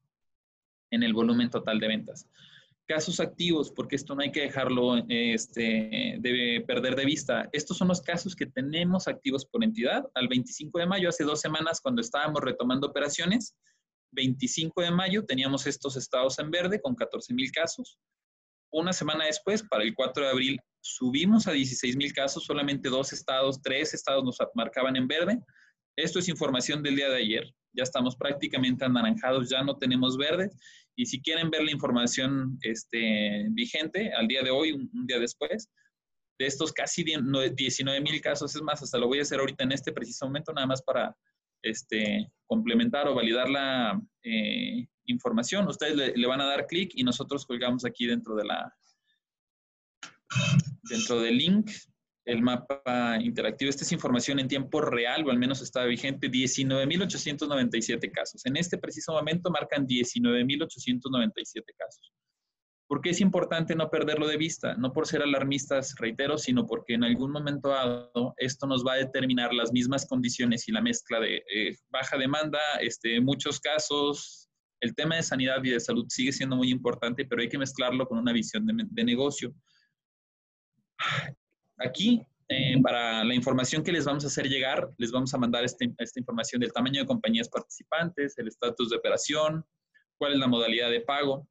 en 0.92 1.02
el 1.02 1.12
volumen 1.12 1.50
total 1.50 1.80
de 1.80 1.88
ventas. 1.88 2.28
Casos 2.86 3.18
activos, 3.18 3.70
porque 3.70 3.96
esto 3.96 4.14
no 4.14 4.22
hay 4.22 4.30
que 4.30 4.42
dejarlo, 4.42 4.96
este, 5.08 6.16
debe 6.20 6.60
perder 6.66 6.96
de 6.96 7.06
vista. 7.06 7.48
Estos 7.52 7.78
son 7.78 7.88
los 7.88 8.02
casos 8.02 8.36
que 8.36 8.46
tenemos 8.46 9.08
activos 9.08 9.46
por 9.46 9.64
entidad. 9.64 10.04
Al 10.14 10.28
25 10.28 10.78
de 10.78 10.86
mayo, 10.86 11.08
hace 11.08 11.24
dos 11.24 11.40
semanas, 11.40 11.80
cuando 11.80 12.02
estábamos 12.02 12.42
retomando 12.42 12.86
operaciones, 12.86 13.54
25 14.12 14.82
de 14.82 14.90
mayo 14.90 15.24
teníamos 15.24 15.66
estos 15.66 15.96
estados 15.96 16.38
en 16.38 16.50
verde 16.50 16.80
con 16.80 16.94
14 16.94 17.32
mil 17.34 17.50
casos. 17.52 17.98
Una 18.70 18.92
semana 18.92 19.26
después, 19.26 19.62
para 19.62 19.84
el 19.84 19.94
4 19.94 20.24
de 20.24 20.30
abril, 20.30 20.60
subimos 20.80 21.46
a 21.46 21.52
16 21.52 21.96
mil 21.96 22.12
casos, 22.12 22.44
solamente 22.44 22.88
dos 22.88 23.12
estados, 23.12 23.62
tres 23.62 23.94
estados 23.94 24.24
nos 24.24 24.36
marcaban 24.54 24.96
en 24.96 25.06
verde. 25.06 25.38
Esto 25.96 26.18
es 26.18 26.28
información 26.28 26.82
del 26.82 26.96
día 26.96 27.08
de 27.08 27.16
ayer. 27.16 27.54
Ya 27.74 27.82
estamos 27.82 28.16
prácticamente 28.16 28.84
anaranjados, 28.84 29.50
ya 29.50 29.62
no 29.62 29.76
tenemos 29.76 30.16
verde. 30.16 30.50
Y 30.96 31.06
si 31.06 31.20
quieren 31.20 31.50
ver 31.50 31.64
la 31.64 31.72
información 31.72 32.58
este, 32.62 33.46
vigente 33.50 34.12
al 34.12 34.28
día 34.28 34.42
de 34.42 34.50
hoy, 34.50 34.72
un, 34.72 35.06
día 35.06 35.18
después, 35.18 35.68
de 36.38 36.46
estos 36.46 36.72
casi 36.72 37.04
19 37.04 38.00
mil 38.00 38.20
casos, 38.20 38.54
es 38.54 38.62
más, 38.62 38.82
hasta 38.82 38.98
lo 38.98 39.08
voy 39.08 39.18
a 39.18 39.22
hacer 39.22 39.40
ahorita 39.40 39.64
en 39.64 39.72
este 39.72 39.92
preciso 39.92 40.26
momento, 40.26 40.52
nada 40.52 40.66
más 40.66 40.82
para 40.82 41.16
este, 41.62 42.30
complementar 42.46 43.08
o 43.08 43.14
validar 43.14 43.48
la 43.48 44.00
eh, 44.22 44.86
información. 45.06 45.66
Ustedes 45.68 45.96
le, 45.96 46.16
le, 46.16 46.26
van 46.26 46.40
a 46.40 46.46
dar 46.46 46.66
clic 46.66 46.92
y 46.94 47.02
nosotros 47.02 47.44
colgamos 47.46 47.84
aquí 47.84 48.06
dentro 48.06 48.34
de 48.36 48.44
la 48.44 48.72
dentro 50.82 51.20
del 51.20 51.38
link 51.38 51.70
el 52.24 52.42
mapa 52.42 53.18
interactivo. 53.20 53.68
Esta 53.68 53.84
es 53.84 53.92
información 53.92 54.38
en 54.38 54.48
tiempo 54.48 54.80
real, 54.80 55.26
o 55.26 55.30
al 55.30 55.38
menos 55.38 55.60
está 55.60 55.84
vigente, 55.84 56.30
19.897 56.30 58.10
casos. 58.10 58.44
En 58.46 58.56
este 58.56 58.78
preciso 58.78 59.12
momento 59.12 59.50
marcan 59.50 59.86
19.897 59.86 61.62
casos. 61.76 62.12
¿Por 62.86 63.00
qué 63.00 63.10
es 63.10 63.20
importante 63.20 63.74
no 63.74 63.90
perderlo 63.90 64.26
de 64.26 64.36
vista? 64.36 64.74
No 64.74 64.92
por 64.92 65.06
ser 65.06 65.22
alarmistas, 65.22 65.94
reitero, 65.98 66.36
sino 66.36 66.66
porque 66.66 66.94
en 66.94 67.04
algún 67.04 67.30
momento 67.30 67.70
dado 67.70 68.34
esto 68.36 68.66
nos 68.66 68.84
va 68.84 68.92
a 68.94 68.96
determinar 68.96 69.54
las 69.54 69.72
mismas 69.72 70.06
condiciones 70.06 70.68
y 70.68 70.72
la 70.72 70.82
mezcla 70.82 71.18
de 71.18 71.42
eh, 71.52 71.76
baja 71.88 72.18
demanda, 72.18 72.60
este, 72.80 73.20
muchos 73.20 73.58
casos. 73.58 74.50
El 74.80 74.94
tema 74.94 75.16
de 75.16 75.22
sanidad 75.22 75.64
y 75.64 75.70
de 75.70 75.80
salud 75.80 76.04
sigue 76.08 76.32
siendo 76.32 76.56
muy 76.56 76.70
importante, 76.70 77.24
pero 77.24 77.40
hay 77.40 77.48
que 77.48 77.58
mezclarlo 77.58 78.06
con 78.06 78.18
una 78.18 78.32
visión 78.32 78.66
de, 78.66 78.74
de 78.86 79.04
negocio. 79.04 79.54
Aquí, 81.84 82.26
eh, 82.48 82.80
para 82.82 83.24
la 83.24 83.34
información 83.34 83.82
que 83.82 83.92
les 83.92 84.04
vamos 84.04 84.24
a 84.24 84.28
hacer 84.28 84.48
llegar, 84.48 84.90
les 84.98 85.10
vamos 85.10 85.32
a 85.34 85.38
mandar 85.38 85.64
este, 85.64 85.92
esta 85.98 86.20
información 86.20 86.60
del 86.60 86.72
tamaño 86.72 87.00
de 87.00 87.06
compañías 87.06 87.48
participantes, 87.48 88.38
el 88.38 88.48
estatus 88.48 88.90
de 88.90 88.96
operación, 88.96 89.64
cuál 90.16 90.32
es 90.32 90.38
la 90.38 90.46
modalidad 90.46 90.90
de 90.90 91.00
pago. 91.00 91.46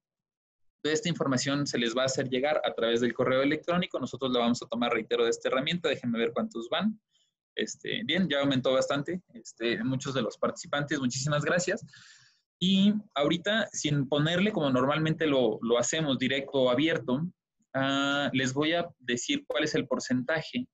Toda 0.81 0.93
esta 0.93 1.09
información 1.09 1.65
se 1.65 1.77
les 1.77 1.95
va 1.95 2.03
a 2.03 2.05
hacer 2.05 2.29
llegar 2.29 2.61
a 2.65 2.73
través 2.73 3.01
del 3.01 3.13
correo 3.13 3.41
electrónico. 3.41 3.99
Nosotros 3.99 4.31
la 4.31 4.39
vamos 4.39 4.61
a 4.61 4.67
tomar, 4.67 4.91
reitero, 4.91 5.23
de 5.23 5.29
esta 5.29 5.49
herramienta. 5.49 5.87
Déjenme 5.87 6.19
ver 6.19 6.33
cuántos 6.33 6.67
van. 6.69 6.99
Este, 7.55 8.01
bien, 8.03 8.27
ya 8.29 8.41
aumentó 8.41 8.73
bastante. 8.73 9.21
Este, 9.33 9.83
muchos 9.83 10.13
de 10.13 10.21
los 10.21 10.37
participantes, 10.37 10.99
muchísimas 10.99 11.45
gracias. 11.45 11.85
Y 12.59 12.93
ahorita, 13.13 13.67
sin 13.71 14.07
ponerle 14.07 14.51
como 14.51 14.69
normalmente 14.69 15.25
lo, 15.25 15.59
lo 15.61 15.77
hacemos, 15.77 16.17
directo 16.17 16.53
o 16.53 16.69
abierto, 16.69 17.21
Ah, 17.73 18.29
les 18.33 18.53
voy 18.53 18.73
a 18.73 18.87
decir 18.99 19.43
cuál 19.47 19.63
es 19.63 19.73
el 19.75 19.87
porcentaje 19.87 20.67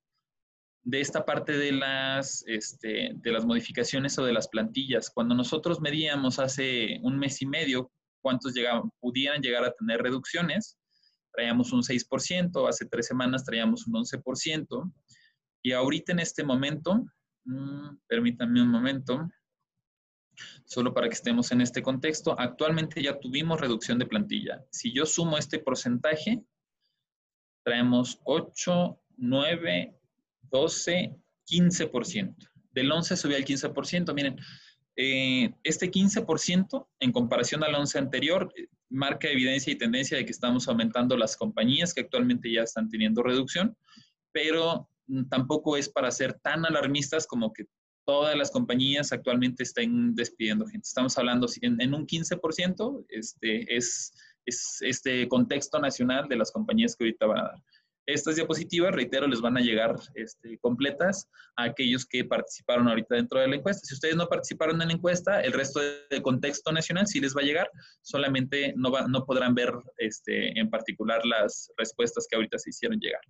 de 0.84 1.02
esta 1.02 1.26
parte 1.26 1.58
de 1.58 1.72
las, 1.72 2.43
este, 2.47 3.12
de 3.14 3.32
las 3.32 3.45
modificaciones 3.45 4.18
o 4.18 4.26
de 4.26 4.34
las 4.34 4.47
plantillas. 4.47 5.10
Cuando 5.10 5.36
nosotros 5.36 5.80
medíamos 5.82 6.39
hace 6.39 7.00
un 7.04 7.18
mes 7.18 7.41
y 7.41 7.45
medio 7.45 7.91
cuántos 8.22 8.54
llegaban, 8.54 8.89
pudieran 9.00 9.41
llegar 9.41 9.64
a 9.64 9.72
tener 9.72 10.02
reducciones, 10.02 10.78
traíamos 11.32 11.72
un 11.72 11.84
6%, 11.84 12.68
hace 12.68 12.86
tres 12.86 13.08
semanas 13.08 13.45
traíamos 13.45 13.88
un 13.88 13.93
11%, 13.93 14.91
y 15.62 15.72
ahorita 15.74 16.12
en 16.12 16.20
este 16.20 16.43
momento, 16.43 17.06
mm, 17.45 17.97
permítanme 18.08 18.62
un 18.62 18.70
momento, 18.70 19.30
solo 20.66 20.93
para 20.93 21.08
que 21.08 21.16
estemos 21.16 21.52
en 21.52 21.62
este 21.62 21.82
contexto, 21.82 22.38
actualmente 22.38 23.02
ya 23.02 23.20
tuvimos 23.20 23.60
reducción 23.60 24.00
de 24.00 24.06
plantilla. 24.06 24.64
Si 24.72 24.93
yo 24.93 25.06
sumo 25.06 25.38
este 25.38 25.60
porcentaje, 25.60 26.43
traemos 27.70 28.20
8, 28.24 29.00
9, 29.18 29.96
12, 30.50 31.16
15%. 31.48 32.36
Del 32.72 32.92
11 32.92 33.16
subió 33.16 33.38
al 33.38 33.46
15%. 33.46 34.12
Miren, 34.16 34.38
eh, 34.96 35.54
este 35.64 35.92
15% 35.92 36.88
en 37.00 37.12
comparación 37.12 37.64
al 37.64 37.76
11 37.76 38.00
anterior 38.00 38.52
eh, 38.56 38.68
marca 38.90 39.30
evidencia 39.30 39.72
y 39.72 39.78
tendencia 39.78 40.18
de 40.18 40.26
que 40.26 40.32
estamos 40.32 40.68
aumentando 40.68 41.16
las 41.16 41.38
compañías 41.38 41.94
que 41.94 42.02
actualmente 42.02 42.52
ya 42.52 42.64
están 42.64 42.90
teniendo 42.90 43.22
reducción, 43.22 43.78
pero 44.32 44.90
mm, 45.06 45.26
tampoco 45.30 45.78
es 45.78 45.90
para 45.90 46.10
ser 46.10 46.40
tan 46.40 46.66
alarmistas 46.66 47.28
como 47.28 47.54
que 47.54 47.66
todas 48.04 48.36
las 48.36 48.50
compañías 48.50 49.12
actualmente 49.12 49.62
estén 49.62 50.16
despidiendo 50.16 50.66
gente. 50.66 50.88
Estamos 50.88 51.16
hablando 51.20 51.46
en, 51.62 51.80
en 51.80 51.94
un 51.94 52.08
15%, 52.08 53.06
este, 53.10 53.76
es 53.78 54.12
es 54.46 54.78
este 54.82 55.28
contexto 55.28 55.80
nacional 55.80 56.28
de 56.28 56.38
las 56.38 56.52
compañías 56.52 56.96
que 56.96 57.06
ahorita 57.06 57.26
van 57.26 57.40
a 57.40 57.44
dar. 57.44 57.64
Estas 58.06 58.38
diapositivas, 58.38 58.92
reitero, 58.92 59.28
les 59.28 59.40
van 59.40 59.56
a 59.56 59.62
llegar 59.62 59.96
este, 60.16 60.58
completas 60.58 61.30
a 61.56 61.66
aquellos 61.66 62.08
que 62.08 62.26
participaron 62.26 62.88
ahorita 62.88 63.14
dentro 63.14 63.40
de 63.40 63.48
la 63.48 63.56
encuesta. 63.56 63.86
Si 63.86 63.94
ustedes 63.94 64.16
no 64.16 64.26
participaron 64.28 64.82
en 64.82 64.88
la 64.88 64.94
encuesta, 64.96 65.42
el 65.42 65.54
resto 65.54 65.80
de 66.10 66.22
contexto 66.24 66.72
nacional 66.72 67.06
sí 67.06 67.20
les 67.20 67.36
va 67.36 67.42
a 67.42 67.46
llegar, 67.46 67.70
solamente 68.02 68.74
no, 68.76 68.90
no 69.08 69.26
podrán 69.26 69.54
ver 69.54 69.72
este, 69.98 70.60
en 70.60 70.72
particular 70.72 71.24
las 71.24 71.72
respuestas 71.78 72.26
que 72.28 72.36
ahorita 72.36 72.58
se 72.58 72.72
hicieron 72.72 73.00
llegar. 73.00 73.22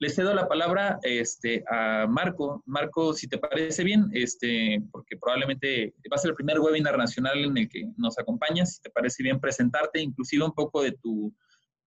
Le 0.00 0.10
cedo 0.10 0.34
la 0.34 0.48
palabra 0.48 0.98
este, 1.02 1.62
a 1.70 2.06
Marco. 2.08 2.62
Marco, 2.66 3.14
si 3.14 3.28
te 3.28 3.38
parece 3.38 3.84
bien, 3.84 4.08
este, 4.12 4.82
porque 4.90 5.16
probablemente 5.16 5.94
va 6.12 6.16
a 6.16 6.18
ser 6.18 6.30
el 6.30 6.36
primer 6.36 6.58
webinar 6.58 6.98
nacional 6.98 7.38
en 7.38 7.56
el 7.56 7.68
que 7.68 7.84
nos 7.96 8.18
acompañas, 8.18 8.74
si 8.74 8.82
te 8.82 8.90
parece 8.90 9.22
bien 9.22 9.40
presentarte, 9.40 10.00
inclusive 10.00 10.44
un 10.44 10.52
poco 10.52 10.82
de 10.82 10.92
tu 10.92 11.32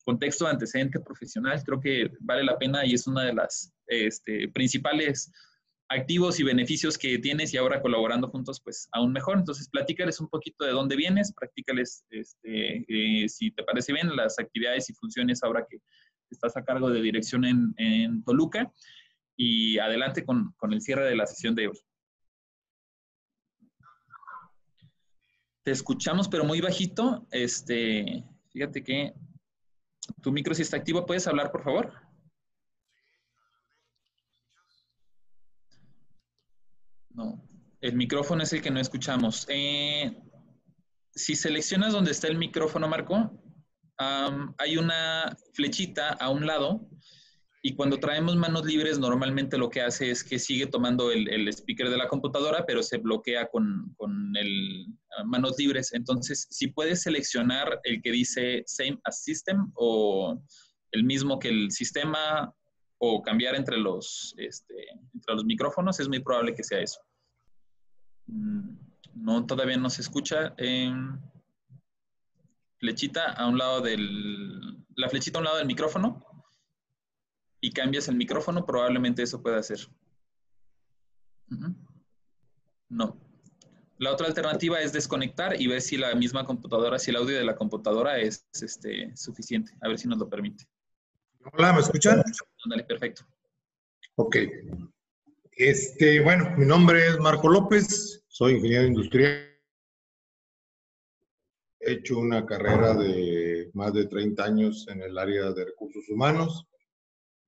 contexto 0.06 0.46
de 0.46 0.52
antecedente 0.52 1.02
profesional, 1.02 1.62
creo 1.66 1.82
que 1.82 2.10
vale 2.22 2.46
la 2.46 2.58
pena 2.58 2.86
y 2.86 2.94
es 2.94 3.08
una 3.08 3.24
de 3.24 3.34
las 3.34 3.74
este, 3.88 4.48
principales 4.48 5.30
activos 5.90 6.40
y 6.40 6.44
beneficios 6.44 6.98
que 6.98 7.18
tienes 7.20 7.54
y 7.54 7.58
ahora 7.58 7.82
colaborando 7.82 8.30
juntos, 8.30 8.62
pues 8.62 8.88
aún 8.92 9.12
mejor. 9.12 9.38
Entonces, 9.38 9.70
platícales 9.70 10.20
un 10.20 10.30
poquito 10.30 10.66
de 10.66 10.72
dónde 10.72 10.96
vienes, 10.96 11.34
practícales, 11.34 12.06
este, 12.10 12.86
eh, 12.88 13.30
si 13.30 13.52
te 13.52 13.64
parece 13.64 13.94
bien, 13.94 14.16
las 14.16 14.40
actividades 14.40 14.90
y 14.90 14.94
funciones 14.94 15.44
ahora 15.44 15.66
que 15.70 15.78
estás 16.30 16.58
a 16.58 16.64
cargo 16.64 16.90
de 16.90 17.02
dirección 17.02 17.46
en, 17.46 18.24
Toluca. 18.24 18.72
Y 19.36 19.78
adelante 19.78 20.26
con, 20.26 20.56
el 20.72 20.82
cierre 20.82 21.06
de 21.06 21.16
la 21.16 21.28
sesión 21.28 21.54
de 21.54 21.68
hoy. 21.68 21.80
Te 25.64 25.72
escuchamos, 25.72 26.28
pero 26.28 26.44
muy 26.44 26.62
bajito. 26.62 27.28
Este, 27.32 28.24
fíjate 28.50 28.84
que 28.84 29.14
tu 30.22 30.32
micro 30.32 30.56
sí 30.56 30.62
está 30.62 30.78
activo. 30.78 31.06
¿Puedes 31.06 31.28
hablar, 31.28 31.52
por 31.52 31.64
favor? 31.64 31.94
No, 37.10 37.44
el 37.82 37.96
micrófono 37.96 38.44
es 38.44 38.54
el 38.54 38.62
que 38.62 38.72
no 38.72 38.80
escuchamos. 38.80 39.46
Eh, 39.50 40.18
si 41.12 41.36
seleccionas 41.36 41.94
donde 41.94 42.12
está 42.12 42.28
el 42.28 42.38
micrófono, 42.38 42.88
Marco, 42.88 43.32
hay 43.98 44.78
una 44.78 45.36
flechita 45.54 46.10
a 46.14 46.30
un 46.30 46.46
lado 46.46 46.88
y 47.64 47.76
cuando 47.76 48.00
traemos 48.00 48.36
manos 48.36 48.66
libres 48.66 49.00
normalmente 49.00 49.58
lo 49.58 49.70
que 49.70 49.82
hace 49.82 50.12
es 50.12 50.24
que 50.24 50.40
sigue 50.40 50.68
tomando 50.68 51.12
el, 51.12 51.48
speaker 51.50 51.90
de 51.90 51.98
la 51.98 52.08
computadora 52.08 52.66
pero 52.66 52.84
se 52.84 52.98
bloquea 52.98 53.48
con, 53.48 53.94
con 53.98 54.36
el 54.38 54.88
manos 55.26 55.56
libres. 55.58 55.94
Entonces, 55.94 56.48
si 56.50 56.68
puedes 56.68 57.02
seleccionar 57.02 57.80
el 57.84 58.02
que 58.02 58.12
dice 58.12 58.64
Same 58.66 59.00
as 59.04 59.24
System 59.24 59.72
o 59.76 60.42
el 60.92 61.04
mismo 61.04 61.40
que 61.40 61.50
el 61.50 61.72
sistema 61.72 62.54
o 63.00 63.22
cambiar 63.22 63.56
entre 63.56 63.78
los, 63.78 64.34
este, 64.38 64.74
entre 65.14 65.36
los 65.36 65.46
micrófonos, 65.46 66.00
es 66.00 66.08
muy 66.08 66.20
probable 66.20 66.56
que 66.56 66.64
sea 66.64 66.80
eso. 66.80 67.00
Mm, 68.28 68.78
no, 69.16 69.46
todavía 69.46 69.78
no 69.78 69.90
se 69.90 70.02
escucha. 70.02 70.54
Em, 70.58 71.20
flechita 72.78 73.32
a 73.34 73.48
un 73.48 73.58
lado 73.58 73.82
del, 73.82 74.86
la 74.96 75.10
flechita 75.10 75.38
a 75.38 75.42
un 75.42 75.46
lado 75.46 75.58
del 75.58 75.68
micrófono 75.68 76.24
y 77.60 77.72
cambias 77.72 78.08
el 78.08 78.16
micrófono, 78.16 78.66
probablemente 78.66 79.24
eso 79.24 79.42
pueda 79.42 79.58
hacer. 79.58 79.80
No. 82.90 83.20
La 83.98 84.12
otra 84.12 84.28
alternativa 84.28 84.80
es 84.80 84.94
desconectar 84.94 85.60
y 85.60 85.68
ver 85.68 85.82
si 85.82 85.98
la 85.98 86.14
misma 86.14 86.46
computadora, 86.46 87.00
si 87.00 87.10
el 87.10 87.18
audio 87.18 87.36
de 87.36 87.44
la 87.44 87.56
computadora 87.56 88.20
es 88.20 88.46
este, 88.62 89.16
suficiente. 89.16 89.74
A 89.82 89.88
ver 89.88 89.98
si 89.98 90.08
nos 90.08 90.20
lo 90.20 90.30
permite. 90.30 90.66
Hola, 91.54 91.74
¿me 91.74 91.80
escuchan? 91.80 92.24
Dale, 92.66 92.84
perfecto. 92.84 93.26
Ok. 94.16 94.38
Este, 95.54 96.20
bueno, 96.22 96.56
mi 96.58 96.66
nombre 96.66 97.08
es 97.08 97.20
Marco 97.20 97.50
López, 97.50 98.24
soy 98.28 98.54
ingeniero 98.54 98.86
industrial 98.86 99.57
He 101.88 101.94
hecho 101.94 102.20
una 102.20 102.46
carrera 102.46 102.94
de 102.96 103.72
más 103.74 103.94
de 103.94 104.08
30 104.08 104.44
años 104.44 104.86
en 104.90 105.02
el 105.04 105.18
área 105.18 105.54
de 105.54 105.64
recursos 105.64 106.04
humanos. 106.10 106.66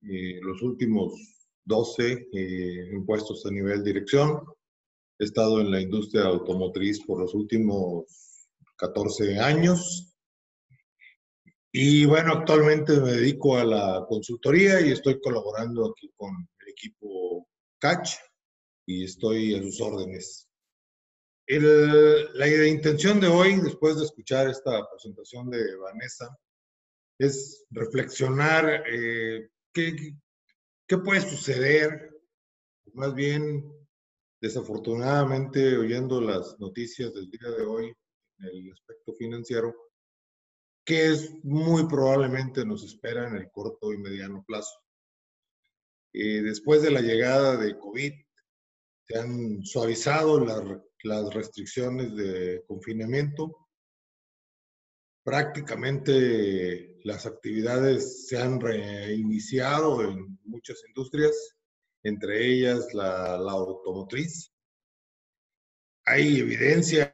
Eh, 0.00 0.40
los 0.40 0.62
últimos 0.62 1.12
12 1.66 2.28
eh, 2.32 2.88
en 2.90 3.04
puestos 3.04 3.44
a 3.44 3.50
nivel 3.50 3.84
dirección. 3.84 4.42
He 5.18 5.24
estado 5.24 5.60
en 5.60 5.70
la 5.70 5.82
industria 5.82 6.22
automotriz 6.22 7.04
por 7.04 7.20
los 7.20 7.34
últimos 7.34 8.06
14 8.76 9.38
años. 9.38 10.16
Y 11.70 12.06
bueno, 12.06 12.32
actualmente 12.32 12.98
me 12.98 13.12
dedico 13.12 13.58
a 13.58 13.64
la 13.66 14.06
consultoría 14.08 14.80
y 14.80 14.92
estoy 14.92 15.20
colaborando 15.20 15.90
aquí 15.90 16.10
con 16.16 16.30
el 16.60 16.68
equipo 16.70 17.46
Catch 17.78 18.12
y 18.86 19.04
estoy 19.04 19.54
a 19.54 19.60
sus 19.60 19.82
órdenes. 19.82 20.49
La 21.58 22.66
intención 22.68 23.18
de 23.18 23.26
hoy, 23.26 23.56
después 23.60 23.96
de 23.96 24.04
escuchar 24.04 24.48
esta 24.48 24.88
presentación 24.88 25.50
de 25.50 25.76
Vanessa, 25.76 26.28
es 27.18 27.66
reflexionar 27.70 28.84
eh, 28.86 29.50
qué, 29.72 30.14
qué 30.86 30.98
puede 30.98 31.20
suceder, 31.22 32.10
más 32.94 33.14
bien 33.14 33.64
desafortunadamente 34.40 35.76
oyendo 35.76 36.20
las 36.20 36.58
noticias 36.58 37.12
del 37.12 37.30
día 37.30 37.50
de 37.50 37.62
hoy 37.64 37.86
en 38.38 38.46
el 38.46 38.72
aspecto 38.72 39.12
financiero, 39.14 39.74
que 40.84 41.08
es 41.08 41.34
muy 41.42 41.86
probablemente 41.88 42.64
nos 42.64 42.84
espera 42.84 43.28
en 43.28 43.36
el 43.36 43.50
corto 43.50 43.92
y 43.92 43.98
mediano 43.98 44.44
plazo. 44.46 44.78
Eh, 46.12 46.42
después 46.42 46.82
de 46.82 46.90
la 46.90 47.00
llegada 47.00 47.56
de 47.56 47.78
COVID, 47.78 48.12
se 49.06 49.18
han 49.18 49.64
suavizado 49.64 50.40
las, 50.44 50.62
las 51.04 51.32
restricciones 51.32 52.14
de 52.14 52.62
confinamiento. 52.66 53.68
Prácticamente 55.22 56.98
las 57.04 57.26
actividades 57.26 58.26
se 58.26 58.38
han 58.38 58.60
reiniciado 58.60 60.02
en 60.02 60.38
muchas 60.44 60.82
industrias, 60.86 61.56
entre 62.02 62.46
ellas 62.46 62.92
la, 62.94 63.38
la 63.38 63.52
automotriz. 63.52 64.52
Hay 66.06 66.38
evidencia 66.38 67.12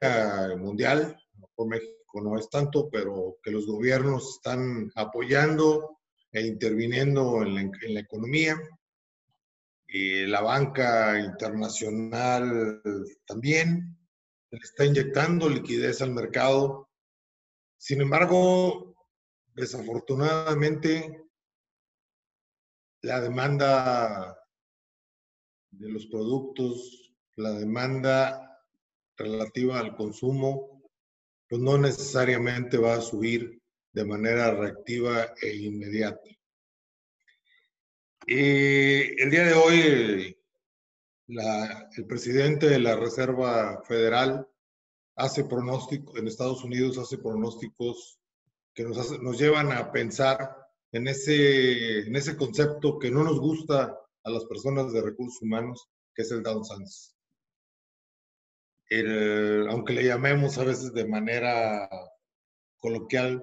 mundial, 0.58 1.16
por 1.54 1.68
México 1.68 1.96
no 2.22 2.38
es 2.38 2.48
tanto, 2.48 2.88
pero 2.90 3.38
que 3.42 3.50
los 3.50 3.66
gobiernos 3.66 4.36
están 4.36 4.90
apoyando 4.94 5.98
e 6.32 6.46
interviniendo 6.46 7.42
en 7.42 7.72
la, 7.94 8.00
economía. 8.00 8.56
Y 9.88 10.26
la 10.26 10.40
banca 10.40 11.18
internacional 11.20 12.82
también 13.24 13.96
está 14.50 14.84
inyectando 14.84 15.48
liquidez 15.48 16.02
al 16.02 16.12
mercado. 16.12 16.90
Sin 17.78 18.00
embargo, 18.00 18.96
desafortunadamente, 19.54 21.24
la 23.02 23.20
demanda 23.20 24.36
de 25.70 25.88
los 25.88 26.06
productos, 26.06 27.14
la 27.36 27.52
demanda 27.52 28.64
relativa 29.16 29.78
al 29.78 29.94
consumo, 29.94 30.82
pues 31.48 31.60
no 31.60 31.78
necesariamente 31.78 32.78
va 32.78 32.94
a 32.94 33.00
subir 33.00 33.62
de 33.92 34.04
manera 34.04 34.52
reactiva 34.54 35.34
e 35.40 35.54
inmediata. 35.56 36.35
El 38.26 39.30
día 39.30 39.44
de 39.44 39.54
hoy, 39.54 40.38
el 41.28 42.06
presidente 42.06 42.68
de 42.68 42.78
la 42.78 42.96
Reserva 42.96 43.82
Federal 43.86 44.48
hace 45.16 45.44
pronósticos, 45.44 46.16
en 46.16 46.28
Estados 46.28 46.62
Unidos 46.64 46.98
hace 46.98 47.18
pronósticos 47.18 48.18
que 48.74 48.84
nos, 48.84 49.22
nos 49.22 49.38
llevan 49.38 49.72
a 49.72 49.90
pensar 49.90 50.56
en 50.92 51.08
ese, 51.08 52.00
en 52.00 52.16
ese 52.16 52.36
concepto 52.36 52.98
que 52.98 53.10
no 53.10 53.24
nos 53.24 53.40
gusta 53.40 53.96
a 54.24 54.30
las 54.30 54.44
personas 54.44 54.92
de 54.92 55.02
recursos 55.02 55.40
humanos, 55.42 55.88
que 56.14 56.22
es 56.22 56.30
el 56.30 56.42
downsizing 56.42 57.16
aunque 59.68 59.92
le 59.92 60.04
llamemos 60.04 60.58
a 60.58 60.64
veces 60.64 60.92
de 60.92 61.06
manera 61.06 61.88
coloquial, 62.78 63.42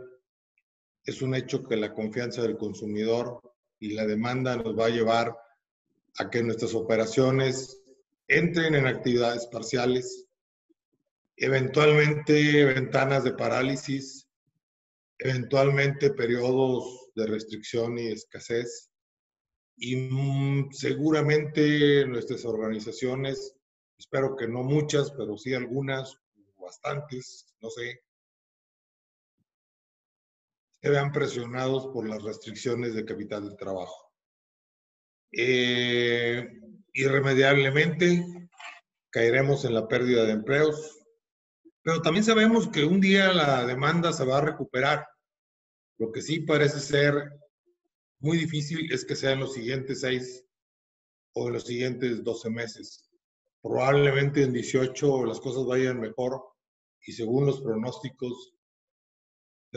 es 1.03 1.21
un 1.21 1.35
hecho 1.35 1.63
que 1.63 1.75
la 1.75 1.93
confianza 1.93 2.41
del 2.41 2.57
consumidor 2.57 3.41
y 3.83 3.89
la 3.89 4.05
demanda 4.05 4.55
nos 4.55 4.79
va 4.79 4.85
a 4.85 4.95
llevar 4.97 5.37
a 6.17 6.29
que 6.29 6.41
nuestras 6.41 6.73
operaciones 6.73 7.83
entren 8.29 8.75
en 8.75 8.87
actividades 8.87 9.45
parciales, 9.47 10.25
eventualmente 11.35 12.63
ventanas 12.63 13.25
de 13.25 13.33
parálisis, 13.33 14.29
eventualmente 15.19 16.11
periodos 16.11 17.09
de 17.13 17.27
restricción 17.27 17.97
y 17.97 18.07
escasez. 18.07 18.89
Y 19.75 19.97
mm, 19.97 20.71
seguramente 20.71 22.07
nuestras 22.07 22.45
organizaciones 22.45 23.53
espero 23.97 24.37
que 24.37 24.47
no 24.47 24.63
muchas, 24.63 25.11
pero 25.11 25.37
sí 25.37 25.53
algunas, 25.53 26.17
bastantes, 26.57 27.53
no 27.59 27.69
sé, 27.69 28.02
se 30.83 30.89
vean 30.89 31.13
presionados 31.13 31.87
por 31.93 32.05
las 32.05 32.21
restricciones 32.23 32.93
de 32.93 33.05
capital 33.05 33.49
de 33.49 33.55
trabajo. 33.55 34.11
Eh, 35.31 36.45
irremediablemente 36.91 38.49
caeremos 39.09 39.63
en 39.63 39.75
la 39.75 39.87
pérdida 39.87 40.25
de 40.25 40.33
empleos, 40.33 40.99
pero 41.83 42.01
también 42.01 42.25
sabemos 42.25 42.67
que 42.67 42.83
un 42.83 42.99
día 42.99 43.31
la 43.31 43.65
demanda 43.65 44.11
se 44.11 44.25
va 44.25 44.39
a 44.39 44.45
recuperar. 44.45 45.07
Lo 45.99 46.11
que 46.11 46.21
sí 46.21 46.41
parece 46.41 46.81
ser 46.81 47.31
muy 48.19 48.37
difícil 48.37 48.91
es 48.91 49.05
que 49.05 49.15
sea 49.15 49.31
en 49.31 49.39
los 49.39 49.53
siguientes 49.53 50.01
seis 50.01 50.45
o 51.33 51.47
en 51.47 51.53
los 51.53 51.63
siguientes 51.63 52.25
doce 52.25 52.49
meses. 52.49 53.09
Probablemente 53.61 54.43
en 54.43 54.51
18 54.51 55.27
las 55.27 55.39
cosas 55.39 55.65
vayan 55.65 56.01
mejor 56.01 56.43
y 57.05 57.13
según 57.13 57.45
los 57.45 57.61
pronósticos, 57.61 58.52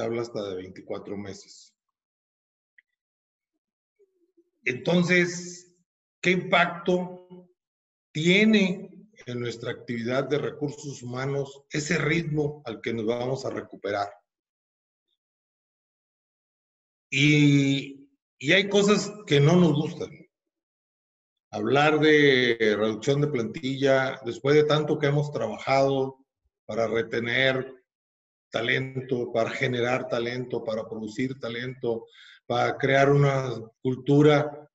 habla 0.03 0.23
hasta 0.23 0.43
de 0.49 0.57
24 0.57 1.17
meses. 1.17 1.75
Entonces, 4.65 5.75
¿qué 6.21 6.33
impacto 6.33 7.49
tiene 8.13 8.91
en 9.27 9.41
nuestra 9.41 9.71
actividad 9.71 10.29
de 10.29 10.39
recursos 10.39 11.03
humanos 11.03 11.65
ese 11.71 11.99
ritmo 11.99 12.63
al 12.65 12.81
que 12.81 12.93
nos 12.93 13.07
vamos 13.07 13.45
a 13.45 13.51
recuperar? 13.51 14.09
Y, 17.11 18.09
y 18.39 18.53
hay 18.53 18.69
cosas 18.69 19.13
que 19.27 19.41
no 19.41 19.57
nos 19.57 19.75
gustan 19.75 20.27
hablar 21.57 21.99
de 22.01 22.75
reducción 22.77 23.21
de 23.21 23.29
plantilla, 23.29 24.21
después 24.25 24.55
de 24.55 24.65
tanto 24.65 24.99
que 24.99 25.07
hemos 25.07 25.33
trabajado 25.33 26.19
para 26.67 26.87
retener 26.87 27.73
talento, 28.51 29.33
para 29.33 29.51
generar 29.51 30.09
talento, 30.09 30.65
para 30.65 30.89
producir 30.89 31.39
talento, 31.39 32.07
para 32.47 32.77
crear 32.77 33.11
una 33.11 33.61
cultura 33.83 34.69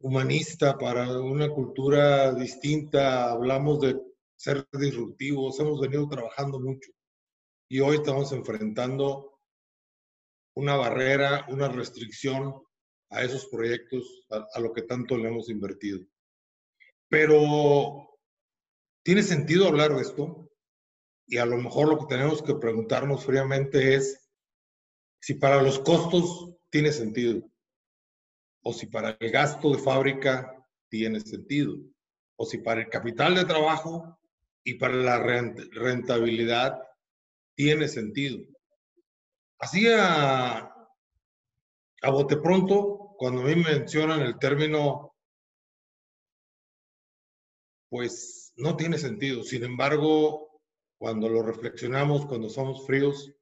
humanista, 0.00 0.76
para 0.78 1.18
una 1.20 1.48
cultura 1.48 2.32
distinta, 2.34 3.30
hablamos 3.30 3.80
de 3.80 4.00
ser 4.36 4.66
disruptivos, 4.72 5.58
hemos 5.58 5.80
venido 5.80 6.08
trabajando 6.08 6.60
mucho 6.60 6.90
y 7.68 7.80
hoy 7.80 7.96
estamos 7.96 8.32
enfrentando 8.32 9.40
una 10.54 10.76
barrera, 10.76 11.46
una 11.48 11.68
restricción 11.68 12.54
a 13.10 13.22
esos 13.22 13.46
proyectos, 13.46 14.26
a, 14.30 14.60
lo 14.60 14.72
que 14.72 14.82
tanto 14.82 15.16
le 15.16 15.28
hemos 15.28 15.48
invertido. 15.48 16.00
Pero, 17.08 18.18
¿tiene 19.04 19.22
sentido 19.22 19.68
hablar 19.68 19.94
de 19.94 20.02
esto? 20.02 20.45
Y 21.26 21.38
a 21.38 21.46
lo 21.46 21.56
mejor 21.56 21.88
lo 21.88 21.98
que 21.98 22.14
tenemos 22.14 22.42
que 22.42 22.54
preguntarnos 22.54 23.24
fríamente 23.24 23.94
es 23.94 24.28
si 25.20 25.34
para 25.34 25.60
los 25.60 25.80
costos 25.80 26.54
tiene 26.70 26.92
sentido, 26.92 27.42
o 28.62 28.72
si 28.72 28.86
para 28.86 29.16
el 29.18 29.30
gasto 29.30 29.70
de 29.70 29.78
fábrica 29.78 30.52
tiene 30.88 31.20
sentido, 31.20 31.76
o 32.36 32.44
si 32.44 32.58
para 32.58 32.82
el 32.82 32.88
capital 32.88 33.34
de 33.34 33.44
trabajo 33.44 34.18
y 34.62 34.74
para 34.74 34.94
la 34.94 35.18
rentabilidad 35.18 36.80
tiene 37.56 37.88
sentido. 37.88 38.44
Así 39.58 39.86
a, 39.88 40.58
a 40.58 42.10
bote 42.10 42.36
pronto, 42.36 43.14
cuando 43.16 43.42
a 43.42 43.44
mí 43.46 43.56
mencionan 43.56 44.20
el 44.20 44.38
término, 44.38 45.14
pues 47.88 48.52
no 48.56 48.76
tiene 48.76 48.98
sentido. 48.98 49.42
Sin 49.42 49.64
embargo, 49.64 50.45
cuando 50.98 51.28
lo 51.28 51.42
reflexionamos, 51.42 52.26
cuando 52.26 52.48
somos 52.48 52.86
fríos, 52.86 53.32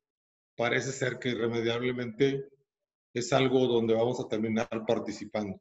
parece 0.56 0.92
ser 0.92 1.18
que 1.18 1.30
irremediablemente 1.30 2.48
es 3.12 3.32
algo 3.32 3.66
donde 3.66 3.94
vamos 3.94 4.20
a 4.20 4.28
terminar 4.28 4.68
participando. 4.86 5.60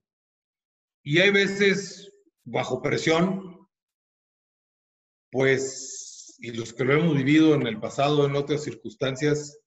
Y 1.04 1.20
hay 1.20 1.32
veces, 1.32 2.12
bajo 2.44 2.82
presión, 2.82 3.68
pues, 5.32 6.36
y 6.40 6.52
los 6.52 6.74
que 6.74 6.84
lo 6.84 6.94
hemos 6.94 7.16
vivido 7.16 7.54
en 7.54 7.68
el 7.68 7.80
pasado, 7.80 8.26
en 8.26 8.36
otras 8.36 8.64
circunstancias, 8.64 9.60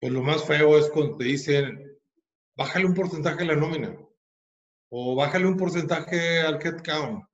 pues 0.00 0.12
lo 0.12 0.22
más 0.22 0.44
feo 0.44 0.78
es 0.78 0.88
cuando 0.90 1.16
te 1.16 1.24
dicen, 1.24 1.98
bájale 2.56 2.86
un 2.86 2.94
porcentaje 2.94 3.42
a 3.42 3.46
la 3.46 3.56
nómina 3.56 3.96
o 4.90 5.14
bájale 5.14 5.46
un 5.46 5.56
porcentaje 5.56 6.40
al 6.40 6.56
headcount. 6.56 7.24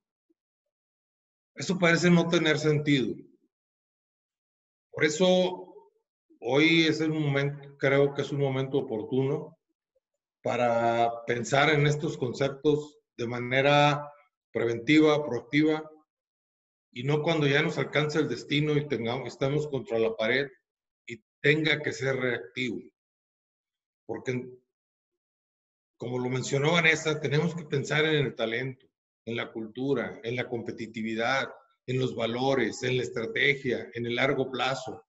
Eso 1.55 1.79
parece 1.79 2.09
no 2.09 2.27
tener 2.29 2.59
sentido. 2.59 3.15
Por 4.97 5.05
eso 5.05 5.75
hoy 6.39 6.87
es 6.87 7.01
el 7.01 7.11
momento, 7.11 7.77
creo 7.77 8.15
que 8.15 8.23
es 8.23 8.31
un 8.31 8.39
momento 8.39 8.79
oportuno 8.79 9.55
para 10.41 11.23
pensar 11.27 11.69
en 11.69 11.85
estos 11.85 12.17
conceptos 12.17 12.97
de 13.15 13.27
manera 13.27 14.11
preventiva, 14.51 15.23
proactiva, 15.23 15.87
y 16.91 17.03
no 17.03 17.21
cuando 17.21 17.45
ya 17.45 17.61
nos 17.61 17.77
alcanza 17.77 18.17
el 18.17 18.27
destino 18.27 18.75
y 18.75 18.87
tengamos, 18.87 19.27
estamos 19.27 19.67
contra 19.67 19.99
la 19.99 20.15
pared 20.15 20.47
y 21.05 21.21
tenga 21.41 21.79
que 21.79 21.93
ser 21.93 22.15
reactivo. 22.15 22.81
Porque, 24.07 24.49
como 25.97 26.17
lo 26.17 26.27
mencionó 26.27 26.71
Vanessa, 26.71 27.21
tenemos 27.21 27.53
que 27.53 27.65
pensar 27.65 28.03
en 28.05 28.25
el 28.25 28.35
talento, 28.35 28.87
en 29.25 29.35
la 29.35 29.51
cultura, 29.51 30.19
en 30.23 30.35
la 30.35 30.49
competitividad, 30.49 31.49
en 31.87 31.99
los 31.99 32.15
valores, 32.15 32.83
en 32.83 32.97
la 32.97 33.03
estrategia, 33.03 33.89
en 33.93 34.05
el 34.05 34.15
largo 34.15 34.51
plazo. 34.51 35.05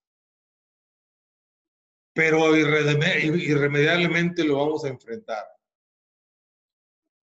Pero 2.13 2.55
irremediablemente 2.55 4.43
lo 4.43 4.57
vamos 4.57 4.83
a 4.85 4.87
enfrentar. 4.87 5.45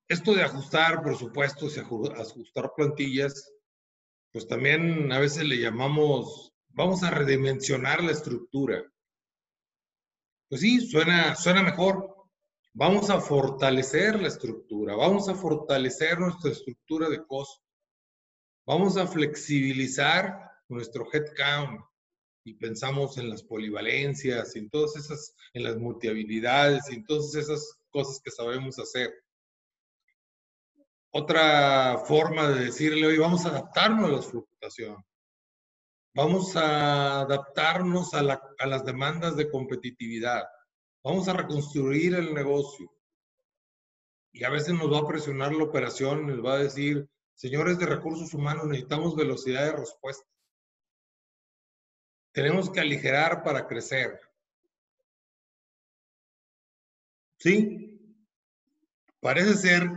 Esto 0.09 0.35
de 0.35 0.43
ajustar 0.43 1.03
presupuestos 1.03 1.77
y 1.77 1.81
ajustar 1.81 2.73
plantillas, 2.77 3.53
pues 4.31 4.47
también 4.47 5.11
a 5.11 5.19
veces 5.19 5.45
le 5.45 5.59
llamamos, 5.59 6.53
vamos 6.69 7.03
a 7.03 7.11
redimensionar 7.11 8.05
la 8.05 8.13
estructura. 8.13 8.85
Pues 10.49 10.61
sí, 10.61 10.81
suena, 10.87 11.35
suena 11.35 11.63
mejor. 11.63 12.15
Vamos 12.73 13.09
a 13.09 13.21
fortalecer 13.21 14.21
la 14.21 14.29
estructura, 14.29 14.95
vamos 14.95 15.31
a 15.31 15.35
fortalecer 15.35 16.21
nuestra 16.21 16.51
estructura 16.53 17.09
de 17.09 17.27
costo. 17.27 17.66
Vamos 18.67 18.97
a 18.97 19.07
flexibilizar 19.07 20.51
nuestro 20.69 21.07
headcount 21.13 21.81
y 22.45 22.55
pensamos 22.55 23.17
en 23.17 23.31
las 23.31 23.45
polivalencias, 23.45 24.57
en 24.57 24.69
todas 24.71 24.97
esas, 24.97 25.37
en 25.53 25.63
las 25.63 25.77
multihabilidades 25.77 26.91
y 26.91 26.97
en 26.97 27.07
todas 27.07 27.33
esas 27.37 27.79
cosas 27.91 28.21
que 28.21 28.33
sabemos 28.33 28.77
hacer. 28.81 29.15
Otra 31.13 31.99
forma 32.07 32.49
de 32.49 32.65
decirle, 32.65 33.07
hoy 33.07 33.19
vamos 33.19 33.47
a 33.47 33.51
adaptarnos 33.51 34.11
a 34.11 34.13
la 34.13 34.23
fluctuación. 34.23 34.97
Vamos 36.13 36.57
a 36.57 37.21
adaptarnos 37.21 38.15
a, 38.15 38.19
a 38.59 38.67
las 38.67 38.85
demandas 38.85 39.37
de 39.37 39.49
competitividad. 39.49 40.43
Vamos 41.05 41.29
a 41.29 41.35
reconstruir 41.35 42.17
el 42.17 42.35
negocio. 42.35 42.91
Y 44.33 44.43
a 44.43 44.51
veces 44.51 44.75
nos 44.75 44.93
va 44.93 44.99
a 44.99 45.07
presionar 45.07 45.55
la 45.55 45.65
operación, 45.65 46.27
nos 46.27 46.45
va 46.45 46.55
a 46.55 46.59
decir, 46.59 47.09
señores 47.37 47.79
de 47.79 47.87
recursos 47.87 48.35
humanos, 48.35 48.67
necesitamos 48.67 49.15
velocidad 49.15 49.67
de 49.67 49.77
respuesta. 49.77 50.27
Tenemos 52.33 52.71
que 52.71 52.81
aligerar 52.81 53.43
para 53.43 53.67
crecer. 53.67 54.19
Sí, 57.39 58.19
parece 59.21 59.55
ser 59.55 59.89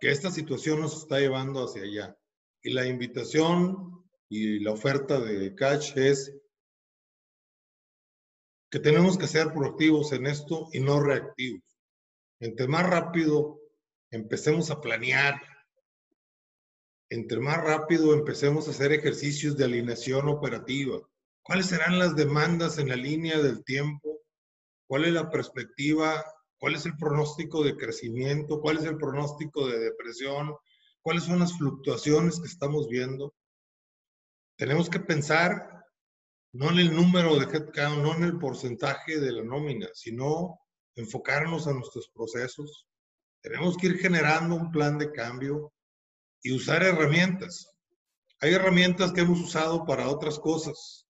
que 0.00 0.10
esta 0.10 0.30
situación 0.30 0.80
nos 0.80 0.96
está 0.96 1.20
llevando 1.20 1.64
hacia 1.64 1.82
allá. 1.82 2.18
Y 2.62 2.70
la 2.70 2.86
invitación 2.86 4.04
y 4.28 4.60
la 4.60 4.72
oferta 4.72 5.20
de 5.20 5.54
Catch 5.54 5.96
es 5.96 6.34
que 8.70 8.80
tenemos 8.80 9.16
que 9.16 9.26
ser 9.26 9.52
proactivos 9.52 10.12
en 10.12 10.26
esto 10.26 10.68
y 10.72 10.80
no 10.80 11.00
reactivos. 11.00 11.62
Entre 12.40 12.66
más 12.66 12.88
rápido 12.88 13.60
empecemos 14.10 14.70
a 14.70 14.80
planear, 14.80 15.40
entre 17.10 17.40
más 17.40 17.62
rápido 17.62 18.14
empecemos 18.14 18.68
a 18.68 18.70
hacer 18.70 18.92
ejercicios 18.92 19.56
de 19.56 19.64
alineación 19.64 20.28
operativa, 20.28 21.00
cuáles 21.42 21.66
serán 21.66 21.98
las 21.98 22.14
demandas 22.16 22.78
en 22.78 22.88
la 22.88 22.96
línea 22.96 23.40
del 23.40 23.64
tiempo, 23.64 24.20
cuál 24.86 25.04
es 25.04 25.12
la 25.12 25.30
perspectiva 25.30 26.24
cuál 26.58 26.74
es 26.74 26.84
el 26.86 26.96
pronóstico 26.96 27.62
de 27.62 27.76
crecimiento, 27.76 28.60
cuál 28.60 28.78
es 28.78 28.84
el 28.84 28.96
pronóstico 28.96 29.66
de 29.66 29.78
depresión, 29.78 30.54
cuáles 31.00 31.24
son 31.24 31.38
las 31.38 31.56
fluctuaciones 31.56 32.40
que 32.40 32.48
estamos 32.48 32.88
viendo. 32.88 33.34
Tenemos 34.56 34.90
que 34.90 35.00
pensar 35.00 35.84
no 36.52 36.70
en 36.70 36.78
el 36.78 36.94
número 36.94 37.38
de 37.38 37.44
headcount, 37.44 38.02
no 38.02 38.16
en 38.16 38.24
el 38.24 38.38
porcentaje 38.38 39.20
de 39.20 39.32
la 39.32 39.44
nómina, 39.44 39.88
sino 39.94 40.58
enfocarnos 40.96 41.68
a 41.68 41.72
nuestros 41.72 42.10
procesos. 42.12 42.88
Tenemos 43.40 43.76
que 43.76 43.88
ir 43.88 43.98
generando 43.98 44.56
un 44.56 44.72
plan 44.72 44.98
de 44.98 45.12
cambio 45.12 45.72
y 46.42 46.52
usar 46.52 46.82
herramientas. 46.82 47.70
Hay 48.40 48.54
herramientas 48.54 49.12
que 49.12 49.22
hemos 49.22 49.40
usado 49.40 49.84
para 49.84 50.08
otras 50.08 50.38
cosas, 50.38 51.08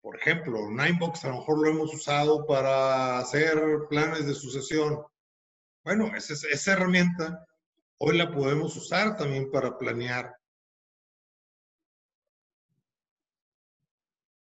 por 0.00 0.16
ejemplo, 0.16 0.70
Ninebox 0.70 1.24
a 1.24 1.28
lo 1.28 1.38
mejor 1.38 1.62
lo 1.62 1.70
hemos 1.70 1.94
usado 1.94 2.46
para 2.46 3.18
hacer 3.18 3.60
planes 3.88 4.26
de 4.26 4.34
sucesión. 4.34 5.02
Bueno, 5.84 6.14
esa, 6.16 6.34
esa 6.48 6.72
herramienta 6.72 7.46
hoy 7.98 8.16
la 8.16 8.30
podemos 8.30 8.74
usar 8.76 9.16
también 9.16 9.50
para 9.50 9.76
planear. 9.76 10.34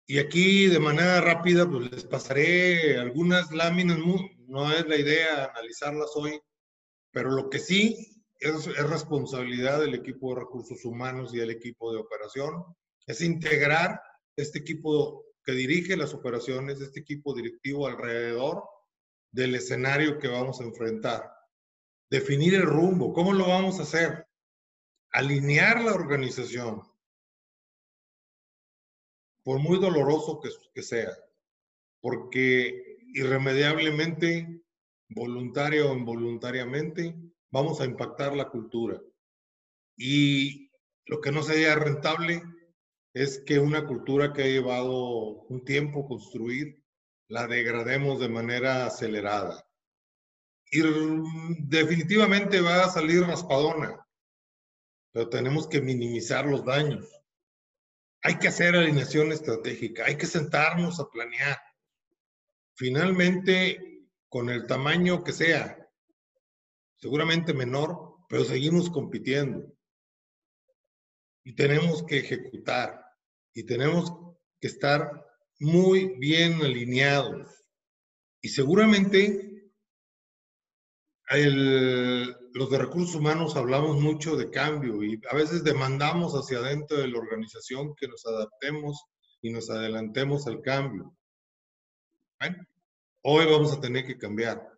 Y 0.08 0.18
aquí 0.18 0.68
de 0.68 0.80
manera 0.80 1.22
rápida 1.22 1.70
pues 1.70 1.92
les 1.92 2.04
pasaré 2.04 2.98
algunas 2.98 3.52
láminas, 3.52 4.00
no 4.48 4.72
es 4.72 4.86
la 4.88 4.98
idea 4.98 5.46
analizarlas 5.46 6.12
hoy, 6.16 6.42
pero 7.12 7.30
lo 7.30 7.50
que 7.50 7.60
sí 7.60 8.13
es, 8.44 8.68
es 8.68 8.90
responsabilidad 8.90 9.80
del 9.80 9.96
equipo 9.96 10.34
de 10.34 10.42
recursos 10.42 10.84
humanos 10.86 11.34
y 11.34 11.38
del 11.38 11.52
equipo 11.52 11.92
de 11.92 12.00
operación, 12.00 12.64
es 13.08 13.22
integrar 13.22 14.02
este 14.36 14.60
equipo 14.60 15.26
que 15.44 15.54
dirige 15.54 15.98
las 15.98 16.14
operaciones, 16.14 16.80
este 16.80 17.02
equipo 17.02 17.34
directivo 17.34 17.88
alrededor 17.88 18.64
del 19.32 19.56
escenario 19.56 20.20
que 20.20 20.28
vamos 20.28 20.62
a 20.62 20.64
enfrentar. 20.64 21.30
Definir 22.10 22.56
el 22.56 22.64
rumbo, 22.64 23.14
¿cómo 23.14 23.34
lo 23.34 23.48
vamos 23.48 23.80
a 23.80 23.84
hacer? 23.84 24.28
Alinear 25.12 25.82
la 25.82 25.94
organización, 25.94 26.82
por 29.44 29.60
muy 29.60 29.80
doloroso 29.80 30.40
que, 30.40 30.50
que 30.74 30.82
sea, 30.82 31.12
porque 32.02 32.98
irremediablemente, 33.14 34.64
voluntario 35.10 35.92
o 35.92 35.96
involuntariamente, 35.96 37.16
vamos 37.54 37.80
a 37.80 37.86
impactar 37.86 38.36
la 38.36 38.50
cultura. 38.50 39.00
Y 39.96 40.72
lo 41.06 41.22
que 41.22 41.32
no 41.32 41.44
sería 41.44 41.76
rentable 41.76 42.42
es 43.14 43.44
que 43.46 43.60
una 43.60 43.86
cultura 43.86 44.34
que 44.34 44.42
ha 44.42 44.48
llevado 44.48 45.44
un 45.44 45.64
tiempo 45.64 46.08
construir, 46.08 46.84
la 47.28 47.46
degrademos 47.46 48.20
de 48.20 48.28
manera 48.28 48.88
acelerada. 48.88 49.64
Y 50.72 50.82
definitivamente 51.60 52.60
va 52.60 52.86
a 52.86 52.90
salir 52.90 53.22
raspadona, 53.22 54.04
pero 55.12 55.30
tenemos 55.30 55.68
que 55.68 55.80
minimizar 55.80 56.48
los 56.48 56.66
daños. 56.66 57.08
Hay 58.24 58.40
que 58.40 58.48
hacer 58.48 58.76
alineación 58.76 59.32
estratégica, 59.32 60.06
hay 60.06 60.18
que 60.18 60.26
sentarnos 60.26 61.00
a 61.00 61.08
planear. 61.08 61.60
Finalmente, 62.74 64.08
con 64.28 64.50
el 64.50 64.66
tamaño 64.66 65.24
que 65.24 65.34
sea, 65.34 65.83
seguramente 67.04 67.54
menor, 67.54 68.16
pero 68.30 68.46
seguimos 68.46 68.90
compitiendo. 68.90 69.62
Y 71.44 71.54
tenemos 71.54 72.02
que 72.04 72.20
ejecutar 72.20 72.98
y 73.54 73.66
tenemos 73.66 74.14
que 74.62 74.68
estar 74.68 75.26
muy 75.60 76.18
bien 76.18 76.62
alineados. 76.62 77.50
Y 78.42 78.48
seguramente 78.48 79.70
los 81.30 82.70
de 82.70 82.78
recursos 82.78 83.16
humanos 83.16 83.58
hablamos 83.58 84.00
mucho 84.00 84.38
de 84.38 84.50
cambio 84.50 85.04
y 85.04 85.20
a 85.30 85.36
veces 85.36 85.66
demandamos 85.66 86.34
hacia 86.36 86.60
adentro 86.60 87.00
de 87.00 87.10
la 87.10 87.20
organización 87.20 87.96
que 87.96 88.08
nos 88.08 88.26
adaptemos 88.26 89.04
y 89.42 89.52
nos 89.52 89.70
adelantemos 89.70 90.48
al 90.48 90.62
cambio. 90.62 91.14
Hoy 93.24 93.46
vamos 93.46 93.74
a 93.74 93.82
tener 93.82 94.06
que 94.06 94.18
cambiar. 94.18 94.73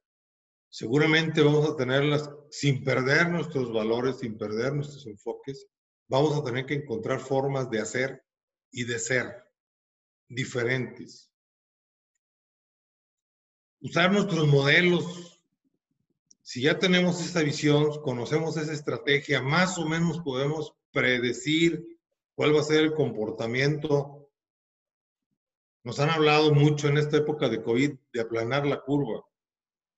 Seguramente 0.78 1.42
vamos 1.42 1.70
a 1.70 1.78
tenerlas 1.78 2.30
sin 2.50 2.84
perder 2.84 3.30
nuestros 3.30 3.72
valores, 3.72 4.18
sin 4.18 4.38
perder 4.38 4.74
nuestros 4.74 5.08
enfoques. 5.08 5.66
Vamos 6.10 6.38
a 6.38 6.44
tener 6.44 6.66
que 6.66 6.74
encontrar 6.74 7.22
formas 7.22 7.70
de 7.70 7.80
hacer 7.80 8.22
y 8.72 8.84
de 8.84 9.00
ser 9.00 9.42
diferentes. 10.28 11.32
Usar 13.80 14.12
nuestros 14.12 14.46
modelos. 14.50 15.42
Si 16.42 16.64
ya 16.64 16.78
tenemos 16.78 17.22
esa 17.22 17.40
visión, 17.42 18.02
conocemos 18.02 18.58
esa 18.58 18.74
estrategia, 18.74 19.42
más 19.42 19.78
o 19.78 19.86
menos 19.86 20.20
podemos 20.20 20.74
predecir 20.92 21.86
cuál 22.36 22.54
va 22.54 22.60
a 22.60 22.64
ser 22.64 22.82
el 22.82 22.94
comportamiento. 22.94 24.30
Nos 25.86 26.02
han 26.02 26.10
hablado 26.10 26.54
mucho 26.54 26.90
en 26.90 26.98
esta 26.98 27.16
época 27.16 27.48
de 27.48 27.64
COVID 27.64 27.94
de 28.12 28.20
aplanar 28.20 28.68
la 28.68 28.82
curva. 28.82 29.24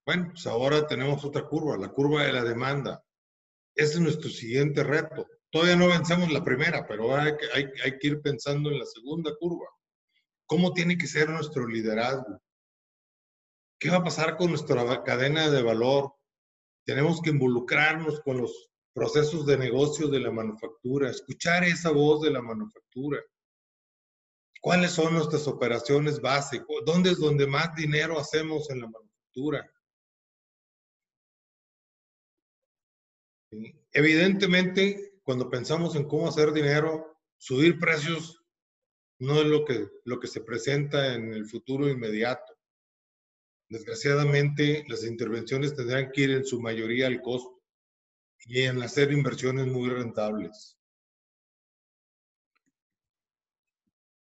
Bueno, 0.08 0.30
pues 0.32 0.47
ahora 0.47 0.88
tenemos 0.88 1.26
otra 1.26 1.45
curva, 1.45 1.78
la 1.78 1.89
curva 1.89 2.24
de 2.24 2.32
la 2.32 2.41
demanda. 2.41 3.03
Ese 3.76 3.95
es 3.95 3.99
nuestro 3.99 4.30
siguiente 4.30 4.82
reto. 4.82 5.28
Todavía 5.49 5.76
no 5.76 5.88
vencemos 5.88 6.32
la 6.32 6.45
primera, 6.45 6.88
pero 6.88 7.14
hay 7.14 7.36
que, 7.36 7.45
hay, 7.53 7.66
hay 7.84 7.99
que 7.99 8.08
ir 8.08 8.22
pensando 8.22 8.72
en 8.72 8.80
la 8.80 8.86
segunda 8.86 9.36
curva. 9.38 9.68
cómo 10.45 10.72
tiene 10.72 10.97
que 10.97 11.08
ser 11.08 11.30
nuestro 11.30 11.68
liderazgo. 11.68 12.41
¿Qué 13.78 13.89
va 13.89 13.97
a 13.97 14.03
pasar 14.05 14.38
con 14.38 14.51
nuestra 14.51 15.03
cadena 15.03 15.49
de 15.49 15.62
valor? 15.62 16.14
Tenemos 16.86 17.22
que 17.22 17.32
involucrarnos 17.32 18.22
con 18.22 18.38
los 18.38 18.70
procesos 18.93 19.45
de 19.45 19.58
negocio 19.58 20.08
de 20.08 20.22
la 20.22 20.32
manufactura, 20.32 21.10
escuchar 21.10 21.66
esa 21.66 21.91
voz 21.91 22.22
de 22.22 22.32
la 22.32 22.41
manufactura. 22.41 23.22
¿Cuáles 24.62 24.91
son 24.91 25.16
nuestras 25.16 25.49
operaciones 25.49 26.22
básicas? 26.22 26.66
¿Dónde 26.86 27.12
es 27.12 27.18
donde 27.18 27.45
más 27.45 27.76
dinero 27.76 28.18
hacemos 28.18 28.70
en 28.70 28.80
la 28.80 28.88
manufactura? 28.88 29.70
Evidentemente, 33.91 35.19
cuando 35.23 35.49
pensamos 35.49 35.95
en 35.95 36.07
cómo 36.07 36.27
hacer 36.27 36.51
dinero, 36.51 37.17
subir 37.37 37.79
precios 37.79 38.43
no 39.19 39.41
es 39.41 39.47
lo 39.47 39.65
que, 39.65 39.87
lo 40.05 40.19
que 40.19 40.27
se 40.27 40.41
presenta 40.41 41.15
en 41.15 41.33
el 41.33 41.45
futuro 41.45 41.89
inmediato. 41.89 42.57
Desgraciadamente, 43.69 44.85
las 44.87 45.03
intervenciones 45.03 45.75
tendrán 45.75 46.11
que 46.11 46.21
ir 46.21 46.31
en 46.31 46.45
su 46.45 46.61
mayoría 46.61 47.07
al 47.07 47.21
costo 47.21 47.61
y 48.45 48.61
en 48.61 48.81
hacer 48.81 49.11
inversiones 49.11 49.67
muy 49.67 49.89
rentables. 49.89 50.77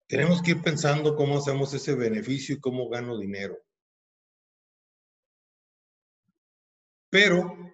Tenemos 0.07 0.41
que 0.41 0.53
ir 0.53 0.63
pensando 0.63 1.15
cómo 1.15 1.37
hacemos 1.37 1.75
ese 1.75 1.95
beneficio 1.95 2.55
y 2.55 2.61
cómo 2.61 2.89
gano 2.89 3.19
dinero. 3.19 3.59
Pero 7.11 7.68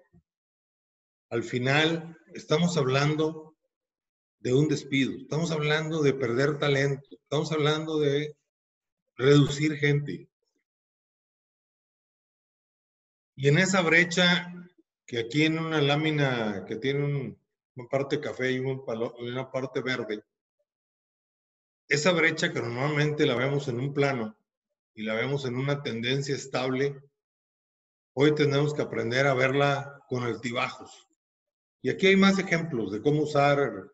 al 1.34 1.42
final 1.42 2.16
estamos 2.32 2.76
hablando 2.76 3.56
de 4.38 4.54
un 4.54 4.68
despido, 4.68 5.16
estamos 5.16 5.50
hablando 5.50 6.00
de 6.00 6.14
perder 6.14 6.60
talento, 6.60 7.08
estamos 7.10 7.50
hablando 7.50 7.98
de 7.98 8.36
reducir 9.16 9.74
gente. 9.74 10.28
Y 13.34 13.48
en 13.48 13.58
esa 13.58 13.82
brecha, 13.82 14.54
que 15.06 15.18
aquí 15.18 15.42
en 15.42 15.58
una 15.58 15.82
lámina 15.82 16.64
que 16.68 16.76
tiene 16.76 17.36
una 17.74 17.88
parte 17.88 18.20
café 18.20 18.52
y 18.52 18.60
una 18.60 19.50
parte 19.50 19.82
verde, 19.82 20.22
esa 21.88 22.12
brecha 22.12 22.52
que 22.52 22.60
normalmente 22.60 23.26
la 23.26 23.34
vemos 23.34 23.66
en 23.66 23.80
un 23.80 23.92
plano 23.92 24.38
y 24.94 25.02
la 25.02 25.14
vemos 25.14 25.46
en 25.46 25.56
una 25.56 25.82
tendencia 25.82 26.36
estable, 26.36 27.02
hoy 28.12 28.36
tenemos 28.36 28.72
que 28.72 28.82
aprender 28.82 29.26
a 29.26 29.34
verla 29.34 30.00
con 30.08 30.22
altibajos. 30.22 31.03
Y 31.84 31.90
aquí 31.90 32.06
hay 32.06 32.16
más 32.16 32.38
ejemplos 32.38 32.92
de 32.92 33.02
cómo 33.02 33.24
usar 33.24 33.92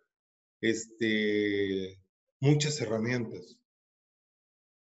este, 0.61 2.01
muchas 2.39 2.81
herramientas. 2.81 3.59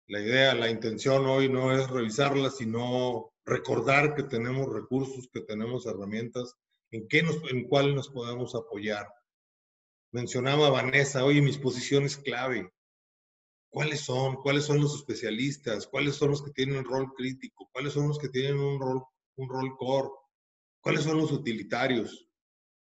La 0.06 0.22
idea, 0.22 0.54
la 0.54 0.70
intención 0.70 1.26
hoy 1.26 1.50
no 1.50 1.76
es 1.76 1.90
revisarlas, 1.90 2.58
sino 2.58 3.34
recordar 3.46 4.14
que 4.14 4.22
tenemos 4.22 4.72
recursos, 4.72 5.28
que 5.34 5.42
tenemos 5.42 5.88
herramientas, 5.88 6.56
en, 6.92 7.08
qué 7.08 7.24
nos, 7.24 7.38
en 7.50 7.68
cuál 7.68 7.96
nos 7.96 8.10
podemos 8.10 8.54
apoyar. 8.54 9.08
Mencionaba 10.12 10.70
Vanessa, 10.70 11.26
oye, 11.26 11.42
mis 11.42 11.58
posiciones 11.58 12.16
clave. 12.16 12.72
¿Cuáles 13.72 14.02
son? 14.02 14.36
¿Cuáles 14.36 14.66
son 14.66 14.80
los 14.80 14.94
especialistas? 14.94 15.88
¿Cuáles 15.88 16.14
son 16.14 16.30
los 16.30 16.44
que 16.44 16.52
tienen 16.52 16.78
un 16.78 16.86
rol 16.86 17.12
crítico? 17.16 17.68
¿Cuáles 17.72 17.94
son 17.94 18.08
los 18.08 18.20
que 18.20 18.30
tienen 18.30 18.60
un 18.60 18.80
rol, 18.80 19.04
un 19.38 19.50
rol 19.50 19.76
core? 19.78 20.10
¿Cuáles 20.80 21.06
son 21.06 21.18
los 21.18 21.32
utilitarios? 21.32 22.29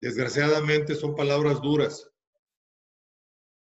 Desgraciadamente 0.01 0.95
son 0.95 1.15
palabras 1.15 1.61
duras, 1.61 2.11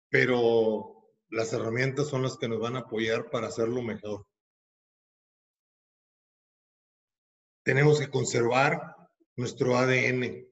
pero 0.10 1.02
las 1.30 1.54
herramientas 1.54 2.08
son 2.08 2.24
las 2.24 2.38
que 2.38 2.48
nos 2.48 2.60
van 2.60 2.76
a 2.76 2.80
apoyar 2.80 3.30
para 3.30 3.48
hacerlo 3.48 3.82
mejor. 3.82 4.26
Tenemos 7.64 8.00
que 8.00 8.10
conservar 8.10 8.96
nuestro 9.38 9.78
ADN. 9.78 10.48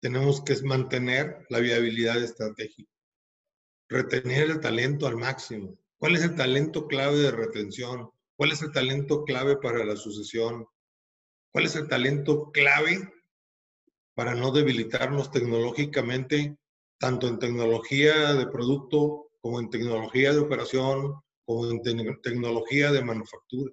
Tenemos 0.00 0.42
que 0.42 0.60
mantener 0.62 1.46
la 1.48 1.60
viabilidad 1.60 2.22
estratégica. 2.22 2.90
Retener 3.88 4.50
el 4.50 4.60
talento 4.60 5.06
al 5.06 5.16
máximo. 5.16 5.78
¿Cuál 5.96 6.16
es 6.16 6.24
el 6.24 6.34
talento 6.34 6.88
clave 6.88 7.18
de 7.18 7.30
retención? 7.30 8.10
¿Cuál 8.36 8.52
es 8.52 8.62
el 8.62 8.72
talento 8.72 9.24
clave 9.24 9.56
para 9.56 9.84
la 9.84 9.96
sucesión? 9.96 10.66
¿Cuál 11.52 11.66
es 11.66 11.76
el 11.76 11.86
talento 11.86 12.50
clave 12.50 13.12
para 14.14 14.34
no 14.34 14.50
debilitarnos 14.52 15.30
tecnológicamente, 15.30 16.56
tanto 16.98 17.28
en 17.28 17.38
tecnología 17.38 18.34
de 18.34 18.46
producto 18.46 19.30
como 19.40 19.58
en 19.58 19.70
tecnología 19.70 20.32
de 20.32 20.38
operación, 20.38 21.14
como 21.44 21.70
en 21.70 21.82
tecnología 21.82 22.92
de 22.92 23.02
manufactura? 23.02 23.72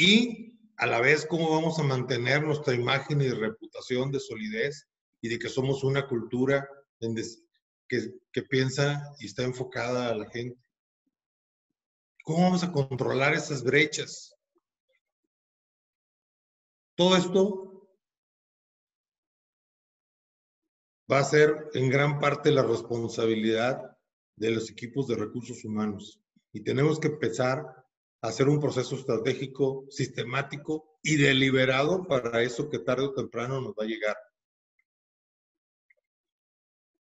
y 0.00 0.58
a 0.78 0.86
la 0.86 0.98
vez 1.00 1.26
cómo 1.26 1.50
vamos 1.50 1.78
a 1.78 1.82
mantener 1.82 2.42
nuestra 2.42 2.74
imagen 2.74 3.20
y 3.20 3.28
reputación 3.28 4.10
de 4.10 4.18
solidez 4.18 4.88
y 5.20 5.28
de 5.28 5.38
que 5.38 5.50
somos 5.50 5.84
una 5.84 6.08
cultura 6.08 6.66
que, 7.86 8.14
que 8.32 8.42
piensa 8.44 9.14
y 9.18 9.26
está 9.26 9.42
enfocada 9.42 10.08
a 10.08 10.14
la 10.14 10.30
gente. 10.30 10.58
¿Cómo 12.24 12.44
vamos 12.44 12.64
a 12.64 12.72
controlar 12.72 13.34
esas 13.34 13.62
brechas? 13.62 14.34
Todo 16.94 17.14
esto 17.14 17.69
va 21.10 21.18
a 21.18 21.24
ser 21.24 21.70
en 21.74 21.88
gran 21.88 22.20
parte 22.20 22.50
la 22.50 22.62
responsabilidad 22.62 23.96
de 24.36 24.50
los 24.50 24.70
equipos 24.70 25.08
de 25.08 25.16
recursos 25.16 25.64
humanos. 25.64 26.20
Y 26.52 26.62
tenemos 26.62 27.00
que 27.00 27.08
empezar 27.08 27.80
hacer 28.22 28.48
un 28.48 28.60
proceso 28.60 28.96
estratégico 28.96 29.86
sistemático 29.88 30.98
y 31.02 31.16
deliberado 31.16 32.06
para 32.06 32.42
eso 32.42 32.68
que 32.68 32.78
tarde 32.78 33.04
o 33.04 33.14
temprano 33.14 33.60
nos 33.60 33.72
va 33.72 33.84
a 33.84 33.86
llegar. 33.86 34.16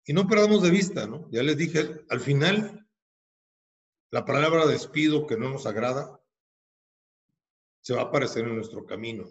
Y 0.05 0.13
no 0.13 0.27
perdamos 0.27 0.61
de 0.63 0.69
vista, 0.69 1.07
¿no? 1.07 1.29
Ya 1.31 1.43
les 1.43 1.57
dije, 1.57 2.05
al 2.09 2.19
final, 2.19 2.87
la 4.09 4.23
palabra 4.23 4.65
despido 4.65 5.27
que 5.27 5.37
no 5.37 5.49
nos 5.49 5.65
agrada 5.65 6.21
se 7.81 7.93
va 7.93 8.03
a 8.03 8.05
aparecer 8.05 8.45
en 8.45 8.55
nuestro 8.55 8.85
camino. 8.85 9.25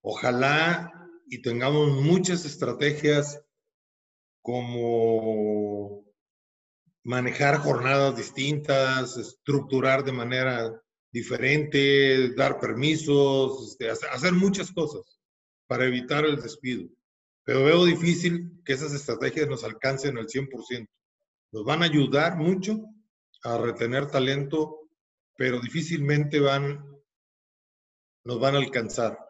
Ojalá 0.00 1.05
y 1.26 1.42
tengamos 1.42 2.00
muchas 2.00 2.44
estrategias 2.44 3.42
como 4.42 6.04
manejar 7.02 7.58
jornadas 7.58 8.16
distintas, 8.16 9.16
estructurar 9.16 10.04
de 10.04 10.12
manera 10.12 10.82
diferente, 11.12 12.34
dar 12.34 12.60
permisos, 12.60 13.70
este, 13.70 13.90
hacer 13.90 14.32
muchas 14.32 14.70
cosas 14.70 15.20
para 15.66 15.86
evitar 15.86 16.24
el 16.24 16.40
despido. 16.40 16.88
Pero 17.44 17.64
veo 17.64 17.84
difícil 17.84 18.60
que 18.64 18.72
esas 18.72 18.92
estrategias 18.92 19.48
nos 19.48 19.64
alcancen 19.64 20.18
al 20.18 20.26
100%. 20.26 20.88
Nos 21.52 21.64
van 21.64 21.82
a 21.82 21.86
ayudar 21.86 22.36
mucho 22.36 22.80
a 23.42 23.58
retener 23.58 24.08
talento, 24.08 24.90
pero 25.36 25.60
difícilmente 25.60 26.40
van, 26.40 26.84
nos 28.24 28.40
van 28.40 28.56
a 28.56 28.58
alcanzar. 28.58 29.25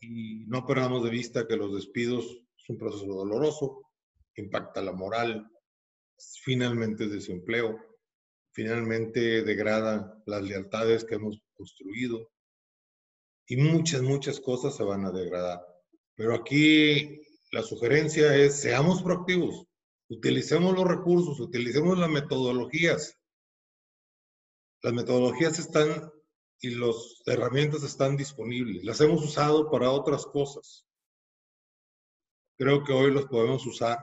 Y 0.00 0.44
no 0.46 0.66
perdamos 0.66 1.02
de 1.04 1.10
vista 1.10 1.46
que 1.46 1.56
los 1.56 1.74
despidos 1.74 2.24
es 2.26 2.68
un 2.68 2.78
proceso 2.78 3.06
doloroso, 3.06 3.82
impacta 4.36 4.82
la 4.82 4.92
moral, 4.92 5.50
finalmente 6.42 7.08
desempleo, 7.08 7.78
finalmente 8.52 9.42
degrada 9.42 10.22
las 10.26 10.42
lealtades 10.42 11.04
que 11.04 11.16
hemos 11.16 11.40
construido 11.54 12.30
y 13.46 13.56
muchas, 13.56 14.02
muchas 14.02 14.40
cosas 14.40 14.76
se 14.76 14.84
van 14.84 15.04
a 15.04 15.10
degradar. 15.10 15.60
Pero 16.14 16.34
aquí 16.34 17.20
la 17.50 17.62
sugerencia 17.62 18.34
es, 18.36 18.60
seamos 18.60 19.02
proactivos, 19.02 19.66
utilicemos 20.08 20.74
los 20.74 20.86
recursos, 20.86 21.38
utilicemos 21.40 21.98
las 21.98 22.08
metodologías. 22.08 23.18
Las 24.82 24.92
metodologías 24.92 25.58
están 25.58 26.12
y 26.60 26.70
las 26.76 27.22
herramientas 27.26 27.82
están 27.82 28.16
disponibles. 28.16 28.84
Las 28.84 29.00
hemos 29.00 29.22
usado 29.22 29.70
para 29.70 29.90
otras 29.90 30.26
cosas. 30.26 30.86
Creo 32.56 32.84
que 32.84 32.92
hoy 32.92 33.10
los 33.10 33.26
podemos 33.26 33.66
usar 33.66 33.98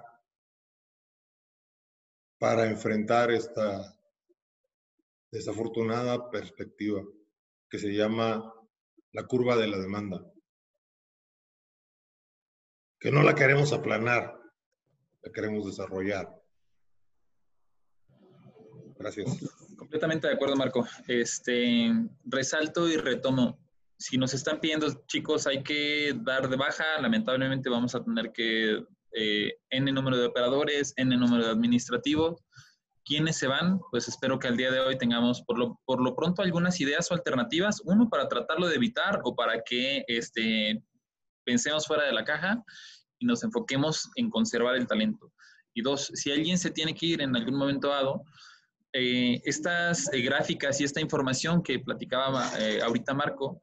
para 2.38 2.68
enfrentar 2.68 3.32
esta 3.32 3.97
desafortunada 5.32 6.30
perspectiva 6.30 7.02
que 7.70 7.80
se 7.80 7.93
llama 7.93 8.54
la 9.14 9.26
curva 9.26 9.56
de 9.56 9.68
la 9.68 9.78
demanda. 9.78 10.26
Que 12.99 13.12
no 13.12 13.24
la 13.24 13.34
queremos 13.34 13.72
aplanar, 13.74 14.38
la 15.22 15.32
queremos 15.32 15.66
desarrollar. 15.66 16.30
Gracias. 18.97 19.39
Completamente 19.92 20.28
de 20.30 20.36
acuerdo, 20.36 20.56
Marco. 20.56 20.88
Este, 21.10 21.92
resalto 22.24 22.88
y 22.88 22.96
retomo. 22.96 23.60
Si 23.98 24.18
nos 24.18 24.34
están 24.34 24.62
pidiendo, 24.62 24.88
chicos, 25.06 25.48
hay 25.48 25.64
que 25.64 26.16
dar 26.16 26.48
de 26.48 26.56
baja. 26.56 26.86
Lamentablemente 27.02 27.70
vamos 27.70 27.94
a 27.94 28.02
tener 28.02 28.32
que 28.32 28.86
eh, 29.12 29.54
N 29.70 29.92
número 29.92 30.16
de 30.16 30.28
operadores, 30.28 30.94
N 30.96 31.18
número 31.18 31.44
de 31.44 31.52
administrativos. 31.52 32.42
quiénes 33.04 33.36
se 33.36 33.48
van, 33.48 33.82
pues 33.92 34.08
espero 34.08 34.39
que 34.39 34.48
al 34.48 34.56
día 34.56 34.72
de 34.72 34.80
hoy 34.80 34.98
tengamos 34.98 35.42
por 35.42 35.60
lo, 35.60 35.78
por 35.84 36.02
lo 36.02 36.16
pronto 36.16 36.42
algunas 36.42 36.80
ideas 36.80 37.12
o 37.12 37.14
alternativas, 37.14 37.82
uno 37.84 38.08
para 38.08 38.30
tratarlo 38.30 38.70
de 38.70 38.76
evitar 38.76 39.20
o 39.26 39.36
para 39.36 39.62
que 39.62 40.06
este, 40.08 40.82
pensemos 41.44 41.86
fuera 41.86 42.06
de 42.06 42.14
la 42.14 42.24
caja 42.24 42.64
y 43.20 43.26
nos 43.26 43.44
enfoquemos 43.44 44.10
en 44.16 44.30
conservar 44.30 44.78
el 44.78 44.88
talento. 44.88 45.34
Y 45.74 45.82
dos, 45.82 46.12
si 46.14 46.32
alguien 46.32 46.58
se 46.58 46.72
tiene 46.72 46.96
que 46.96 47.08
ir 47.08 47.22
en 47.22 47.36
algún 47.36 47.58
momento 47.58 47.89
dado, 47.89 48.24
eh, 48.94 49.42
estas 49.46 50.12
eh, 50.14 50.22
gráficas 50.22 50.82
y 50.82 50.84
esta 50.84 51.00
información 51.00 51.64
que 51.64 51.80
platicaba 51.80 52.52
eh, 52.60 52.82
ahorita 52.82 53.14
Marco, 53.14 53.62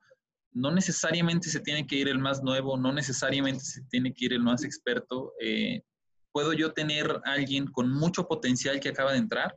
no 0.52 0.70
necesariamente 0.70 1.50
se 1.50 1.60
tiene 1.60 1.86
que 1.86 1.96
ir 1.96 2.08
el 2.08 2.18
más 2.18 2.42
nuevo, 2.42 2.76
no 2.78 2.92
necesariamente 2.92 3.62
se 3.62 3.82
tiene 3.90 4.12
que 4.14 4.24
ir 4.24 4.32
el 4.32 4.42
más 4.42 4.64
experto. 4.64 5.32
puedo 6.32 6.52
yo 6.52 6.72
tener 6.72 7.20
alguien 7.24 7.66
con 7.66 7.90
mucho 7.90 8.26
potencial 8.26 8.80
que 8.80 8.88
acaba 8.88 9.12
de 9.12 9.18
entrar 9.18 9.54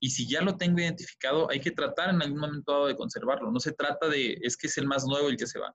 y 0.00 0.10
si 0.10 0.28
ya 0.28 0.42
lo 0.42 0.56
tengo 0.56 0.80
identificado, 0.80 1.50
hay 1.50 1.60
que 1.60 1.70
tratar 1.70 2.10
en 2.10 2.22
algún 2.22 2.40
momento 2.40 2.72
dado 2.72 2.86
de 2.88 2.96
conservarlo. 2.96 3.50
No 3.50 3.60
se 3.60 3.72
trata 3.72 4.08
de, 4.08 4.38
es 4.42 4.56
que 4.56 4.66
es 4.66 4.76
el 4.78 4.86
más 4.86 5.04
nuevo 5.06 5.28
el 5.28 5.36
que 5.36 5.46
se 5.46 5.58
va. 5.58 5.74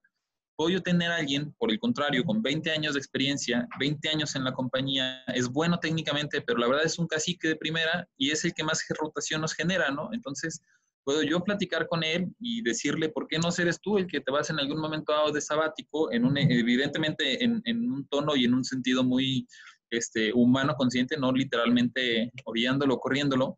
Puedo 0.59 0.81
tener 0.81 1.09
a 1.09 1.15
alguien, 1.15 1.53
por 1.57 1.71
el 1.71 1.79
contrario, 1.79 2.25
con 2.25 2.41
20 2.41 2.69
años 2.71 2.93
de 2.93 2.99
experiencia, 2.99 3.65
20 3.79 4.09
años 4.09 4.35
en 4.35 4.43
la 4.43 4.51
compañía, 4.51 5.23
es 5.27 5.47
bueno 5.47 5.79
técnicamente, 5.79 6.41
pero 6.41 6.59
la 6.59 6.67
verdad 6.67 6.83
es 6.83 6.99
un 6.99 7.07
cacique 7.07 7.47
de 7.47 7.55
primera 7.55 8.05
y 8.17 8.31
es 8.31 8.43
el 8.43 8.53
que 8.53 8.65
más 8.65 8.85
rotación 8.89 9.39
nos 9.39 9.53
genera, 9.53 9.89
¿no? 9.89 10.09
Entonces, 10.11 10.61
puedo 11.05 11.23
yo 11.23 11.45
platicar 11.45 11.87
con 11.87 12.03
él 12.03 12.27
y 12.41 12.61
decirle, 12.61 13.07
¿por 13.07 13.27
qué 13.27 13.39
no 13.39 13.47
eres 13.57 13.79
tú 13.79 13.97
el 13.97 14.07
que 14.07 14.19
te 14.19 14.33
vas 14.33 14.49
en 14.49 14.59
algún 14.59 14.81
momento 14.81 15.13
dado 15.13 15.31
de 15.31 15.39
sabático, 15.39 16.11
en 16.11 16.25
un, 16.25 16.37
evidentemente 16.37 17.41
en, 17.41 17.63
un 17.65 18.05
tono 18.09 18.35
y 18.35 18.43
en 18.43 18.53
un 18.53 18.65
sentido 18.65 19.01
muy 19.01 19.47
este, 19.89 20.33
humano, 20.33 20.75
consciente, 20.75 21.15
no 21.15 21.31
literalmente 21.31 22.33
orillándolo, 22.43 22.99
corriéndolo, 22.99 23.57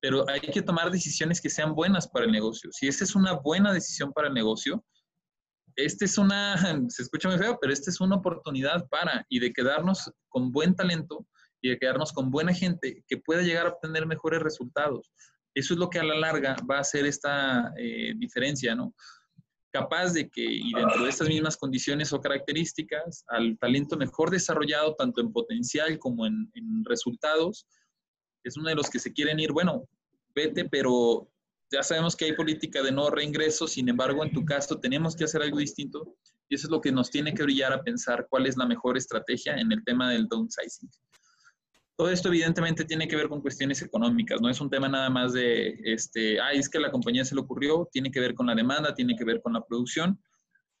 pero 0.00 0.28
hay 0.28 0.40
que 0.40 0.62
tomar 0.62 0.90
decisiones 0.90 1.40
que 1.40 1.48
sean 1.48 1.76
buenas 1.76 2.08
para 2.08 2.26
el 2.26 2.32
negocio. 2.32 2.70
Si 2.72 2.88
esa 2.88 3.04
es 3.04 3.14
una 3.14 3.34
buena 3.34 3.72
decisión 3.72 4.12
para 4.12 4.26
el 4.26 4.34
negocio, 4.34 4.84
esta 5.76 6.04
es 6.04 6.18
una, 6.18 6.56
se 6.88 7.02
escucha 7.02 7.28
muy 7.28 7.38
feo, 7.38 7.58
pero 7.60 7.72
esta 7.72 7.90
es 7.90 8.00
una 8.00 8.16
oportunidad 8.16 8.88
para 8.88 9.24
y 9.28 9.40
de 9.40 9.52
quedarnos 9.52 10.10
con 10.28 10.52
buen 10.52 10.74
talento 10.74 11.26
y 11.60 11.70
de 11.70 11.78
quedarnos 11.78 12.12
con 12.12 12.30
buena 12.30 12.52
gente 12.52 13.04
que 13.08 13.16
pueda 13.16 13.42
llegar 13.42 13.66
a 13.66 13.70
obtener 13.70 14.06
mejores 14.06 14.42
resultados. 14.42 15.10
Eso 15.54 15.74
es 15.74 15.80
lo 15.80 15.88
que 15.88 16.00
a 16.00 16.04
la 16.04 16.16
larga 16.16 16.56
va 16.68 16.78
a 16.78 16.80
hacer 16.80 17.06
esta 17.06 17.72
eh, 17.78 18.12
diferencia, 18.16 18.74
¿no? 18.74 18.94
Capaz 19.72 20.12
de 20.12 20.28
que, 20.28 20.44
y 20.44 20.72
dentro 20.72 21.02
de 21.02 21.10
estas 21.10 21.28
mismas 21.28 21.56
condiciones 21.56 22.12
o 22.12 22.20
características, 22.20 23.24
al 23.28 23.58
talento 23.58 23.96
mejor 23.96 24.30
desarrollado, 24.30 24.94
tanto 24.94 25.20
en 25.20 25.32
potencial 25.32 25.98
como 25.98 26.26
en 26.26 26.48
resultados, 26.84 27.66
es 28.44 28.56
uno 28.56 28.68
de 28.68 28.76
los 28.76 28.90
que 28.90 28.98
se 28.98 29.12
quieren 29.12 29.40
ir, 29.40 29.52
bueno, 29.52 29.88
vete, 30.34 30.66
pero 30.66 31.28
ya 31.74 31.82
sabemos 31.82 32.14
que 32.14 32.26
hay 32.26 32.32
política 32.32 32.82
de 32.82 32.92
no 32.92 33.10
reingreso, 33.10 33.66
sin 33.66 33.88
embargo, 33.88 34.24
en 34.24 34.32
tu 34.32 34.44
caso 34.44 34.78
tenemos 34.78 35.16
que 35.16 35.24
hacer 35.24 35.42
algo 35.42 35.58
distinto 35.58 36.16
y 36.48 36.54
eso 36.54 36.66
es 36.66 36.70
lo 36.70 36.80
que 36.80 36.92
nos 36.92 37.10
tiene 37.10 37.34
que 37.34 37.42
brillar 37.42 37.72
a 37.72 37.82
pensar 37.82 38.26
cuál 38.30 38.46
es 38.46 38.56
la 38.56 38.66
mejor 38.66 38.96
estrategia 38.96 39.56
en 39.56 39.72
el 39.72 39.82
tema 39.84 40.10
del 40.10 40.28
downsizing. 40.28 40.88
Todo 41.96 42.10
esto 42.10 42.28
evidentemente 42.28 42.84
tiene 42.84 43.08
que 43.08 43.16
ver 43.16 43.28
con 43.28 43.40
cuestiones 43.40 43.82
económicas, 43.82 44.40
no 44.40 44.48
es 44.48 44.60
un 44.60 44.70
tema 44.70 44.88
nada 44.88 45.10
más 45.10 45.32
de, 45.32 45.76
este, 45.84 46.40
ay, 46.40 46.58
es 46.58 46.68
que 46.68 46.78
a 46.78 46.82
la 46.82 46.90
compañía 46.90 47.24
se 47.24 47.34
le 47.34 47.40
ocurrió, 47.40 47.88
tiene 47.92 48.10
que 48.10 48.20
ver 48.20 48.34
con 48.34 48.46
la 48.46 48.54
demanda, 48.54 48.94
tiene 48.94 49.16
que 49.16 49.24
ver 49.24 49.40
con 49.42 49.52
la 49.52 49.64
producción 49.64 50.20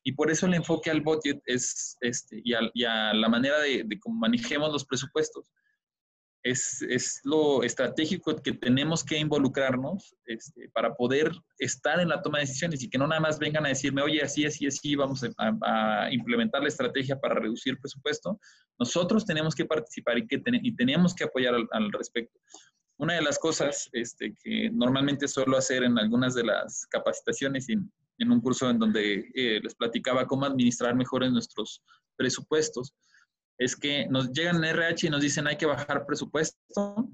y 0.04 0.12
por 0.12 0.30
eso 0.30 0.46
el 0.46 0.54
enfoque 0.54 0.90
al 0.90 1.00
budget 1.00 1.40
es, 1.46 1.96
este, 2.00 2.40
y, 2.44 2.52
a, 2.52 3.14
la 3.14 3.28
manera 3.28 3.58
de, 3.60 3.84
de 3.84 3.98
cómo 3.98 4.18
manejemos 4.18 4.72
los 4.72 4.84
presupuestos 4.84 5.50
es, 6.44 7.20
lo 7.24 7.62
estratégico 7.62 8.36
que 8.36 8.52
tenemos 8.52 9.02
que 9.02 9.18
involucrarnos 9.18 10.14
este, 10.26 10.68
para 10.74 10.94
poder 10.94 11.32
estar 11.58 12.00
en 12.00 12.10
la 12.10 12.20
toma 12.20 12.38
de 12.38 12.44
decisiones 12.44 12.82
y 12.82 12.90
que 12.90 12.98
no 12.98 13.06
nada 13.06 13.20
más 13.20 13.38
vengan 13.38 13.64
a 13.64 13.70
decirme, 13.70 14.02
oye, 14.02 14.22
así, 14.22 14.44
así, 14.44 14.66
así, 14.66 14.94
vamos 14.94 15.24
a, 15.38 16.08
implementar 16.12 16.62
la 16.62 16.68
estrategia 16.68 17.18
para 17.18 17.34
reducir 17.34 17.78
presupuesto. 17.78 18.38
Nosotros 18.78 19.24
tenemos 19.24 19.54
que 19.54 19.64
participar 19.64 20.18
y, 20.18 20.26
que 20.26 20.42
y 20.44 20.76
tenemos 20.76 21.14
que 21.14 21.24
apoyar 21.24 21.54
al, 21.54 21.92
respecto. 21.92 22.38
Una 22.98 23.14
de 23.14 23.22
las 23.22 23.38
cosas 23.38 23.88
este, 23.92 24.34
que 24.42 24.70
normalmente 24.70 25.26
suelo 25.26 25.56
hacer 25.56 25.82
en 25.82 25.98
algunas 25.98 26.34
de 26.34 26.44
las 26.44 26.86
capacitaciones 26.86 27.68
y 27.70 27.72
en, 27.72 28.30
un 28.30 28.40
curso 28.40 28.68
en 28.68 28.78
donde 28.78 29.30
eh, 29.34 29.60
les 29.62 29.74
platicaba 29.74 30.26
cómo 30.26 30.44
administrar 30.44 30.94
mejor 30.94 31.24
en 31.24 31.32
nuestros 31.32 31.82
presupuestos, 32.16 32.94
es 33.58 33.76
que 33.76 34.06
nos 34.08 34.32
llegan 34.32 34.56
en 34.56 34.64
RH 34.64 35.06
y 35.06 35.10
nos 35.10 35.20
dicen 35.20 35.46
hay 35.46 35.56
que 35.56 35.66
bajar 35.66 36.06
presupuesto, 36.06 37.08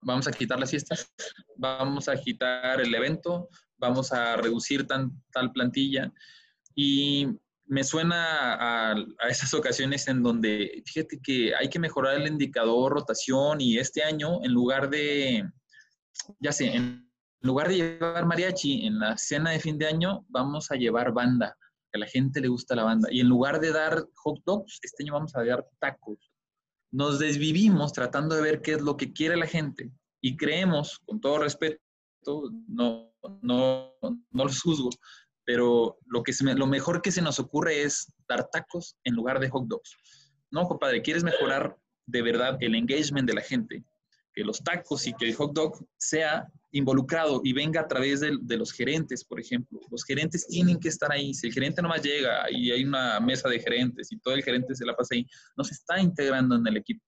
vamos 0.00 0.26
a 0.26 0.32
quitar 0.32 0.58
las 0.58 0.70
fiestas, 0.70 1.12
vamos 1.56 2.08
a 2.08 2.16
quitar 2.16 2.80
el 2.80 2.94
evento, 2.94 3.48
vamos 3.78 4.12
a 4.12 4.36
reducir 4.36 4.86
tal 4.86 5.52
plantilla. 5.52 6.12
Y 6.74 7.28
me 7.66 7.84
suena 7.84 8.54
a, 8.54 8.92
a, 8.92 9.28
esas 9.28 9.54
ocasiones 9.54 10.06
en 10.08 10.22
donde, 10.22 10.82
fíjate 10.84 11.20
que 11.22 11.54
hay 11.54 11.68
que 11.68 11.78
mejorar 11.78 12.16
el 12.16 12.26
indicador 12.26 12.92
rotación 12.92 13.60
y 13.60 13.78
este 13.78 14.02
año, 14.02 14.44
en 14.44 14.52
lugar 14.52 14.90
de, 14.90 15.48
ya 16.40 16.52
sé, 16.52 16.74
en 16.74 17.10
lugar 17.40 17.68
de 17.68 17.76
llevar 17.76 18.26
mariachi 18.26 18.86
en 18.86 18.98
la 18.98 19.16
cena 19.16 19.50
de 19.50 19.60
fin 19.60 19.78
de 19.78 19.86
año, 19.86 20.26
vamos 20.28 20.70
a 20.70 20.76
llevar 20.76 21.12
banda 21.12 21.56
a 21.94 21.98
la 21.98 22.06
gente 22.06 22.40
le 22.40 22.48
gusta 22.48 22.74
la 22.74 22.84
banda. 22.84 23.08
Y 23.10 23.20
en 23.20 23.28
lugar 23.28 23.60
de 23.60 23.72
dar 23.72 24.04
hot 24.16 24.42
dogs, 24.44 24.80
este 24.82 25.04
año 25.04 25.14
vamos 25.14 25.34
a 25.36 25.44
dar 25.44 25.66
tacos. 25.78 26.30
Nos 26.92 27.18
desvivimos 27.18 27.92
tratando 27.92 28.34
de 28.34 28.42
ver 28.42 28.60
qué 28.60 28.72
es 28.72 28.82
lo 28.82 28.96
que 28.96 29.12
quiere 29.12 29.36
la 29.36 29.46
gente 29.46 29.90
y 30.20 30.36
creemos, 30.36 31.00
con 31.06 31.20
todo 31.20 31.38
respeto, 31.38 31.80
no, 32.68 33.12
no, 33.42 33.92
no 34.00 34.44
los 34.44 34.60
juzgo, 34.62 34.90
pero 35.44 35.98
lo, 36.06 36.22
que 36.22 36.32
lo 36.54 36.66
mejor 36.66 37.02
que 37.02 37.12
se 37.12 37.22
nos 37.22 37.38
ocurre 37.38 37.82
es 37.82 38.12
dar 38.28 38.48
tacos 38.50 38.96
en 39.04 39.14
lugar 39.14 39.38
de 39.40 39.50
hot 39.50 39.66
dogs. 39.66 39.96
No, 40.50 40.66
compadre, 40.66 41.02
quieres 41.02 41.24
mejorar 41.24 41.76
de 42.06 42.22
verdad 42.22 42.56
el 42.60 42.74
engagement 42.74 43.28
de 43.28 43.34
la 43.34 43.42
gente, 43.42 43.84
que 44.34 44.44
los 44.44 44.62
tacos 44.62 45.06
y 45.06 45.14
que 45.14 45.26
el 45.26 45.34
hot 45.34 45.52
dog 45.52 45.86
sea 45.96 46.46
involucrado 46.72 47.40
y 47.44 47.52
venga 47.52 47.80
a 47.80 47.86
través 47.86 48.20
de, 48.20 48.56
los 48.56 48.72
gerentes, 48.72 49.24
por 49.24 49.40
ejemplo. 49.40 49.80
Los 49.90 50.04
gerentes 50.04 50.46
tienen 50.48 50.80
que 50.80 50.88
estar 50.88 51.10
ahí. 51.12 51.32
Si 51.32 51.46
el 51.46 51.52
gerente 51.52 51.80
nomás 51.80 52.02
llega 52.02 52.50
y 52.50 52.72
hay 52.72 52.84
una 52.84 53.20
mesa 53.20 53.48
de 53.48 53.60
gerentes 53.60 54.10
y 54.10 54.18
todo 54.18 54.34
el 54.34 54.42
gerente 54.42 54.74
se 54.74 54.84
la 54.84 54.96
pasa 54.96 55.14
ahí, 55.14 55.26
no 55.56 55.62
se 55.62 55.74
está 55.74 56.00
integrando 56.00 56.56
en 56.56 56.66
el 56.66 56.76
equipo. 56.76 57.04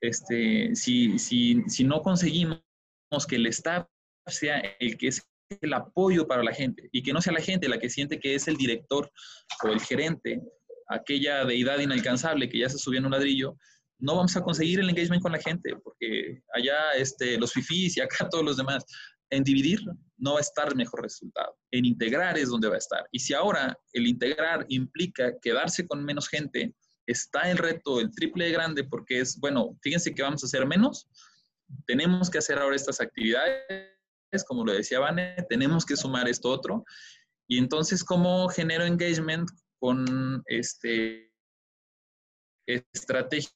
Este, 0.00 0.74
si, 0.76 1.18
si, 1.18 1.62
si 1.68 1.84
no 1.84 2.02
conseguimos 2.02 2.60
que 3.26 3.36
el 3.36 3.46
staff 3.46 3.86
sea 4.26 4.58
el 4.78 4.98
que 4.98 5.08
es 5.08 5.26
el 5.62 5.72
apoyo 5.72 6.26
para 6.26 6.42
la 6.42 6.52
gente 6.52 6.88
y 6.92 7.02
que 7.02 7.12
no 7.12 7.22
sea 7.22 7.32
la 7.32 7.40
gente 7.40 7.68
la 7.68 7.78
que 7.78 7.88
siente 7.88 8.18
que 8.18 8.34
es 8.34 8.46
el 8.48 8.56
director 8.56 9.10
o 9.62 9.68
el 9.68 9.80
gerente, 9.80 10.42
aquella 10.88 11.44
deidad 11.44 11.78
inalcanzable 11.78 12.48
que 12.48 12.58
ya 12.58 12.68
se 12.68 12.78
subió 12.78 12.98
en 12.98 13.06
un 13.06 13.12
ladrillo, 13.12 13.56
no 13.98 14.16
vamos 14.16 14.36
a 14.36 14.42
conseguir 14.42 14.80
el 14.80 14.90
engagement 14.90 15.22
con 15.22 15.32
la 15.32 15.38
gente, 15.38 15.74
porque 15.82 16.42
allá 16.54 16.92
este, 16.96 17.38
los 17.38 17.52
fifís 17.52 17.96
y 17.96 18.00
acá 18.00 18.28
todos 18.30 18.44
los 18.44 18.56
demás, 18.56 18.84
en 19.30 19.42
dividir 19.42 19.80
no 20.18 20.34
va 20.34 20.38
a 20.38 20.42
estar 20.42 20.68
el 20.68 20.76
mejor 20.76 21.02
resultado. 21.02 21.56
En 21.72 21.84
integrar 21.84 22.38
es 22.38 22.48
donde 22.48 22.68
va 22.68 22.76
a 22.76 22.78
estar. 22.78 23.06
Y 23.10 23.18
si 23.18 23.34
ahora 23.34 23.76
el 23.92 24.06
integrar 24.06 24.64
implica 24.68 25.32
quedarse 25.40 25.86
con 25.86 26.04
menos 26.04 26.28
gente, 26.28 26.74
está 27.06 27.50
el 27.50 27.58
reto 27.58 28.00
el 28.00 28.10
triple 28.12 28.46
de 28.46 28.52
grande 28.52 28.84
porque 28.84 29.20
es, 29.20 29.38
bueno, 29.38 29.76
fíjense 29.82 30.14
que 30.14 30.22
vamos 30.22 30.42
a 30.42 30.46
hacer 30.46 30.66
menos, 30.66 31.08
tenemos 31.86 32.30
que 32.30 32.38
hacer 32.38 32.58
ahora 32.58 32.76
estas 32.76 33.00
actividades, 33.00 34.44
como 34.46 34.64
lo 34.64 34.72
decía 34.72 35.00
Vane, 35.00 35.36
tenemos 35.48 35.84
que 35.84 35.96
sumar 35.96 36.28
esto 36.28 36.50
otro. 36.50 36.84
Y 37.48 37.58
entonces, 37.58 38.02
¿cómo 38.04 38.48
genero 38.48 38.84
engagement 38.84 39.48
con 39.78 40.42
este 40.46 41.32
estrategia 42.66 43.50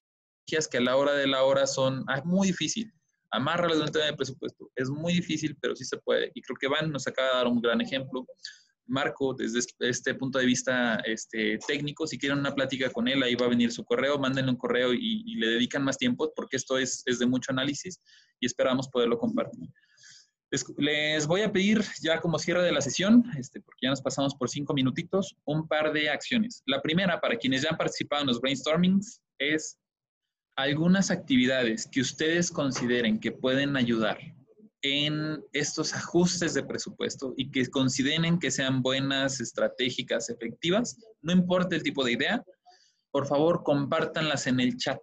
que 0.47 0.79
a 0.79 0.81
la 0.81 0.97
hora 0.97 1.13
de 1.13 1.27
la 1.27 1.45
hora 1.45 1.67
son 1.67 2.05
ah, 2.09 2.23
muy 2.25 2.49
difícil. 2.49 2.93
Amarra 3.33 3.69
la 3.69 3.87
tema 3.87 4.07
de 4.07 4.15
presupuesto. 4.15 4.71
Es 4.75 4.89
muy 4.91 5.13
difícil, 5.13 5.57
pero 5.61 5.77
sí 5.77 5.85
se 5.85 5.97
puede. 5.99 6.33
Y 6.35 6.43
creo 6.43 6.57
que 6.61 6.67
Van 6.67 6.91
nos 6.91 7.07
acaba 7.07 7.29
de 7.29 7.35
dar 7.35 7.47
un 7.47 7.61
gran 7.61 7.81
ejemplo. 7.81 8.27
Marco, 8.87 9.35
desde 9.35 9.61
este 9.79 10.15
punto 10.15 10.41
de 10.41 10.47
vista 10.47 10.97
este, 11.05 11.59
técnico, 11.65 12.09
si 12.09 12.19
quieren 12.19 12.41
una 12.41 12.53
plática 12.53 12.91
con 12.91 13.07
él, 13.07 13.23
ahí 13.23 13.37
va 13.37 13.47
a 13.47 13.51
venir 13.51 13.71
su 13.71 13.85
correo, 13.85 14.19
mándenle 14.19 14.51
un 14.51 14.57
correo 14.57 14.93
y, 14.93 15.37
le 15.37 15.47
dedican 15.47 15.85
más 15.85 15.97
tiempo, 15.97 16.33
porque 16.35 16.57
esto 16.57 16.77
es, 16.77 17.05
es, 17.07 17.21
de 17.21 17.27
mucho 17.27 17.53
análisis 17.53 18.01
y 18.41 18.47
esperamos 18.47 18.89
poderlo 18.89 19.17
compartir. 19.17 19.69
Les, 20.79 21.29
voy 21.29 21.43
a 21.43 21.53
pedir, 21.53 21.85
ya 22.03 22.21
como 22.21 22.37
cierre 22.37 22.65
de 22.65 22.73
la 22.73 22.81
sesión, 22.81 23.25
este, 23.39 23.61
porque 23.61 23.87
ya 23.87 23.91
nos 23.91 24.03
pasamos 24.03 24.35
por 24.35 24.51
cinco 24.51 24.75
minutitos, 24.75 25.37
un 25.45 25.69
par 25.69 25.93
de 25.93 26.11
acciones. 26.11 26.65
La 26.67 26.83
primera, 26.83 27.21
para 27.21 27.37
quienes 27.37 27.63
ya 27.63 27.71
han 27.71 27.77
participado 27.77 28.23
en 28.23 28.27
los 28.27 28.41
brainstormings, 28.41 29.21
es 29.39 29.79
algunas 30.63 31.11
actividades 31.11 31.87
que 31.87 32.01
ustedes 32.01 32.51
consideren 32.51 33.19
que 33.19 33.33
pueden 33.33 33.77
ayudar 33.77 34.19
en 34.83 35.43
estos 35.53 35.95
ajustes 35.95 36.55
de 36.55 36.63
presupuesto 36.63 37.35
y 37.37 37.51
que 37.51 37.67
consideren 37.67 38.39
que 38.39 38.51
sean 38.51 38.83
buenas, 38.83 39.41
estratégicas, 39.41 40.31
efectivas, 40.31 40.99
no 41.21 41.33
importa 41.33 41.77
el 41.77 41.83
tipo 41.83 42.05
de 42.05 42.13
idea, 42.13 42.45
por 43.11 43.27
favor 43.27 43.63
compártanlas 43.63 44.47
en 44.47 44.61
el 44.61 44.77
chat. 44.77 45.01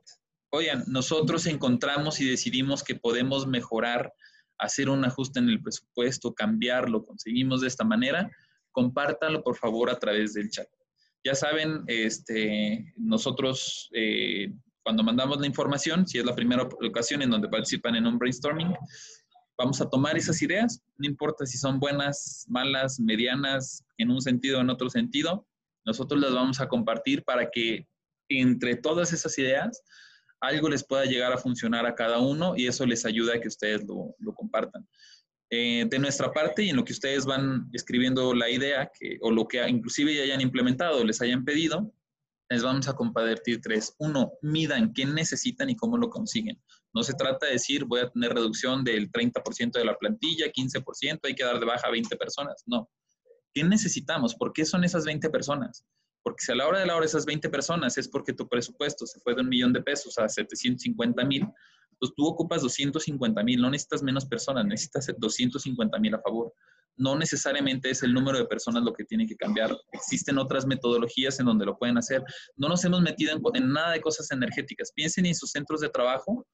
oigan, 0.49 0.83
nosotros 0.87 1.45
encontramos 1.45 2.19
y 2.21 2.29
decidimos 2.29 2.83
que 2.83 2.95
podemos 2.95 3.45
mejorar, 3.45 4.11
hacer 4.57 4.89
un 4.89 5.05
ajuste 5.05 5.39
en 5.39 5.49
el 5.49 5.61
presupuesto, 5.61 6.33
cambiarlo, 6.33 7.03
conseguimos 7.03 7.61
de 7.61 7.67
esta 7.67 7.83
manera, 7.83 8.31
compártanlo 8.71 9.43
por 9.43 9.57
favor 9.57 9.89
a 9.89 9.99
través 9.99 10.33
del 10.33 10.49
chat. 10.49 10.67
Ya 11.23 11.35
saben, 11.35 11.83
este, 11.87 12.93
nosotros 12.95 13.89
eh, 13.93 14.53
cuando 14.87 15.03
mandamos 15.03 15.41
la 15.41 15.47
información, 15.47 16.07
si 16.07 16.17
es 16.17 16.23
la 16.23 16.33
primera 16.33 16.63
ocasión 16.63 17.21
en 17.21 17.29
donde 17.29 17.49
participan 17.49 17.97
en 17.97 18.07
un 18.07 18.17
brainstorming, 18.17 18.73
vamos 19.57 19.81
a 19.81 19.89
tomar 19.89 20.15
esas 20.15 20.41
ideas, 20.41 20.81
no 20.97 21.05
importa 21.05 21.45
si 21.45 21.57
son 21.57 21.77
buenas, 21.77 22.45
malas, 22.47 22.97
medianas, 22.97 23.83
en 23.97 24.11
un 24.11 24.21
sentido 24.21 24.59
o 24.59 24.61
en 24.61 24.69
otro 24.69 24.89
sentido, 24.89 25.45
nosotros 25.85 26.21
las 26.21 26.33
vamos 26.33 26.61
a 26.61 26.69
compartir 26.69 27.25
para 27.25 27.49
que 27.51 27.85
entre 28.29 28.77
todas 28.77 29.11
esas 29.11 29.37
ideas 29.37 29.83
algo 30.39 30.69
les 30.69 30.85
pueda 30.85 31.03
llegar 31.03 31.33
a 31.33 31.37
funcionar 31.37 31.85
a 31.85 31.93
cada 31.93 32.19
uno 32.19 32.53
y 32.55 32.67
eso 32.67 32.85
les 32.85 33.05
ayuda 33.05 33.35
a 33.35 33.41
que 33.41 33.49
ustedes 33.49 33.83
lo, 33.85 34.15
compartan. 34.35 34.87
Eh, 35.49 35.85
de 35.89 35.99
nuestra 35.99 36.31
parte 36.31 36.63
y 36.63 36.69
en 36.69 36.77
lo 36.77 36.85
que 36.85 36.93
ustedes 36.93 37.25
van 37.25 37.69
escribiendo 37.73 38.33
la 38.33 38.49
idea 38.49 38.89
que, 38.97 39.17
o 39.19 39.31
lo 39.31 39.49
que 39.49 39.67
inclusive 39.67 40.15
ya 40.15 40.23
hayan 40.23 40.39
implementado 40.39 41.03
les 41.03 41.21
hayan 41.21 41.43
pedido, 41.43 41.91
les 42.49 42.63
vamos 42.63 42.87
a 42.87 42.95
compartir 42.95 43.61
tres. 43.61 43.93
Uno, 43.99 44.31
midan 44.41 44.93
qué 44.93 45.05
necesitan 45.05 45.69
y 45.69 45.75
cómo 45.75 45.97
lo 45.97 46.09
consiguen. 46.09 46.61
No 46.93 47.03
se 47.03 47.13
trata 47.13 47.45
de 47.45 47.53
decir 47.53 47.85
voy 47.85 48.01
a 48.01 48.09
tener 48.09 48.33
reducción 48.33 48.83
del 48.83 49.11
30% 49.11 49.73
de 49.73 49.85
la 49.85 49.97
plantilla, 49.97 50.51
15%, 50.51 51.19
hay 51.23 51.35
que 51.35 51.43
dar 51.43 51.59
de 51.59 51.65
baja 51.65 51.87
a 51.87 51.91
20 51.91 52.15
personas. 52.15 52.63
No. 52.65 52.89
¿Qué 53.53 53.63
necesitamos? 53.63 54.35
¿Por 54.35 54.53
qué 54.53 54.65
son 54.65 54.83
esas 54.83 55.05
20 55.05 55.29
personas? 55.29 55.85
Porque 56.23 56.43
si 56.43 56.51
a 56.51 56.55
la 56.55 56.67
hora 56.67 56.79
de 56.79 56.85
la 56.85 56.95
hora 56.95 57.05
esas 57.05 57.25
20 57.25 57.49
personas 57.49 57.97
es 57.97 58.07
porque 58.07 58.33
tu 58.33 58.47
presupuesto 58.47 59.05
se 59.05 59.19
fue 59.19 59.35
de 59.35 59.41
un 59.41 59.49
millón 59.49 59.73
de 59.73 59.81
pesos 59.81 60.17
a 60.17 60.27
750 60.27 61.23
mil, 61.25 61.45
pues 61.99 62.13
tú 62.15 62.25
ocupas 62.27 62.61
250 62.61 63.43
mil, 63.43 63.61
no 63.61 63.69
necesitas 63.69 64.03
menos 64.03 64.25
personas, 64.25 64.65
necesitas 64.65 65.11
250 65.17 65.99
mil 65.99 66.15
a 66.15 66.21
favor 66.21 66.53
no 66.97 67.15
necesariamente 67.15 67.89
es 67.89 68.03
el 68.03 68.13
número 68.13 68.37
de 68.37 68.45
personas 68.45 68.83
lo 68.83 68.93
que 68.93 69.05
tiene 69.05 69.25
que 69.27 69.35
cambiar. 69.35 69.75
Existen 69.91 70.37
otras 70.37 70.65
metodologías 70.65 71.39
en 71.39 71.45
donde 71.45 71.65
lo 71.65 71.77
pueden 71.77 71.97
hacer. 71.97 72.23
No 72.55 72.67
nos 72.67 72.83
hemos 72.85 73.01
metido 73.01 73.33
en, 73.53 73.71
nada 73.71 73.91
de 73.91 74.01
cosas 74.01 74.31
energéticas. 74.31 74.91
Piensen 74.93 75.25
en 75.25 75.35
sus 75.35 75.51
centros 75.51 75.81
de 75.81 75.89
trabajo, 75.89 76.45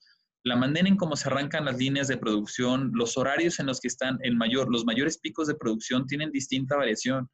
la 0.44 0.58
manera 0.58 0.88
en 0.88 0.98
cómo 0.98 1.16
se 1.16 1.30
arrancan 1.30 1.66
las 1.66 1.78
líneas 1.78 2.10
de 2.10 2.18
producción, 2.18 2.92
los 2.94 3.18
horarios 3.18 3.60
en 3.60 3.68
los 3.68 3.80
que 3.80 3.88
están 3.88 4.20
el 4.22 4.36
mayor, 4.36 4.70
los 4.70 4.84
mayores 4.84 5.18
picos 5.18 5.48
de 5.48 5.56
producción 5.56 6.06
tienen 6.06 6.32
distinta 6.32 6.76
variación. 6.76 7.30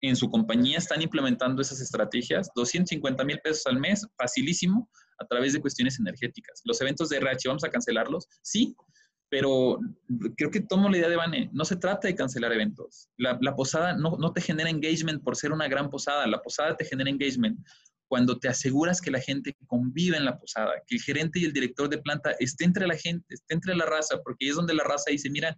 En 0.00 0.16
su 0.16 0.28
compañía 0.28 0.78
están 0.78 1.02
implementando 1.02 1.62
esas 1.62 1.80
estrategias, 1.80 2.50
250 2.54 3.24
mil 3.24 3.40
pesos 3.40 3.66
al 3.66 3.78
mes, 3.78 4.06
facilísimo, 4.16 4.88
a 5.18 5.26
través 5.26 5.52
de 5.52 5.60
cuestiones 5.60 5.98
energéticas. 5.98 6.60
Los 6.64 6.80
eventos 6.80 7.08
de 7.08 7.16
RH, 7.16 7.48
¿vamos 7.48 7.64
a 7.64 7.70
cancelarlos? 7.70 8.26
Sí, 8.42 8.76
pero 9.30 9.78
creo 10.36 10.50
que 10.50 10.60
tomo 10.60 10.88
la 10.88 10.96
idea 10.96 11.08
de 11.08 11.16
Vane, 11.16 11.50
no 11.52 11.64
se 11.64 11.76
trata 11.76 12.08
de 12.08 12.14
cancelar 12.14 12.52
eventos. 12.52 13.08
La, 13.16 13.38
posada 13.54 13.94
no, 13.94 14.16
no, 14.18 14.32
te 14.32 14.40
genera 14.40 14.70
engagement 14.70 15.22
por 15.22 15.36
ser 15.36 15.52
una 15.52 15.68
gran 15.68 15.90
posada, 15.90 16.26
la 16.26 16.42
posada 16.42 16.76
te 16.76 16.84
genera 16.84 17.10
engagement 17.10 17.58
cuando 18.08 18.38
te 18.38 18.48
aseguras 18.48 19.00
que 19.02 19.10
la 19.10 19.20
gente 19.20 19.54
convive 19.66 20.16
en 20.16 20.24
la 20.24 20.38
posada, 20.38 20.72
que 20.86 20.96
el 20.96 21.02
gerente 21.02 21.38
y 21.38 21.44
el 21.44 21.52
director 21.52 21.90
de 21.90 21.98
planta 21.98 22.34
esté 22.40 22.64
entre 22.64 22.86
la 22.86 22.96
gente, 22.96 23.34
esté 23.34 23.54
entre 23.54 23.76
la 23.76 23.84
raza, 23.84 24.16
porque 24.24 24.46
ahí 24.46 24.50
es 24.50 24.56
donde 24.56 24.72
la 24.72 24.84
raza 24.84 25.10
dice, 25.10 25.28
mira, 25.28 25.54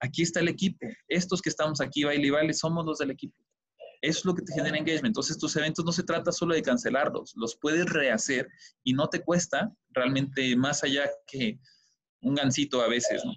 aquí 0.00 0.22
está 0.22 0.40
el 0.40 0.48
equipo, 0.48 0.86
estos 1.06 1.40
que 1.40 1.50
estamos 1.50 1.80
aquí, 1.80 2.02
baile 2.02 2.26
y 2.26 2.30
baile, 2.30 2.52
somos 2.52 2.84
los 2.84 2.98
del 2.98 3.12
equipo. 3.12 3.36
Eso 4.00 4.18
es 4.20 4.24
lo 4.24 4.34
que 4.34 4.42
te 4.42 4.52
genera 4.52 4.76
engagement. 4.76 5.06
Entonces, 5.06 5.38
tus 5.38 5.56
eventos 5.56 5.84
no 5.84 5.90
se 5.90 6.04
trata 6.04 6.30
solo 6.30 6.54
de 6.54 6.62
cancelarlos, 6.62 7.32
los 7.36 7.56
puedes 7.56 7.86
rehacer 7.86 8.48
y 8.84 8.92
no 8.92 9.08
te 9.08 9.22
cuesta 9.22 9.72
realmente 9.90 10.54
más 10.56 10.84
allá 10.84 11.08
que 11.26 11.58
un 12.20 12.34
gancito 12.34 12.82
a 12.82 12.88
veces, 12.88 13.24
¿no? 13.24 13.32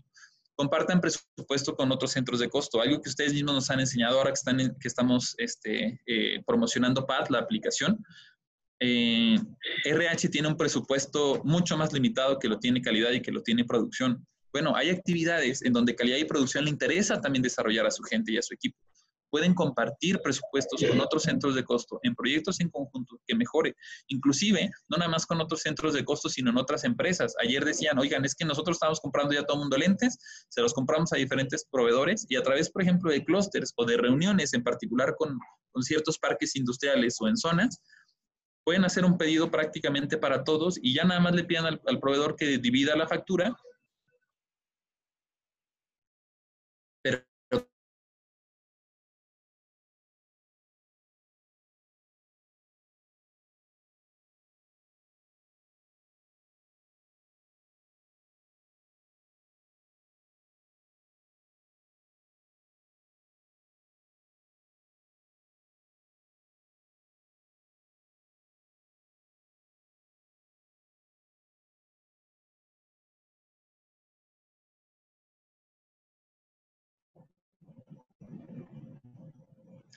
Compartan 0.56 1.02
presupuesto 1.02 1.76
con 1.76 1.92
otros 1.92 2.12
centros 2.12 2.40
de 2.40 2.50
costo, 2.50 2.82
algo 2.82 3.02
que 3.02 3.10
ustedes 3.10 3.34
mismos 3.34 3.56
nos 3.56 3.70
han 3.70 3.80
enseñado 3.80 4.18
ahora 4.18 4.32
que, 4.32 4.36
están 4.36 4.58
que 4.58 4.88
estamos 4.88 5.34
este, 5.38 6.00
eh, 6.06 6.44
promocionando 6.46 7.06
PAD, 7.06 7.30
la 7.30 7.40
aplicación. 7.40 7.98
RH 8.80 10.28
eh, 10.28 10.30
tiene 10.30 10.48
un 10.48 10.58
presupuesto 10.58 11.42
mucho 11.44 11.78
más 11.78 11.94
limitado 11.94 12.38
que 12.38 12.48
lo 12.48 12.60
tiene 12.60 12.82
calidad 12.82 13.12
y 13.12 13.22
que 13.22 13.32
lo 13.32 13.42
tiene 13.42 13.64
producción. 13.66 14.26
Bueno, 14.52 14.76
hay 14.76 14.90
actividades 14.90 15.62
en 15.64 15.74
donde 15.74 15.96
calidad 15.96 16.18
y 16.18 16.26
producción 16.26 16.66
le 16.66 16.72
interesa 16.72 17.22
también 17.22 17.42
desarrollar 17.42 17.86
a 17.86 17.92
su 17.92 18.04
gente 18.04 18.32
y 18.32 18.38
a 18.38 18.42
su 18.42 18.54
equipo 18.54 18.78
pueden 19.32 19.56
compartir 19.56 20.20
presupuestos 20.22 20.84
con 20.88 21.00
otros 21.00 21.24
centros 21.24 21.56
de 21.56 21.64
costo 21.64 22.00
en 22.04 22.14
proyectos 22.14 22.60
en 22.60 22.70
conjunto 22.70 23.20
que 23.26 23.34
mejore. 23.34 23.76
Inclusive, 24.08 24.70
no 24.90 24.98
nada 24.98 25.10
más 25.10 25.26
con 25.26 25.42
otros 25.42 25.62
centros 25.62 25.94
de 25.94 26.06
costo, 26.06 26.30
sino 26.30 26.52
en 26.52 26.58
otras 26.58 26.84
empresas. 26.84 27.34
Ayer 27.42 27.64
decían, 27.66 27.98
oigan, 27.98 28.26
es 28.26 28.36
que 28.36 28.46
nosotros 28.46 28.76
estamos 28.76 29.00
comprando 29.00 29.34
ya 29.34 29.44
todo 29.44 29.58
mundo 29.58 29.78
lentes, 29.78 30.20
se 30.50 30.62
los 30.62 30.74
compramos 30.74 31.14
a 31.14 31.16
diferentes 31.16 31.66
proveedores 31.72 32.26
y 32.30 32.36
a 32.36 32.44
través, 32.44 32.70
por 32.70 32.82
ejemplo, 32.82 33.10
de 33.10 33.24
clústeres 33.24 33.74
o 33.78 33.86
de 33.86 33.98
reuniones, 33.98 34.54
en 34.54 34.64
particular 34.64 35.16
con, 35.18 35.40
con 35.72 35.82
ciertos 35.82 36.20
parques 36.20 36.56
industriales 36.56 37.16
o 37.22 37.28
en 37.28 37.38
zonas, 37.38 37.82
pueden 38.66 38.84
hacer 38.86 39.06
un 39.06 39.18
pedido 39.18 39.50
prácticamente 39.50 40.18
para 40.18 40.44
todos 40.44 40.78
y 40.82 40.94
ya 40.94 41.04
nada 41.06 41.20
más 41.22 41.34
le 41.34 41.46
pidan 41.46 41.66
al, 41.66 41.82
al 41.88 42.00
proveedor 42.00 42.36
que 42.36 42.58
divida 42.58 42.96
la 42.96 43.08
factura 43.08 43.56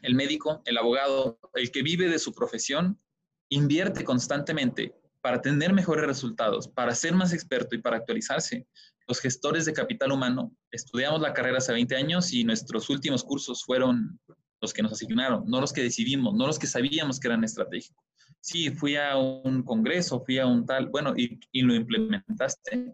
el 0.04 0.14
médico, 0.14 0.62
el 0.66 0.78
abogado, 0.78 1.38
el 1.54 1.70
que 1.70 1.82
vive 1.82 2.08
de 2.08 2.18
su 2.18 2.32
profesión, 2.32 3.00
invierte 3.48 4.04
constantemente 4.04 4.94
para 5.22 5.40
tener 5.40 5.72
mejores 5.72 6.06
resultados, 6.06 6.68
para 6.68 6.94
ser 6.94 7.14
más 7.14 7.32
experto 7.32 7.74
y 7.74 7.78
para 7.78 7.96
actualizarse. 7.96 8.66
Los 9.08 9.20
gestores 9.20 9.64
de 9.64 9.72
capital 9.72 10.12
humano 10.12 10.54
estudiamos 10.70 11.20
la 11.20 11.32
carrera 11.32 11.58
hace 11.58 11.72
20 11.72 11.96
años 11.96 12.32
y 12.32 12.44
nuestros 12.44 12.90
últimos 12.90 13.24
cursos 13.24 13.64
fueron 13.64 14.20
los 14.60 14.74
que 14.74 14.82
nos 14.82 14.92
asignaron, 14.92 15.44
no 15.46 15.60
los 15.60 15.72
que 15.72 15.82
decidimos, 15.82 16.34
no 16.34 16.46
los 16.46 16.58
que 16.58 16.66
sabíamos 16.66 17.18
que 17.18 17.28
eran 17.28 17.44
estratégicos. 17.44 18.04
Sí, 18.40 18.70
fui 18.70 18.96
a 18.96 19.16
un 19.16 19.62
congreso, 19.62 20.22
fui 20.22 20.38
a 20.38 20.46
un 20.46 20.66
tal, 20.66 20.88
bueno, 20.88 21.14
y, 21.16 21.38
lo 21.62 21.74
implementaste. 21.74 22.92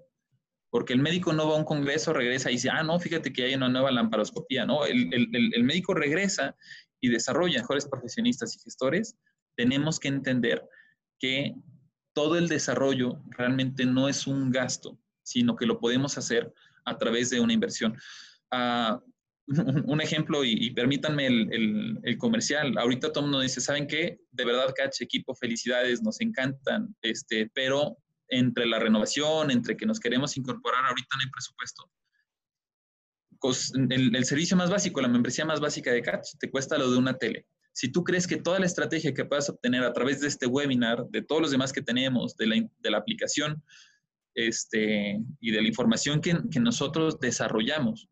Porque 0.70 0.92
el 0.92 1.00
médico 1.00 1.32
no 1.32 1.48
va 1.48 1.56
a 1.56 1.58
un 1.58 1.64
congreso, 1.64 2.12
regresa 2.12 2.48
y 2.48 2.54
dice, 2.54 2.70
ah, 2.70 2.84
no, 2.84 3.00
fíjate 3.00 3.32
que 3.32 3.42
hay 3.42 3.54
una 3.54 3.68
nueva 3.68 3.90
lamparoscopía, 3.90 4.64
¿no? 4.64 4.84
El, 4.84 5.12
el, 5.12 5.50
el 5.52 5.64
médico 5.64 5.94
regresa 5.94 6.54
y 7.00 7.08
desarrolla 7.08 7.60
mejores 7.60 7.86
profesionistas 7.86 8.56
y 8.56 8.60
gestores, 8.60 9.16
tenemos 9.56 9.98
que 9.98 10.08
entender 10.08 10.66
que 11.18 11.54
todo 12.12 12.36
el 12.36 12.48
desarrollo 12.48 13.22
realmente 13.30 13.84
no 13.84 14.08
es 14.08 14.26
un 14.26 14.50
gasto, 14.50 14.98
sino 15.22 15.56
que 15.56 15.66
lo 15.66 15.78
podemos 15.80 16.18
hacer 16.18 16.52
a 16.84 16.98
través 16.98 17.30
de 17.30 17.40
una 17.40 17.52
inversión. 17.52 17.96
Ah, 18.50 19.00
un 19.46 20.00
ejemplo, 20.00 20.44
y, 20.44 20.70
permítanme 20.70 21.26
el, 21.26 22.16
comercial, 22.18 22.76
ahorita 22.78 23.12
todo 23.12 23.24
el 23.24 23.30
mundo 23.30 23.40
dice, 23.40 23.60
¿saben 23.60 23.86
qué? 23.86 24.20
De 24.30 24.44
verdad, 24.44 24.72
Catch, 24.76 25.00
equipo, 25.00 25.34
felicidades, 25.34 26.02
nos 26.02 26.20
encantan, 26.20 26.94
este, 27.02 27.50
pero 27.52 27.96
entre 28.28 28.66
la 28.66 28.78
renovación, 28.78 29.50
entre 29.50 29.76
que 29.76 29.86
nos 29.86 29.98
queremos 29.98 30.36
incorporar, 30.36 30.84
ahorita 30.84 31.08
no 31.16 31.22
hay 31.24 31.30
presupuesto 31.30 31.90
el, 33.90 34.24
servicio 34.24 34.56
más 34.56 34.70
básico, 34.70 35.00
la 35.00 35.08
membresía 35.08 35.44
más 35.44 35.60
básica 35.60 35.92
de 35.92 36.02
Catch, 36.02 36.36
te 36.38 36.50
cuesta 36.50 36.78
lo 36.78 36.90
de 36.90 36.98
una 36.98 37.16
tele. 37.16 37.46
Si 37.72 37.90
tú 37.90 38.04
crees 38.04 38.26
que 38.26 38.36
toda 38.36 38.58
la 38.58 38.66
estrategia 38.66 39.14
que 39.14 39.24
puedas 39.24 39.48
obtener 39.48 39.82
a 39.84 39.92
través 39.92 40.20
de 40.20 40.28
este 40.28 40.46
webinar, 40.46 41.06
de 41.08 41.22
todos 41.22 41.40
los 41.40 41.50
demás 41.50 41.72
que 41.72 41.82
tenemos, 41.82 42.36
de 42.36 42.46
la, 42.46 42.56
de 42.56 42.90
la 42.90 42.98
aplicación 42.98 43.62
este, 44.34 45.20
y 45.40 45.50
de 45.50 45.62
la 45.62 45.68
información 45.68 46.20
que, 46.20 46.36
que 46.50 46.60
nosotros 46.60 47.18
desarrollamos, 47.20 48.08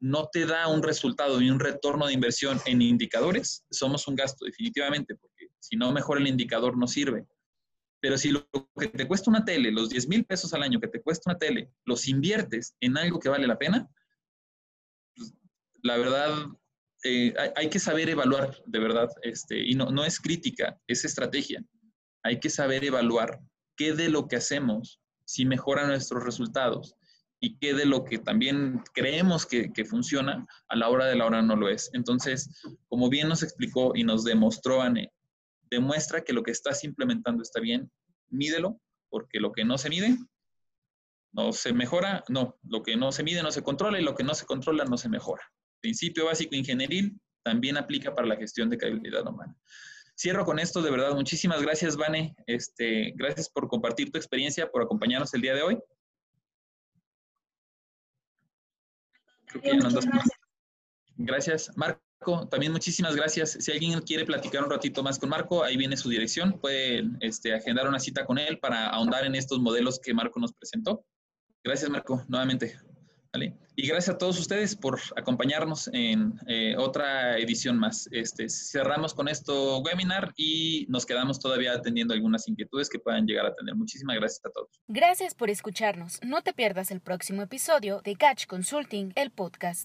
no 0.00 0.28
te 0.30 0.44
da 0.44 0.68
un 0.68 0.82
resultado 0.82 1.40
y 1.40 1.48
un 1.48 1.58
retorno 1.58 2.06
de 2.06 2.12
inversión 2.12 2.60
en 2.66 2.82
indicadores, 2.82 3.64
somos 3.70 4.06
un 4.06 4.16
gasto 4.16 4.44
definitivamente, 4.44 5.14
porque 5.14 5.48
si 5.58 5.76
no, 5.76 5.92
mejor 5.92 6.18
el 6.18 6.26
indicador 6.26 6.76
no 6.76 6.86
sirve. 6.86 7.26
Pero 8.00 8.18
si 8.18 8.30
lo 8.30 8.46
que 8.78 8.88
te 8.88 9.08
cuesta 9.08 9.30
una 9.30 9.46
tele, 9.46 9.72
los 9.72 9.88
10 9.88 10.08
mil 10.08 10.26
pesos 10.26 10.52
al 10.52 10.62
año 10.62 10.78
que 10.78 10.88
te 10.88 11.00
cuesta 11.00 11.30
una 11.30 11.38
tele, 11.38 11.70
los 11.86 12.06
inviertes 12.06 12.76
en 12.80 12.98
algo 12.98 13.18
que 13.18 13.30
vale 13.30 13.46
la 13.46 13.56
pena, 13.56 13.88
la 15.84 15.98
verdad, 15.98 16.32
eh, 17.04 17.34
hay, 17.56 17.68
que 17.68 17.78
saber 17.78 18.08
evaluar, 18.08 18.56
de 18.64 18.78
verdad, 18.78 19.10
este, 19.22 19.58
y 19.58 19.74
no, 19.74 19.90
no 19.90 20.04
es 20.04 20.18
crítica, 20.18 20.80
es 20.86 21.04
estrategia. 21.04 21.62
Hay 22.22 22.40
que 22.40 22.48
saber 22.48 22.84
evaluar 22.84 23.38
qué 23.76 23.92
de 23.92 24.08
lo 24.08 24.26
que 24.26 24.36
hacemos 24.36 24.98
si 25.26 25.44
mejora 25.44 25.86
nuestros 25.86 26.24
resultados 26.24 26.96
y 27.38 27.58
qué 27.58 27.74
de 27.74 27.84
lo 27.84 28.04
que 28.04 28.18
también 28.18 28.82
creemos 28.94 29.44
que, 29.44 29.70
funciona 29.84 30.46
a 30.68 30.76
la 30.76 30.88
hora 30.88 31.04
de 31.04 31.16
la 31.16 31.26
hora 31.26 31.42
no 31.42 31.54
lo 31.54 31.68
es. 31.68 31.90
Entonces, 31.92 32.48
como 32.88 33.10
bien 33.10 33.28
nos 33.28 33.42
explicó 33.42 33.92
y 33.94 34.04
nos 34.04 34.24
demostró 34.24 34.80
Anne, 34.80 35.12
demuestra 35.70 36.24
que 36.24 36.32
lo 36.32 36.42
que 36.42 36.52
estás 36.52 36.82
implementando 36.82 37.42
está 37.42 37.60
bien, 37.60 37.92
mídelo, 38.30 38.80
porque 39.10 39.38
lo 39.38 39.52
que 39.52 39.66
no 39.66 39.76
se 39.76 39.90
mide 39.90 40.16
no 41.32 41.52
se 41.52 41.74
mejora, 41.74 42.24
no, 42.28 42.56
lo 42.62 42.82
que 42.82 42.96
no 42.96 43.12
se 43.12 43.22
mide 43.22 43.42
no 43.42 43.52
se 43.52 43.62
controla 43.62 44.00
y 44.00 44.04
lo 44.04 44.14
que 44.14 44.24
no 44.24 44.34
se 44.34 44.46
controla 44.46 44.86
no 44.86 44.96
se 44.96 45.10
mejora. 45.10 45.42
Principio 45.84 46.24
básico 46.24 46.54
ingenieril 46.54 47.20
también 47.42 47.76
aplica 47.76 48.14
para 48.14 48.26
la 48.26 48.36
gestión 48.36 48.70
de 48.70 48.78
calidad 48.78 49.28
humana. 49.28 49.54
Cierro 50.18 50.46
con 50.46 50.58
esto, 50.58 50.80
de 50.80 50.90
verdad, 50.90 51.12
muchísimas 51.12 51.60
gracias, 51.60 51.94
Vane. 51.94 52.34
Este, 52.46 53.12
gracias 53.16 53.50
por 53.50 53.68
compartir 53.68 54.10
tu 54.10 54.16
experiencia, 54.16 54.70
por 54.70 54.80
acompañarnos 54.80 55.34
el 55.34 55.42
día 55.42 55.54
de 55.54 55.60
hoy. 55.60 55.78
Gracias, 61.18 61.70
Marco. 61.76 62.48
También 62.48 62.72
muchísimas 62.72 63.14
gracias. 63.14 63.58
Si 63.60 63.70
alguien 63.70 64.00
quiere 64.00 64.24
platicar 64.24 64.64
un 64.64 64.70
ratito 64.70 65.02
más 65.02 65.18
con 65.18 65.28
Marco, 65.28 65.64
ahí 65.64 65.76
viene 65.76 65.98
su 65.98 66.08
dirección. 66.08 66.58
Puede 66.60 67.04
este, 67.20 67.52
agendar 67.52 67.86
una 67.86 68.00
cita 68.00 68.24
con 68.24 68.38
él 68.38 68.58
para 68.58 68.86
ahondar 68.86 69.26
en 69.26 69.34
estos 69.34 69.58
modelos 69.58 70.00
que 70.00 70.14
Marco 70.14 70.40
nos 70.40 70.54
presentó. 70.54 71.04
Gracias, 71.62 71.90
Marco, 71.90 72.24
nuevamente. 72.26 72.74
Y 73.76 73.88
gracias 73.88 74.14
a 74.14 74.18
todos 74.18 74.38
ustedes 74.38 74.76
por 74.76 75.00
acompañarnos 75.16 75.90
en 75.92 76.38
eh, 76.46 76.76
otra 76.78 77.36
edición 77.38 77.78
más. 77.78 78.08
Este, 78.12 78.48
cerramos 78.48 79.14
con 79.14 79.28
esto 79.28 79.80
webinar 79.80 80.32
y 80.36 80.86
nos 80.88 81.04
quedamos 81.04 81.40
todavía 81.40 81.72
atendiendo 81.72 82.14
algunas 82.14 82.46
inquietudes 82.48 82.88
que 82.88 82.98
puedan 82.98 83.26
llegar 83.26 83.46
a 83.46 83.54
tener. 83.54 83.74
Muchísimas 83.74 84.16
gracias 84.16 84.44
a 84.46 84.50
todos. 84.50 84.68
Gracias 84.86 85.34
por 85.34 85.50
escucharnos. 85.50 86.20
No 86.22 86.42
te 86.42 86.52
pierdas 86.52 86.90
el 86.90 87.00
próximo 87.00 87.42
episodio 87.42 88.00
de 88.04 88.14
Catch 88.14 88.46
Consulting, 88.46 89.12
el 89.16 89.30
podcast. 89.30 89.82